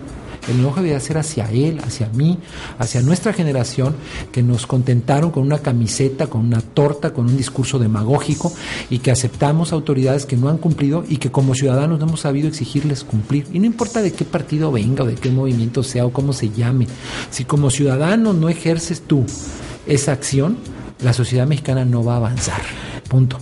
el 0.49 0.59
enojo 0.59 0.83
debe 0.83 0.99
ser 1.01 1.19
hacia 1.19 1.51
él, 1.51 1.81
hacia 1.85 2.09
mí, 2.09 2.39
hacia 2.79 3.03
nuestra 3.03 3.33
generación, 3.33 3.95
que 4.33 4.43
nos 4.43 4.67
contentaron 4.67 5.31
con 5.31 5.45
una 5.45 5.59
camiseta, 5.59 6.27
con 6.27 6.43
una 6.43 6.61
torta, 6.61 7.13
con 7.13 7.27
un 7.27 7.37
discurso 7.37 7.79
demagógico 7.79 8.53
y 8.91 8.99
que 8.99 9.11
aceptamos 9.11 9.73
autoridades 9.73 10.27
que 10.27 10.37
no 10.37 10.49
han 10.49 10.59
cumplido 10.59 11.05
y 11.09 11.19
que 11.19 11.31
como 11.31 11.55
ciudadanos 11.55 11.99
no 11.99 12.07
hemos 12.07 12.21
sabido 12.21 12.49
exigirles 12.49 13.05
cumplir. 13.05 13.47
Y 13.53 13.59
no 13.59 13.67
importa 13.67 14.03
de 14.03 14.13
qué 14.13 14.25
partido 14.25 14.73
venga 14.73 15.05
o 15.05 15.07
de 15.07 15.15
qué 15.15 15.31
movimiento 15.31 15.83
sea 15.83 16.07
o 16.07 16.13
cómo 16.13 16.33
se 16.33 16.51
llame, 16.51 16.87
si 17.31 17.45
como 17.45 17.71
ciudadano 17.71 18.33
no 18.33 18.49
ejerces 18.49 19.03
tú 19.07 19.25
esa 19.87 20.13
acción, 20.13 20.57
la 21.01 21.13
sociedad 21.13 21.47
mexicana 21.47 21.85
no 21.85 22.05
va 22.05 22.15
a 22.15 22.17
avanzar. 22.17 22.63
Punto. 23.09 23.39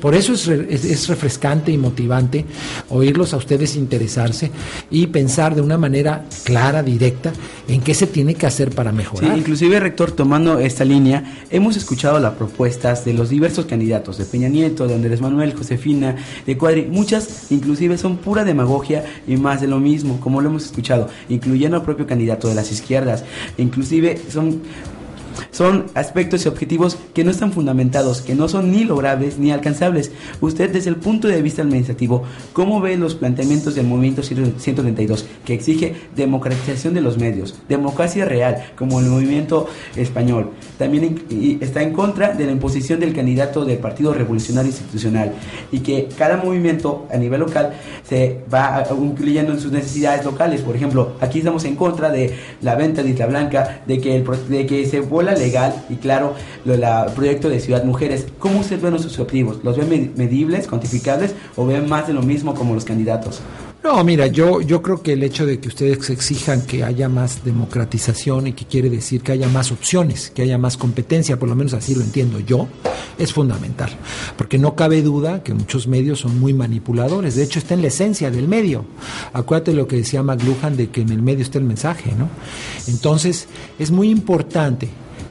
Por 0.00 0.14
eso 0.14 0.34
es, 0.34 0.48
es, 0.48 1.08
refrescante 1.08 1.72
y 1.72 1.78
motivante 1.78 2.44
oírlos 2.90 3.32
a 3.32 3.36
ustedes 3.36 3.76
interesarse 3.76 4.50
y 4.90 5.06
pensar 5.08 5.54
de 5.54 5.60
una 5.60 5.78
manera 5.78 6.24
clara, 6.44 6.82
directa, 6.82 7.32
en 7.66 7.80
qué 7.80 7.94
se 7.94 8.06
tiene 8.06 8.34
que 8.34 8.46
hacer 8.46 8.70
para 8.70 8.92
mejorar. 8.92 9.32
Sí, 9.32 9.38
inclusive, 9.38 9.80
rector, 9.80 10.12
tomando 10.12 10.58
esta 10.58 10.84
línea, 10.84 11.44
hemos 11.50 11.76
escuchado 11.76 12.18
las 12.18 12.34
propuestas 12.34 13.04
de 13.04 13.14
los 13.14 13.28
diversos 13.28 13.66
candidatos, 13.66 14.18
de 14.18 14.24
Peña 14.24 14.48
Nieto, 14.48 14.86
de 14.86 14.94
Andrés 14.94 15.20
Manuel, 15.20 15.54
Josefina, 15.54 16.16
de 16.46 16.56
Cuadri, 16.56 16.86
muchas 16.86 17.50
inclusive 17.50 17.98
son 17.98 18.18
pura 18.18 18.44
demagogia 18.44 19.04
y 19.26 19.36
más 19.36 19.60
de 19.60 19.66
lo 19.66 19.78
mismo, 19.78 20.20
como 20.20 20.40
lo 20.40 20.48
hemos 20.48 20.64
escuchado, 20.64 21.08
incluyendo 21.28 21.76
al 21.76 21.82
propio 21.82 22.06
candidato 22.06 22.48
de 22.48 22.54
las 22.54 22.72
izquierdas, 22.72 23.24
inclusive 23.56 24.20
son 24.30 24.62
son 25.50 25.86
aspectos 25.94 26.44
y 26.44 26.48
objetivos 26.48 26.98
que 27.14 27.24
no 27.24 27.30
están 27.30 27.52
fundamentados, 27.52 28.22
que 28.22 28.34
no 28.34 28.48
son 28.48 28.70
ni 28.72 28.84
logrables 28.84 29.38
ni 29.38 29.50
alcanzables. 29.50 30.10
Usted, 30.40 30.70
desde 30.70 30.90
el 30.90 30.96
punto 30.96 31.28
de 31.28 31.42
vista 31.42 31.62
administrativo, 31.62 32.22
¿cómo 32.52 32.80
ve 32.80 32.96
los 32.96 33.14
planteamientos 33.14 33.74
del 33.74 33.86
movimiento 33.86 34.22
132 34.22 35.26
que 35.44 35.54
exige 35.54 35.94
democratización 36.14 36.94
de 36.94 37.00
los 37.00 37.18
medios, 37.18 37.56
democracia 37.68 38.24
real, 38.24 38.72
como 38.76 39.00
el 39.00 39.06
movimiento 39.06 39.66
español? 39.96 40.50
También 40.78 41.58
está 41.60 41.82
en 41.82 41.92
contra 41.92 42.34
de 42.34 42.46
la 42.46 42.52
imposición 42.52 43.00
del 43.00 43.14
candidato 43.14 43.64
del 43.64 43.78
Partido 43.78 44.12
Revolucionario 44.12 44.70
Institucional 44.70 45.32
y 45.72 45.80
que 45.80 46.08
cada 46.16 46.36
movimiento 46.36 47.06
a 47.12 47.16
nivel 47.16 47.40
local 47.40 47.74
se 48.08 48.40
va 48.52 48.84
incluyendo 48.90 49.52
en 49.52 49.60
sus 49.60 49.72
necesidades 49.72 50.24
locales. 50.24 50.62
Por 50.62 50.76
ejemplo, 50.76 51.12
aquí 51.20 51.38
estamos 51.38 51.64
en 51.64 51.76
contra 51.76 52.10
de 52.10 52.34
la 52.62 52.74
venta 52.74 53.02
de 53.02 53.10
Isla 53.10 53.26
Blanca, 53.26 53.82
de 53.86 54.00
que, 54.00 54.16
el, 54.16 54.24
de 54.48 54.66
que 54.66 54.86
se 54.86 55.00
legal 55.34 55.84
y 55.88 55.96
claro 55.96 56.34
el 56.64 56.84
proyecto 57.14 57.48
de 57.48 57.60
Ciudad 57.60 57.84
Mujeres. 57.84 58.26
¿Cómo 58.38 58.60
usted 58.60 58.80
ve 58.80 58.90
nuestros 58.90 59.18
objetivos? 59.18 59.58
¿Los 59.62 59.76
ve 59.76 60.12
medibles, 60.16 60.66
cuantificables 60.66 61.34
o 61.56 61.66
ve 61.66 61.80
más 61.80 62.06
de 62.06 62.14
lo 62.14 62.22
mismo 62.22 62.54
como 62.54 62.74
los 62.74 62.84
candidatos? 62.84 63.40
No, 63.82 64.02
mira, 64.02 64.26
yo, 64.26 64.60
yo 64.60 64.82
creo 64.82 65.02
que 65.02 65.12
el 65.12 65.22
hecho 65.22 65.46
de 65.46 65.60
que 65.60 65.68
ustedes 65.68 66.10
exijan 66.10 66.62
que 66.62 66.82
haya 66.82 67.08
más 67.08 67.44
democratización 67.44 68.48
y 68.48 68.52
que 68.52 68.64
quiere 68.64 68.90
decir 68.90 69.22
que 69.22 69.30
haya 69.30 69.48
más 69.48 69.70
opciones, 69.70 70.32
que 70.34 70.42
haya 70.42 70.58
más 70.58 70.76
competencia, 70.76 71.38
por 71.38 71.48
lo 71.48 71.54
menos 71.54 71.74
así 71.74 71.94
lo 71.94 72.02
entiendo 72.02 72.40
yo, 72.40 72.66
es 73.18 73.32
fundamental. 73.32 73.90
Porque 74.36 74.58
no 74.58 74.74
cabe 74.74 75.00
duda 75.00 75.44
que 75.44 75.54
muchos 75.54 75.86
medios 75.86 76.18
son 76.18 76.40
muy 76.40 76.52
manipuladores. 76.52 77.36
De 77.36 77.44
hecho, 77.44 77.60
está 77.60 77.74
en 77.74 77.82
la 77.82 77.88
esencia 77.88 78.32
del 78.32 78.48
medio. 78.48 78.84
Acuérdate 79.32 79.72
lo 79.72 79.86
que 79.86 79.96
decía 79.96 80.24
McLuhan 80.24 80.76
de 80.76 80.90
que 80.90 81.02
en 81.02 81.10
el 81.10 81.22
medio 81.22 81.44
está 81.44 81.58
el 81.58 81.64
mensaje, 81.64 82.12
¿no? 82.18 82.28
Entonces, 82.88 83.46
es 83.78 83.92
muy 83.92 84.10
importante 84.10 84.88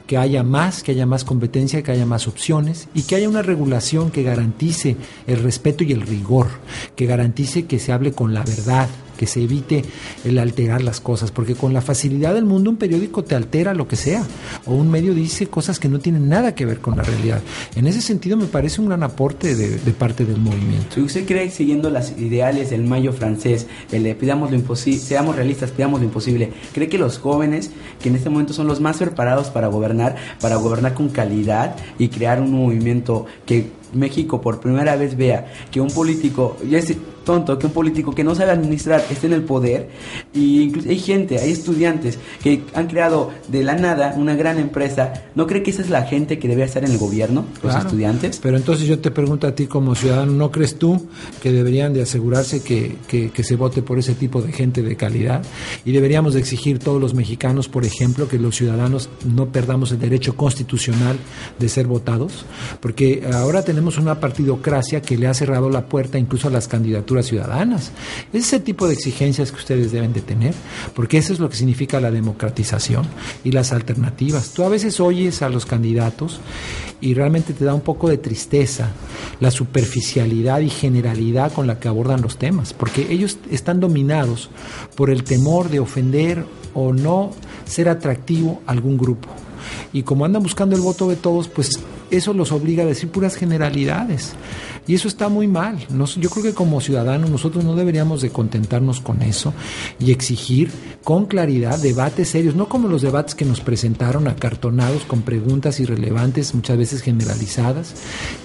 que 0.08 0.16
haya 0.16 0.42
más, 0.42 0.82
que 0.82 0.92
haya 0.92 1.04
más 1.04 1.22
competencia, 1.22 1.82
que 1.82 1.92
haya 1.92 2.06
más 2.06 2.26
opciones 2.26 2.88
y 2.94 3.02
que 3.02 3.14
haya 3.14 3.28
una 3.28 3.42
regulación 3.42 4.10
que 4.10 4.22
garantice 4.22 4.96
el 5.26 5.42
respeto 5.42 5.84
y 5.84 5.92
el 5.92 6.00
rigor, 6.00 6.48
que 6.96 7.04
garantice 7.04 7.66
que 7.66 7.78
se 7.78 7.92
hable 7.92 8.12
con 8.12 8.32
la 8.32 8.42
verdad, 8.42 8.88
que 9.18 9.26
se 9.26 9.42
evite 9.42 9.84
el 10.24 10.38
alterar 10.38 10.82
las 10.82 11.00
cosas, 11.00 11.30
porque 11.30 11.54
con 11.54 11.74
la 11.74 11.82
facilidad 11.82 12.32
del 12.32 12.46
mundo 12.46 12.70
un 12.70 12.76
periódico 12.76 13.24
te 13.24 13.34
altera 13.34 13.74
lo 13.74 13.86
que 13.86 13.96
sea, 13.96 14.24
o 14.64 14.74
un 14.74 14.90
medio 14.90 15.12
dice 15.12 15.48
cosas 15.48 15.78
que 15.78 15.88
no 15.90 15.98
tienen 15.98 16.28
nada 16.28 16.54
que 16.54 16.64
ver 16.64 16.78
con 16.78 16.96
la 16.96 17.02
realidad. 17.02 17.42
En 17.76 17.86
ese 17.86 18.00
sentido 18.00 18.36
me 18.36 18.46
parece 18.46 18.80
un 18.80 18.88
gran 18.88 19.02
aporte 19.02 19.54
de, 19.54 19.78
parte 19.92 20.24
del 20.24 20.38
movimiento. 20.38 21.00
Usted 21.00 21.26
cree, 21.26 21.50
siguiendo 21.50 21.90
las 21.90 22.18
ideales 22.18 22.70
del 22.70 22.84
mayo 22.84 23.12
francés, 23.12 23.66
el 23.90 24.04
de 24.04 24.14
pidamos 24.14 24.50
lo 24.50 24.56
imposible, 24.56 25.00
seamos 25.00 25.36
realistas, 25.36 25.72
pidamos 25.72 26.00
lo 26.00 26.06
imposible, 26.06 26.52
cree 26.72 26.88
que 26.88 26.98
los 26.98 27.18
jóvenes, 27.18 27.70
que 28.00 28.08
en 28.08 28.14
este 28.14 28.30
momento 28.30 28.52
son 28.52 28.68
los 28.68 28.80
más 28.80 28.98
preparados 28.98 29.48
para 29.48 29.66
gobernar, 29.66 30.16
para 30.40 30.56
gobernar 30.56 30.94
con 30.94 31.08
calidad 31.08 31.74
y 31.98 32.08
crear 32.08 32.40
un 32.40 32.52
movimiento 32.52 33.26
que 33.44 33.66
México 33.92 34.40
por 34.40 34.60
primera 34.60 34.96
vez 34.96 35.16
vea 35.16 35.52
que 35.70 35.80
un 35.80 35.88
político, 35.88 36.56
tonto 37.28 37.58
que 37.58 37.66
un 37.66 37.72
político 37.72 38.14
que 38.14 38.24
no 38.24 38.34
sabe 38.34 38.52
administrar 38.52 39.04
esté 39.10 39.26
en 39.26 39.34
el 39.34 39.42
poder. 39.42 39.90
Y 40.32 40.62
incluso 40.62 40.88
hay 40.88 40.98
gente, 40.98 41.38
hay 41.38 41.52
estudiantes 41.52 42.18
que 42.42 42.62
han 42.72 42.86
creado 42.86 43.30
de 43.48 43.62
la 43.64 43.74
nada 43.74 44.14
una 44.16 44.34
gran 44.34 44.58
empresa. 44.58 45.12
¿No 45.34 45.46
cree 45.46 45.62
que 45.62 45.70
esa 45.70 45.82
es 45.82 45.90
la 45.90 46.04
gente 46.04 46.38
que 46.38 46.48
debe 46.48 46.62
estar 46.62 46.82
en 46.86 46.92
el 46.92 46.96
gobierno, 46.96 47.44
los 47.62 47.72
Claro. 47.72 47.80
estudiantes? 47.86 48.38
Pero 48.42 48.56
entonces 48.56 48.86
yo 48.88 48.98
te 48.98 49.10
pregunto 49.10 49.46
a 49.46 49.54
ti 49.54 49.66
como 49.66 49.94
ciudadano, 49.94 50.32
¿no 50.32 50.50
crees 50.50 50.78
tú 50.78 51.06
que 51.42 51.52
deberían 51.52 51.92
de 51.92 52.00
asegurarse 52.00 52.62
que, 52.62 52.96
que- 53.06 53.30
que 53.30 53.42
se 53.44 53.56
vote 53.56 53.82
por 53.82 53.98
ese 53.98 54.14
tipo 54.14 54.40
de 54.40 54.50
gente 54.52 54.80
de 54.82 54.96
calidad? 54.96 55.42
Y 55.84 55.92
deberíamos 55.92 56.32
de 56.32 56.40
exigir 56.40 56.78
todos 56.78 56.98
los 56.98 57.12
mexicanos, 57.12 57.68
por 57.68 57.84
ejemplo, 57.84 58.26
que 58.26 58.38
los 58.38 58.56
ciudadanos 58.56 59.10
no 59.26 59.52
perdamos 59.52 59.92
el 59.92 59.98
derecho 59.98 60.34
constitucional 60.34 61.18
de 61.58 61.68
ser 61.68 61.86
votados, 61.86 62.46
porque 62.80 63.28
ahora 63.34 63.62
tenemos 63.62 63.98
una 63.98 64.18
partidocracia 64.18 65.02
que 65.02 65.18
le 65.18 65.26
ha 65.26 65.34
cerrado 65.34 65.68
la 65.68 65.86
puerta 65.86 66.18
incluso 66.18 66.48
a 66.48 66.50
las 66.50 66.68
candidaturas 66.68 67.17
ciudadanas. 67.26 67.92
Es 68.32 68.46
ese 68.46 68.60
tipo 68.60 68.86
de 68.86 68.94
exigencias 68.94 69.50
que 69.50 69.58
ustedes 69.58 69.92
deben 69.92 70.12
de 70.12 70.20
tener, 70.20 70.54
porque 70.94 71.18
eso 71.18 71.32
es 71.32 71.38
lo 71.38 71.48
que 71.48 71.56
significa 71.56 72.00
la 72.00 72.10
democratización 72.10 73.06
y 73.44 73.52
las 73.52 73.72
alternativas. 73.72 74.50
Tú 74.50 74.64
a 74.64 74.68
veces 74.68 75.00
oyes 75.00 75.42
a 75.42 75.48
los 75.48 75.66
candidatos 75.66 76.40
y 77.00 77.14
realmente 77.14 77.52
te 77.52 77.64
da 77.64 77.74
un 77.74 77.80
poco 77.80 78.08
de 78.08 78.18
tristeza 78.18 78.90
la 79.40 79.50
superficialidad 79.50 80.60
y 80.60 80.70
generalidad 80.70 81.52
con 81.52 81.66
la 81.66 81.78
que 81.78 81.88
abordan 81.88 82.22
los 82.22 82.38
temas, 82.38 82.72
porque 82.72 83.12
ellos 83.12 83.38
están 83.50 83.80
dominados 83.80 84.50
por 84.96 85.10
el 85.10 85.24
temor 85.24 85.68
de 85.68 85.80
ofender 85.80 86.44
o 86.74 86.92
no 86.92 87.30
ser 87.64 87.88
atractivo 87.88 88.62
a 88.66 88.72
algún 88.72 88.98
grupo. 88.98 89.28
Y 89.92 90.02
como 90.02 90.24
andan 90.24 90.42
buscando 90.42 90.76
el 90.76 90.82
voto 90.82 91.08
de 91.08 91.16
todos, 91.16 91.48
pues 91.48 91.70
eso 92.10 92.32
los 92.34 92.52
obliga 92.52 92.82
a 92.84 92.86
decir 92.86 93.08
puras 93.10 93.36
generalidades. 93.36 94.32
Y 94.86 94.94
eso 94.94 95.08
está 95.08 95.28
muy 95.28 95.46
mal. 95.48 95.78
Nos- 95.90 96.16
yo 96.16 96.30
creo 96.30 96.42
que 96.42 96.54
como 96.54 96.80
ciudadanos 96.80 97.28
nosotros 97.28 97.62
no 97.64 97.76
deberíamos 97.76 98.22
de 98.22 98.30
contentarnos 98.30 99.00
con 99.00 99.20
eso 99.22 99.52
y 100.00 100.12
exigir 100.12 100.70
con 101.04 101.26
claridad 101.26 101.78
debates 101.78 102.30
serios, 102.30 102.54
no 102.54 102.68
como 102.70 102.88
los 102.88 103.02
debates 103.02 103.34
que 103.34 103.44
nos 103.44 103.60
presentaron 103.60 104.28
acartonados 104.28 105.02
con 105.04 105.22
preguntas 105.22 105.78
irrelevantes, 105.80 106.54
muchas 106.54 106.78
veces 106.78 107.02
generalizadas, 107.02 107.94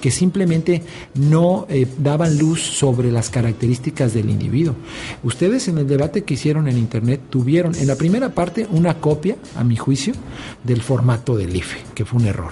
que 0.02 0.12
simplemente 0.12 0.84
no 1.16 1.66
eh, 1.70 1.88
daban 2.00 2.38
luz 2.38 2.62
sobre 2.62 3.12
las 3.12 3.30
características 3.30 4.14
del 4.14 4.30
individuo. 4.30 4.76
Ustedes 5.24 5.68
en 5.70 5.78
el 5.78 5.88
debate 5.88 6.24
que 6.24 6.34
hicieron 6.34 6.68
en 6.68 6.78
Internet 6.78 7.22
tuvieron 7.30 7.74
en 7.76 7.88
la 7.88 7.96
primera 7.96 8.30
parte 8.36 8.68
una 8.72 8.96
copia, 8.96 9.38
a 9.56 9.64
mi 9.64 9.78
juicio, 9.78 10.14
del 10.64 10.82
formato 10.82 11.38
del 11.38 11.56
IFE, 11.56 11.78
que 11.96 12.04
fue 12.06 12.20
un 12.20 12.28
error. 12.28 12.52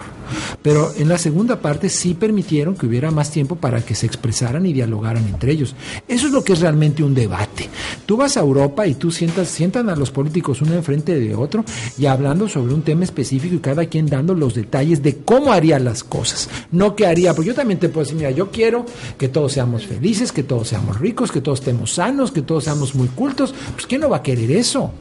Pero 0.61 0.91
en 0.97 1.09
la 1.09 1.17
segunda 1.17 1.59
parte 1.59 1.89
sí 1.89 2.13
permitieron 2.13 2.75
que 2.75 2.85
hubiera 2.85 3.11
más 3.11 3.31
tiempo 3.31 3.55
para 3.55 3.81
que 3.81 3.95
se 3.95 4.05
expresaran 4.05 4.65
y 4.65 4.73
dialogaran 4.73 5.27
entre 5.27 5.51
ellos. 5.51 5.75
Eso 6.07 6.27
es 6.27 6.33
lo 6.33 6.43
que 6.43 6.53
es 6.53 6.59
realmente 6.59 7.03
un 7.03 7.13
debate. 7.13 7.69
Tú 8.05 8.17
vas 8.17 8.37
a 8.37 8.41
Europa 8.41 8.87
y 8.87 8.95
tú 8.95 9.11
sientas, 9.11 9.49
sientan 9.49 9.89
a 9.89 9.95
los 9.95 10.11
políticos 10.11 10.61
uno 10.61 10.73
enfrente 10.73 11.19
de 11.19 11.35
otro 11.35 11.63
y 11.97 12.05
hablando 12.05 12.47
sobre 12.47 12.73
un 12.73 12.81
tema 12.81 13.03
específico 13.03 13.55
y 13.55 13.59
cada 13.59 13.85
quien 13.85 14.05
dando 14.05 14.33
los 14.33 14.53
detalles 14.53 15.01
de 15.01 15.17
cómo 15.17 15.51
haría 15.51 15.79
las 15.79 16.03
cosas, 16.03 16.49
no 16.71 16.95
qué 16.95 17.07
haría. 17.07 17.33
Porque 17.33 17.49
yo 17.49 17.55
también 17.55 17.79
te 17.79 17.89
puedo 17.89 18.05
decir, 18.05 18.17
mira, 18.17 18.31
yo 18.31 18.51
quiero 18.51 18.85
que 19.17 19.27
todos 19.27 19.53
seamos 19.53 19.85
felices, 19.85 20.31
que 20.31 20.43
todos 20.43 20.67
seamos 20.67 20.99
ricos, 20.99 21.31
que 21.31 21.41
todos 21.41 21.59
estemos 21.59 21.93
sanos, 21.93 22.31
que 22.31 22.41
todos 22.41 22.63
seamos 22.65 22.95
muy 22.95 23.07
cultos. 23.07 23.53
Pues 23.73 23.85
¿quién 23.87 24.01
no 24.01 24.09
va 24.09 24.17
a 24.17 24.23
querer 24.23 24.51
eso? 24.51 24.91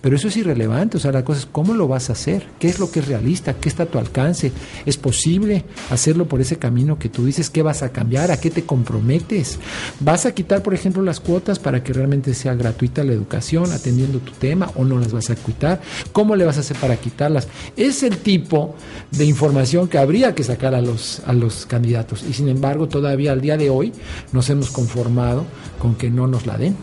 Pero 0.00 0.16
eso 0.16 0.28
es 0.28 0.36
irrelevante. 0.36 0.96
O 0.96 1.00
sea, 1.00 1.12
la 1.12 1.24
cosa 1.24 1.40
es 1.40 1.46
cómo 1.46 1.74
lo 1.74 1.88
vas 1.88 2.10
a 2.10 2.12
hacer, 2.12 2.46
qué 2.58 2.68
es 2.68 2.78
lo 2.78 2.90
que 2.90 3.00
es 3.00 3.08
realista, 3.08 3.54
qué 3.54 3.68
está 3.68 3.84
a 3.84 3.86
tu 3.86 3.98
alcance. 3.98 4.52
¿Es 4.84 4.96
posible 4.96 5.64
hacerlo 5.90 6.26
por 6.26 6.40
ese 6.40 6.56
camino 6.56 6.98
que 6.98 7.08
tú 7.08 7.24
dices? 7.24 7.50
¿Qué 7.50 7.62
vas 7.62 7.82
a 7.82 7.90
cambiar? 7.90 8.30
¿A 8.30 8.40
qué 8.40 8.50
te 8.50 8.64
comprometes? 8.64 9.58
¿Vas 10.00 10.26
a 10.26 10.34
quitar, 10.34 10.62
por 10.62 10.74
ejemplo, 10.74 11.02
las 11.02 11.20
cuotas 11.20 11.58
para 11.58 11.82
que 11.82 11.92
realmente 11.92 12.34
sea 12.34 12.54
gratuita 12.54 13.04
la 13.04 13.12
educación 13.12 13.72
atendiendo 13.72 14.18
tu 14.18 14.32
tema 14.32 14.70
o 14.74 14.84
no 14.84 14.98
las 14.98 15.12
vas 15.12 15.30
a 15.30 15.36
quitar? 15.36 15.80
¿Cómo 16.12 16.36
le 16.36 16.44
vas 16.44 16.56
a 16.56 16.60
hacer 16.60 16.76
para 16.76 16.96
quitarlas? 16.96 17.48
Es 17.76 18.02
el 18.02 18.18
tipo 18.18 18.74
de 19.10 19.24
información 19.24 19.88
que 19.88 19.98
habría 19.98 20.34
que 20.34 20.44
sacar 20.44 20.74
a 20.74 20.80
los, 20.80 21.22
a 21.26 21.32
los 21.32 21.66
candidatos. 21.66 22.24
Y 22.28 22.32
sin 22.32 22.48
embargo, 22.48 22.88
todavía 22.88 23.32
al 23.32 23.40
día 23.40 23.56
de 23.56 23.70
hoy 23.70 23.92
nos 24.32 24.50
hemos 24.50 24.70
conformado 24.70 25.44
con 25.78 25.94
que 25.94 26.10
no 26.10 26.26
nos 26.26 26.46
la 26.46 26.56
den. 26.58 26.76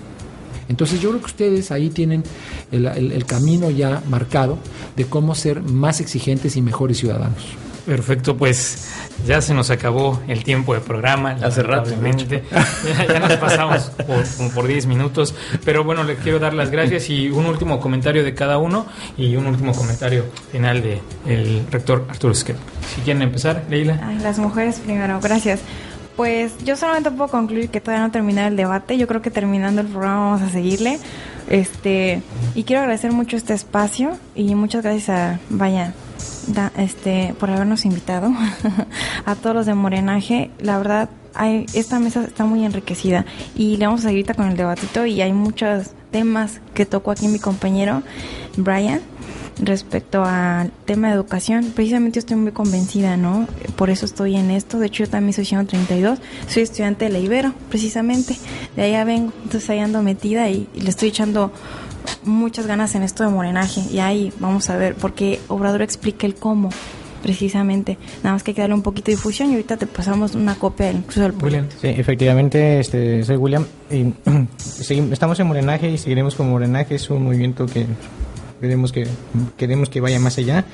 Entonces 0.70 1.02
yo 1.02 1.10
creo 1.10 1.22
que 1.22 1.28
ustedes 1.28 1.72
ahí 1.72 1.90
tienen 1.90 2.24
el, 2.72 3.26
camino 3.26 3.70
ya 3.70 4.02
marcado 4.10 4.58
de 4.96 5.06
cómo 5.06 5.36
ser 5.36 5.62
más 5.62 6.00
exigentes 6.00 6.56
y 6.56 6.62
mejores 6.62 6.98
ciudadanos. 6.98 7.44
Perfecto, 7.86 8.38
pues 8.38 8.88
ya 9.28 9.42
se 9.42 9.54
nos 9.54 9.70
acabó 9.70 10.22
el 10.28 10.44
tiempo 10.44 10.74
de 10.74 10.80
programa. 10.80 11.32
Hace 11.42 11.64
rato, 11.64 11.90
lamentablemente. 11.90 12.44
Ya, 12.52 13.06
ya 13.14 13.20
nos 13.20 13.34
pasamos 13.34 13.92
por, 14.08 14.26
como 14.38 14.50
por 14.52 14.68
10 14.68 14.86
minutos. 14.86 15.36
Pero 15.66 15.84
bueno, 15.84 16.04
les 16.04 16.18
quiero 16.20 16.40
dar 16.40 16.54
las 16.54 16.72
gracias 16.72 17.10
y 17.10 17.30
un 17.30 17.46
último 17.46 17.80
comentario 17.80 18.24
de 18.24 18.34
cada 18.34 18.58
uno 18.58 18.86
y 19.18 19.36
un 19.36 19.48
último 19.48 19.74
comentario 19.74 20.26
final 20.52 20.82
de 20.82 21.02
el 21.26 21.66
rector 21.70 22.06
Arturo 22.10 22.34
Esquer. 22.34 22.56
Si 22.96 23.02
quieren 23.02 23.22
empezar, 23.22 23.64
Leila. 23.70 24.00
Ay, 24.02 24.20
las 24.20 24.40
mujeres 24.40 24.80
primero, 24.80 25.20
gracias. 25.22 25.60
Pues 26.16 26.64
yo 26.64 26.78
solamente 26.78 27.12
puedo 27.12 27.30
concluir 27.30 27.70
que 27.70 27.82
todavía 27.82 28.06
no 28.06 28.12
termina 28.12 28.48
el 28.48 28.56
debate. 28.56 28.98
Yo 28.98 29.08
creo 29.08 29.22
que 29.22 29.32
terminando 29.32 29.82
el 29.82 29.88
programa 29.88 30.32
vamos 30.32 30.42
a 30.42 30.50
seguirle. 30.50 31.00
Este, 31.50 32.22
y 32.56 32.64
quiero 32.64 32.84
agradecer 32.84 33.12
mucho 33.12 33.36
este 33.36 33.54
espacio 33.54 34.18
y 34.36 34.56
muchas 34.56 34.84
gracias 34.84 35.10
a 35.10 35.40
Vaya 35.50 35.94
da- 36.48 36.72
este 36.78 37.34
por 37.40 37.50
habernos 37.50 37.86
invitado 37.86 38.32
a 39.26 39.36
todos 39.36 39.56
los 39.56 39.66
de 39.66 39.74
Morenaje. 39.74 40.52
La 40.60 40.78
verdad, 40.78 41.10
hay, 41.34 41.66
esta 41.74 42.00
mesa 42.00 42.24
está 42.24 42.46
muy 42.46 42.64
enriquecida 42.66 43.26
y 43.56 43.78
le 43.78 43.86
vamos 43.86 44.02
a 44.06 44.10
seguir 44.10 44.26
con 44.36 44.48
el 44.48 44.58
debatito 44.58 45.06
y 45.06 45.22
hay 45.22 45.34
muchos 45.34 45.92
temas 46.12 46.62
que 46.74 46.86
tocó 46.86 47.12
aquí 47.12 47.28
mi 47.28 47.40
compañero 47.40 48.04
Brian 48.58 49.02
respecto 49.60 50.24
al 50.26 50.72
tema 50.86 51.10
de 51.10 51.14
educación, 51.14 51.72
precisamente 51.76 52.16
yo 52.16 52.20
estoy 52.22 52.38
muy 52.38 52.52
convencida, 52.52 53.18
¿no? 53.18 53.48
Por 53.76 53.92
eso 53.92 54.06
estoy 54.08 54.36
en 54.36 54.50
esto. 54.50 54.80
De 54.80 54.88
hecho, 54.88 55.04
yo 55.04 55.10
también 55.12 55.34
soy 55.34 55.46
132, 55.46 56.18
soy 56.48 56.64
estudiante 56.64 57.06
de 57.06 57.12
la 57.12 57.20
Ibero, 57.20 57.54
precisamente. 57.70 58.36
De 58.76 58.82
allá 58.82 59.04
vengo, 59.04 59.32
entonces 59.44 59.70
ahí 59.70 59.78
ando 59.78 60.02
metida 60.02 60.50
y 60.50 60.68
le 60.74 60.90
estoy 60.90 61.10
echando 61.10 61.52
muchas 62.24 62.68
ganas 62.68 62.96
en 62.96 63.04
esto 63.04 63.24
de 63.24 63.30
morenaje. 63.30 63.82
Y 63.92 64.00
ahí 64.00 64.32
vamos 64.40 64.70
a 64.70 64.78
ver, 64.78 64.96
porque 64.96 65.40
Obrador 65.48 65.82
explica 65.82 66.26
el 66.26 66.36
cómo, 66.36 66.70
precisamente. 67.22 67.98
Nada 68.24 68.34
más 68.34 68.44
que 68.44 68.52
hay 68.52 68.56
que 68.56 68.62
darle 68.62 68.76
un 68.76 68.82
poquito 68.82 69.08
de 69.08 69.14
difusión 69.14 69.50
y 69.50 69.54
ahorita 69.54 69.78
te 69.78 69.88
pasamos 69.88 70.36
una 70.36 70.56
copia 70.56 70.92
incluso 70.92 71.22
del 71.22 71.34
William. 71.42 71.68
Sí, 71.82 71.88
efectivamente, 71.88 72.80
este, 72.80 73.24
soy 73.24 73.38
William. 73.38 73.66
Y, 73.90 74.14
estamos 75.12 75.40
en 75.40 75.48
Morenaje 75.48 75.90
y 75.90 75.98
seguiremos 75.98 76.36
con 76.36 76.50
Morenaje. 76.50 76.96
Es 76.96 77.10
un 77.10 77.24
movimiento 77.24 77.66
que 77.66 77.86
queremos 78.62 78.92
que 78.92 79.08
queremos 79.58 79.90
que 79.90 80.00
vaya 80.02 80.20
más 80.20 80.38
allá. 80.38 80.66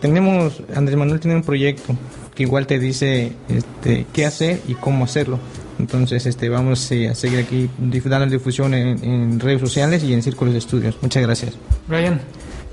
Tenemos, 0.00 0.62
Andrés 0.74 0.98
Manuel 0.98 1.20
tiene 1.20 1.36
un 1.36 1.42
proyecto 1.42 1.96
que 2.34 2.42
igual 2.42 2.66
te 2.66 2.78
dice 2.78 3.32
este, 3.48 4.06
qué 4.12 4.26
hacer 4.26 4.60
y 4.68 4.74
cómo 4.74 5.04
hacerlo. 5.04 5.38
Entonces, 5.78 6.26
este, 6.26 6.48
vamos 6.48 6.90
eh, 6.92 7.08
a 7.08 7.14
seguir 7.14 7.40
aquí 7.40 7.70
dando 8.04 8.26
difusión 8.26 8.74
en, 8.74 9.02
en 9.04 9.40
redes 9.40 9.60
sociales 9.60 10.02
y 10.04 10.12
en 10.12 10.22
círculos 10.22 10.52
de 10.52 10.58
estudios. 10.58 10.96
Muchas 11.00 11.22
gracias. 11.22 11.54
Brian. 11.88 12.20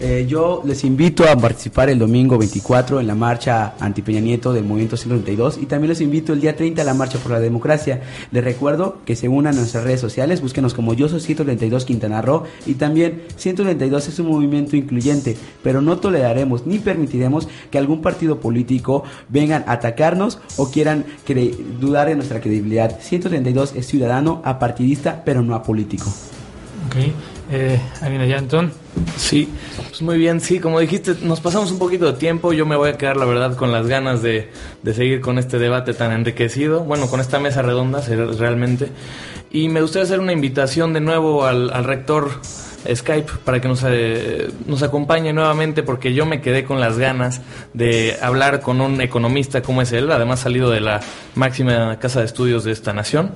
Eh, 0.04 0.26
yo 0.28 0.64
les 0.66 0.84
invito 0.84 1.30
a 1.30 1.36
participar 1.36 1.88
el 1.92 2.00
domingo 2.00 2.36
24 2.36 3.00
en 3.00 3.06
la 3.06 3.14
marcha 3.14 3.76
anti 3.80 4.02
Peña 4.02 4.20
Nieto 4.20 4.52
del 4.52 4.64
Movimiento 4.64 4.98
132 4.98 5.60
y 5.62 5.68
también 5.68 5.90
los 5.90 6.02
invito 6.02 6.34
el 6.34 6.42
día 6.42 6.56
30 6.56 6.82
a 6.82 6.86
la 6.86 6.96
marcha 6.96 7.20
por 7.20 7.32
la 7.32 7.40
democracia. 7.40 8.02
Les 8.32 8.44
recuerdo 8.44 8.98
que 9.06 9.16
se 9.16 9.30
unan 9.30 9.54
a 9.54 9.58
nuestras 9.60 9.84
redes 9.84 10.02
sociales, 10.02 10.42
búsquenos 10.42 10.74
como 10.74 10.96
Yo 10.96 11.08
Soy 11.08 11.20
132 11.20 11.86
Quintana 11.86 12.20
Roo 12.24 12.46
y 12.66 12.74
también 12.74 13.22
132 13.36 14.08
es 14.08 14.18
un 14.18 14.30
movimiento 14.30 14.76
incluyente, 14.76 15.38
pero 15.62 15.84
no 15.84 16.00
toleraremos 16.00 16.66
ni 16.66 16.80
permitiremos 16.80 17.48
que 17.70 17.78
algún 17.78 18.02
partido 18.02 18.40
político 18.40 19.04
vengan 19.30 19.64
a 19.68 19.74
atacarnos 19.74 20.40
o 20.58 20.72
quieran 20.72 21.06
dudar 21.80 22.08
de 22.08 22.16
nuestra 22.16 22.42
credibilidad. 22.42 23.00
132 23.00 23.76
es 23.76 23.86
ciudadano, 23.86 24.42
apartidista, 24.46 25.22
pero 25.24 25.44
no 25.44 25.54
apolítico. 25.54 26.12
Ok. 26.88 27.14
Eh, 27.54 27.80
Yanton. 28.30 28.72
Sí, 29.18 29.50
pues 29.90 30.02
muy 30.02 30.18
bien, 30.18 30.40
sí, 30.40 30.60
como 30.60 30.80
dijiste, 30.80 31.16
nos 31.22 31.42
pasamos 31.42 31.72
un 31.72 31.80
poquito 31.80 32.06
de 32.06 32.18
tiempo, 32.18 32.54
yo 32.54 32.66
me 32.66 32.78
voy 32.78 32.92
a 32.92 32.98
quedar, 32.98 33.18
la 33.18 33.26
verdad, 33.26 33.58
con 33.58 33.74
las 33.74 33.88
ganas 33.88 34.22
de, 34.22 34.50
de 34.82 34.94
seguir 34.94 35.20
con 35.20 35.38
este 35.38 35.60
debate 35.60 35.94
tan 35.94 36.14
enriquecido, 36.14 36.86
bueno, 36.86 37.08
con 37.08 37.20
esta 37.20 37.40
mesa 37.40 37.62
redonda 37.62 38.02
realmente, 38.38 38.88
y 39.52 39.68
me 39.68 39.82
gustaría 39.82 40.06
hacer 40.06 40.20
una 40.22 40.32
invitación 40.32 40.94
de 40.94 41.02
nuevo 41.02 41.46
al, 41.46 41.72
al 41.74 41.84
rector 41.84 42.32
Skype 42.94 43.32
para 43.44 43.60
que 43.60 43.68
nos, 43.68 43.84
eh, 43.86 44.50
nos 44.66 44.82
acompañe 44.82 45.34
nuevamente, 45.34 45.84
porque 45.84 46.14
yo 46.14 46.26
me 46.26 46.42
quedé 46.42 46.64
con 46.64 46.80
las 46.80 46.98
ganas 46.98 47.42
de 47.74 48.16
hablar 48.22 48.62
con 48.62 48.80
un 48.82 49.02
economista 49.02 49.62
como 49.62 49.82
es 49.82 49.92
él, 49.92 50.10
además 50.12 50.40
salido 50.40 50.70
de 50.70 50.80
la 50.80 51.02
máxima 51.36 52.00
casa 52.00 52.20
de 52.20 52.26
estudios 52.26 52.64
de 52.64 52.72
esta 52.72 52.94
nación. 52.94 53.32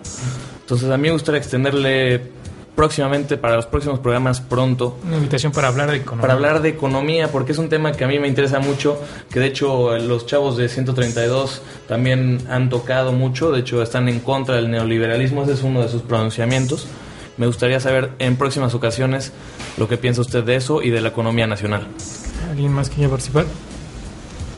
Entonces 0.62 0.90
a 0.90 0.98
mí 0.98 1.10
me 1.10 1.14
gustaría 1.14 1.40
extenderle 1.40 2.45
próximamente 2.76 3.38
para 3.38 3.56
los 3.56 3.66
próximos 3.66 4.00
programas 4.00 4.42
pronto. 4.42 4.98
Una 5.06 5.18
invitación 5.18 5.52
para 5.52 5.70
hablar 5.70 5.92
de 5.92 5.98
economía. 5.98 6.22
Para 6.22 6.34
hablar 6.34 6.62
de 6.62 6.70
economía, 6.70 7.32
porque 7.32 7.54
es 7.54 7.58
un 7.58 7.70
tema 7.70 7.94
que 7.94 8.04
a 8.04 8.08
mí 8.08 8.20
me 8.20 8.28
interesa 8.28 8.60
mucho, 8.60 9.02
que 9.30 9.40
de 9.40 9.48
hecho 9.48 9.98
los 9.98 10.26
chavos 10.26 10.58
de 10.58 10.68
132 10.68 11.62
también 11.88 12.46
han 12.50 12.70
tocado 12.70 13.12
mucho, 13.12 13.52
de 13.52 13.62
hecho 13.62 13.82
están 13.82 14.10
en 14.10 14.20
contra 14.20 14.56
del 14.56 14.70
neoliberalismo, 14.70 15.44
ese 15.44 15.54
es 15.54 15.64
uno 15.64 15.82
de 15.82 15.90
sus 15.90 16.02
pronunciamientos. 16.02 16.88
Me 17.38 17.48
gustaría 17.48 17.80
saber 17.80 18.12
en 18.20 18.38
próximas 18.38 18.74
ocasiones 18.74 19.34
lo 19.78 19.88
que 19.88 19.98
piensa 19.98 20.22
usted 20.22 20.44
de 20.44 20.56
eso 20.56 20.82
y 20.82 20.90
de 20.90 21.02
la 21.02 21.10
economía 21.10 21.48
nacional. 21.48 21.88
¿Alguien 22.50 22.72
más 22.72 22.90
quiere 22.90 23.10
participar? 23.10 23.46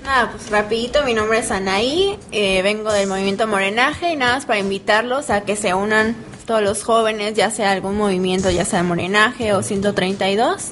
Nada, 0.03 0.31
pues 0.31 0.49
rapidito, 0.51 1.03
mi 1.03 1.13
nombre 1.13 1.39
es 1.39 1.51
Anaí, 1.51 2.17
eh, 2.31 2.61
vengo 2.61 2.93
del 2.93 3.09
movimiento 3.09 3.45
Morenaje 3.45 4.13
y 4.13 4.15
nada 4.15 4.35
más 4.35 4.45
para 4.45 4.59
invitarlos 4.59 5.29
a 5.29 5.41
que 5.41 5.57
se 5.57 5.73
unan 5.73 6.15
todos 6.47 6.63
los 6.63 6.81
jóvenes, 6.83 7.35
ya 7.35 7.51
sea 7.51 7.71
algún 7.71 7.97
movimiento, 7.97 8.49
ya 8.49 8.65
sea 8.65 8.81
Morenaje 8.81 9.53
o 9.53 9.61
132, 9.61 10.71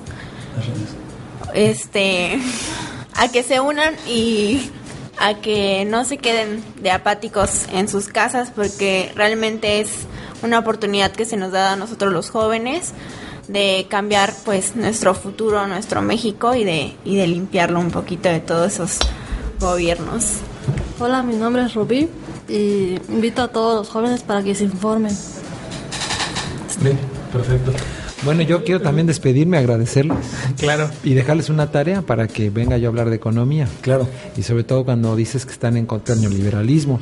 este, 1.53 2.39
a 3.13 3.27
que 3.27 3.43
se 3.43 3.59
unan 3.59 3.93
y 4.07 4.71
a 5.19 5.35
que 5.35 5.85
no 5.85 6.05
se 6.05 6.17
queden 6.17 6.63
de 6.81 6.91
apáticos 6.91 7.67
en 7.71 7.87
sus 7.87 8.07
casas 8.07 8.51
porque 8.55 9.11
realmente 9.15 9.81
es 9.81 9.89
una 10.43 10.59
oportunidad 10.59 11.11
que 11.11 11.25
se 11.25 11.37
nos 11.37 11.51
da 11.51 11.73
a 11.73 11.75
nosotros 11.75 12.11
los 12.11 12.29
jóvenes 12.29 12.93
de 13.49 13.85
cambiar 13.89 14.33
pues 14.45 14.75
nuestro 14.75 15.13
futuro, 15.13 15.67
nuestro 15.67 16.01
México 16.01 16.55
y 16.55 16.63
de, 16.63 16.95
y 17.03 17.17
de 17.17 17.27
limpiarlo 17.27 17.79
un 17.79 17.91
poquito 17.91 18.29
de 18.29 18.39
todos 18.39 18.73
esos 18.73 18.97
gobiernos. 19.59 20.37
Hola, 20.99 21.21
mi 21.21 21.35
nombre 21.35 21.63
es 21.63 21.73
Rubí 21.73 22.09
y 22.47 22.97
invito 23.09 23.41
a 23.41 23.49
todos 23.49 23.75
los 23.75 23.89
jóvenes 23.89 24.23
para 24.23 24.41
que 24.41 24.55
se 24.55 24.63
informen. 24.63 25.15
Bien, 26.85 26.99
perfecto. 27.33 27.71
Bueno, 28.23 28.43
yo 28.43 28.63
quiero 28.63 28.79
también 28.79 29.07
despedirme, 29.07 29.57
agradecerles. 29.57 30.17
Claro. 30.59 30.87
Y 31.03 31.15
dejarles 31.15 31.49
una 31.49 31.71
tarea 31.71 32.03
para 32.03 32.27
que 32.27 32.51
venga 32.51 32.77
yo 32.77 32.87
a 32.87 32.89
hablar 32.89 33.09
de 33.09 33.15
economía. 33.15 33.67
Claro. 33.81 34.07
Y 34.37 34.43
sobre 34.43 34.63
todo 34.63 34.85
cuando 34.85 35.15
dices 35.15 35.47
que 35.47 35.51
están 35.51 35.77
en 35.77 35.87
contra 35.87 36.13
del 36.13 36.23
neoliberalismo. 36.23 36.99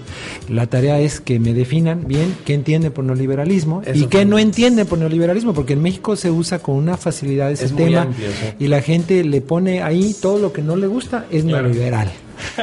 La 0.49 0.67
tarea 0.67 1.01
es 1.01 1.19
que 1.19 1.37
me 1.37 1.53
definan 1.53 2.07
bien 2.07 2.33
qué 2.45 2.53
entienden 2.53 2.93
por 2.93 3.03
neoliberalismo 3.03 3.81
y 3.93 4.05
qué 4.05 4.23
no 4.23 4.39
entienden 4.39 4.87
por 4.87 4.99
neoliberalismo, 4.99 5.53
porque 5.53 5.73
en 5.73 5.81
México 5.81 6.15
se 6.15 6.31
usa 6.31 6.59
con 6.59 6.75
una 6.75 6.95
facilidad 6.95 7.51
ese 7.51 7.65
Es 7.65 7.75
tema 7.75 8.03
amplio, 8.03 8.29
sí. 8.29 8.55
y 8.59 8.67
la 8.67 8.81
gente 8.81 9.21
le 9.25 9.41
pone 9.41 9.83
ahí 9.83 10.15
todo 10.21 10.39
lo 10.39 10.53
que 10.53 10.61
no 10.61 10.77
le 10.77 10.87
gusta 10.87 11.25
es 11.29 11.43
neoliberal. 11.43 12.09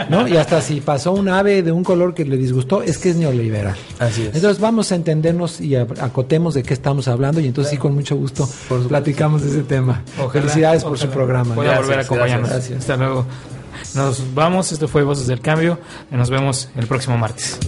¿No? 0.08 0.26
Y 0.28 0.36
hasta 0.36 0.60
si 0.62 0.80
pasó 0.80 1.12
un 1.12 1.28
ave 1.28 1.62
de 1.62 1.72
un 1.72 1.82
color 1.84 2.14
que 2.14 2.24
le 2.24 2.36
disgustó, 2.36 2.82
es 2.82 2.98
que 2.98 3.10
es 3.10 3.16
neoliberal. 3.16 3.76
Así 3.98 4.22
es. 4.22 4.34
Entonces 4.34 4.60
vamos 4.60 4.92
a 4.92 4.94
entendernos 4.94 5.60
y 5.60 5.76
a- 5.76 5.86
acotemos 6.00 6.54
de 6.54 6.62
qué 6.62 6.74
estamos 6.74 7.08
hablando 7.08 7.40
y 7.40 7.46
entonces 7.46 7.70
sí 7.72 7.76
con 7.78 7.94
mucho 7.94 8.16
gusto 8.16 8.48
platicamos 8.88 9.42
de 9.42 9.48
ese 9.50 9.62
tema. 9.62 10.02
Ojalá- 10.18 10.32
Felicidades 10.32 10.84
por 10.84 10.98
su 10.98 11.08
programa. 11.08 11.54
Pueda 11.54 11.70
Gracias, 11.70 11.86
volver 11.86 11.98
a 11.98 12.02
acompañarnos. 12.02 12.50
gracias. 12.50 12.78
Hasta 12.80 12.96
luego. 12.96 13.26
Nos 13.94 14.34
vamos. 14.34 14.72
Esto 14.72 14.88
fue 14.88 15.02
Voces 15.02 15.26
del 15.26 15.40
Cambio. 15.40 15.78
y 16.12 16.16
Nos 16.16 16.30
vemos 16.30 16.68
el 16.76 16.86
próximo 16.86 17.16
martes. 17.18 17.58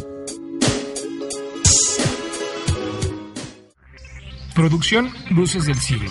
Producción 4.54 5.10
Luces 5.30 5.66
del 5.66 5.78
Siglo. 5.78 6.10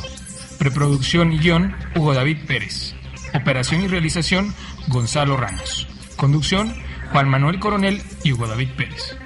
Preproducción 0.58 1.32
y 1.32 1.40
guion 1.40 1.76
Hugo 1.96 2.14
David 2.14 2.38
Pérez. 2.48 2.94
Operación 3.34 3.82
y 3.82 3.88
realización 3.88 4.54
Gonzalo 4.88 5.38
Ramos. 5.38 5.88
Conducción 6.22 6.74
Juan 7.12 7.28
Manuel 7.30 7.60
Coronel 7.60 8.04
y 8.24 8.32
Hugo 8.32 8.46
David 8.46 8.70
Pérez. 8.78 9.18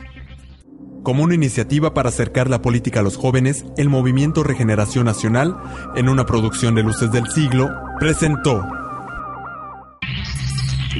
Como 1.03 1.23
una 1.23 1.35
iniciativa 1.35 1.93
para 1.93 2.07
acercar 2.07 2.49
la 2.49 2.61
política 2.61 3.01
a 3.01 3.03
los 3.03 3.17
jóvenes, 3.17 3.65
el 3.75 3.89
Movimiento 3.89 4.43
Regeneración 4.43 5.03
Nacional, 5.03 5.57
en 5.97 6.07
una 6.07 6.25
producción 6.25 6.73
de 6.73 6.83
Luces 6.83 7.11
del 7.11 7.27
Siglo, 7.27 7.69
presentó 7.99 8.65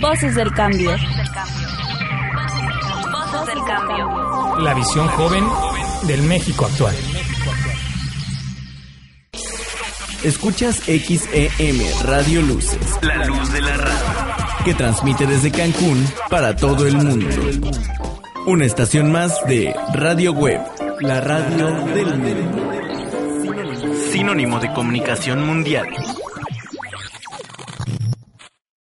Voces 0.01 0.35
del 0.35 0.51
cambio. 0.51 0.91
Voces 0.91 1.07
del 3.47 3.63
cambio. 3.65 4.59
La 4.59 4.73
visión 4.73 5.07
joven 5.07 5.45
del 6.07 6.23
México 6.23 6.65
actual. 6.65 6.95
Escuchas 10.25 10.81
XEM 10.87 11.79
Radio 12.03 12.41
Luces. 12.41 12.99
La 13.01 13.25
luz 13.25 13.49
de 13.53 13.61
la 13.61 13.77
radio. 13.77 14.24
Que 14.65 14.73
transmite 14.73 15.27
desde 15.27 15.51
Cancún 15.51 16.03
para 16.27 16.55
todo 16.55 16.87
el 16.87 16.97
mundo. 16.97 17.27
Una 18.47 18.65
estación 18.65 19.11
más 19.11 19.45
de 19.45 19.75
Radio 19.93 20.33
Web. 20.33 20.59
La 21.01 21.21
radio 21.21 21.67
del 21.93 22.17
mundo. 22.17 22.71
Sinónimo 24.11 24.59
de 24.59 24.73
comunicación 24.73 25.45
mundial. 25.45 25.85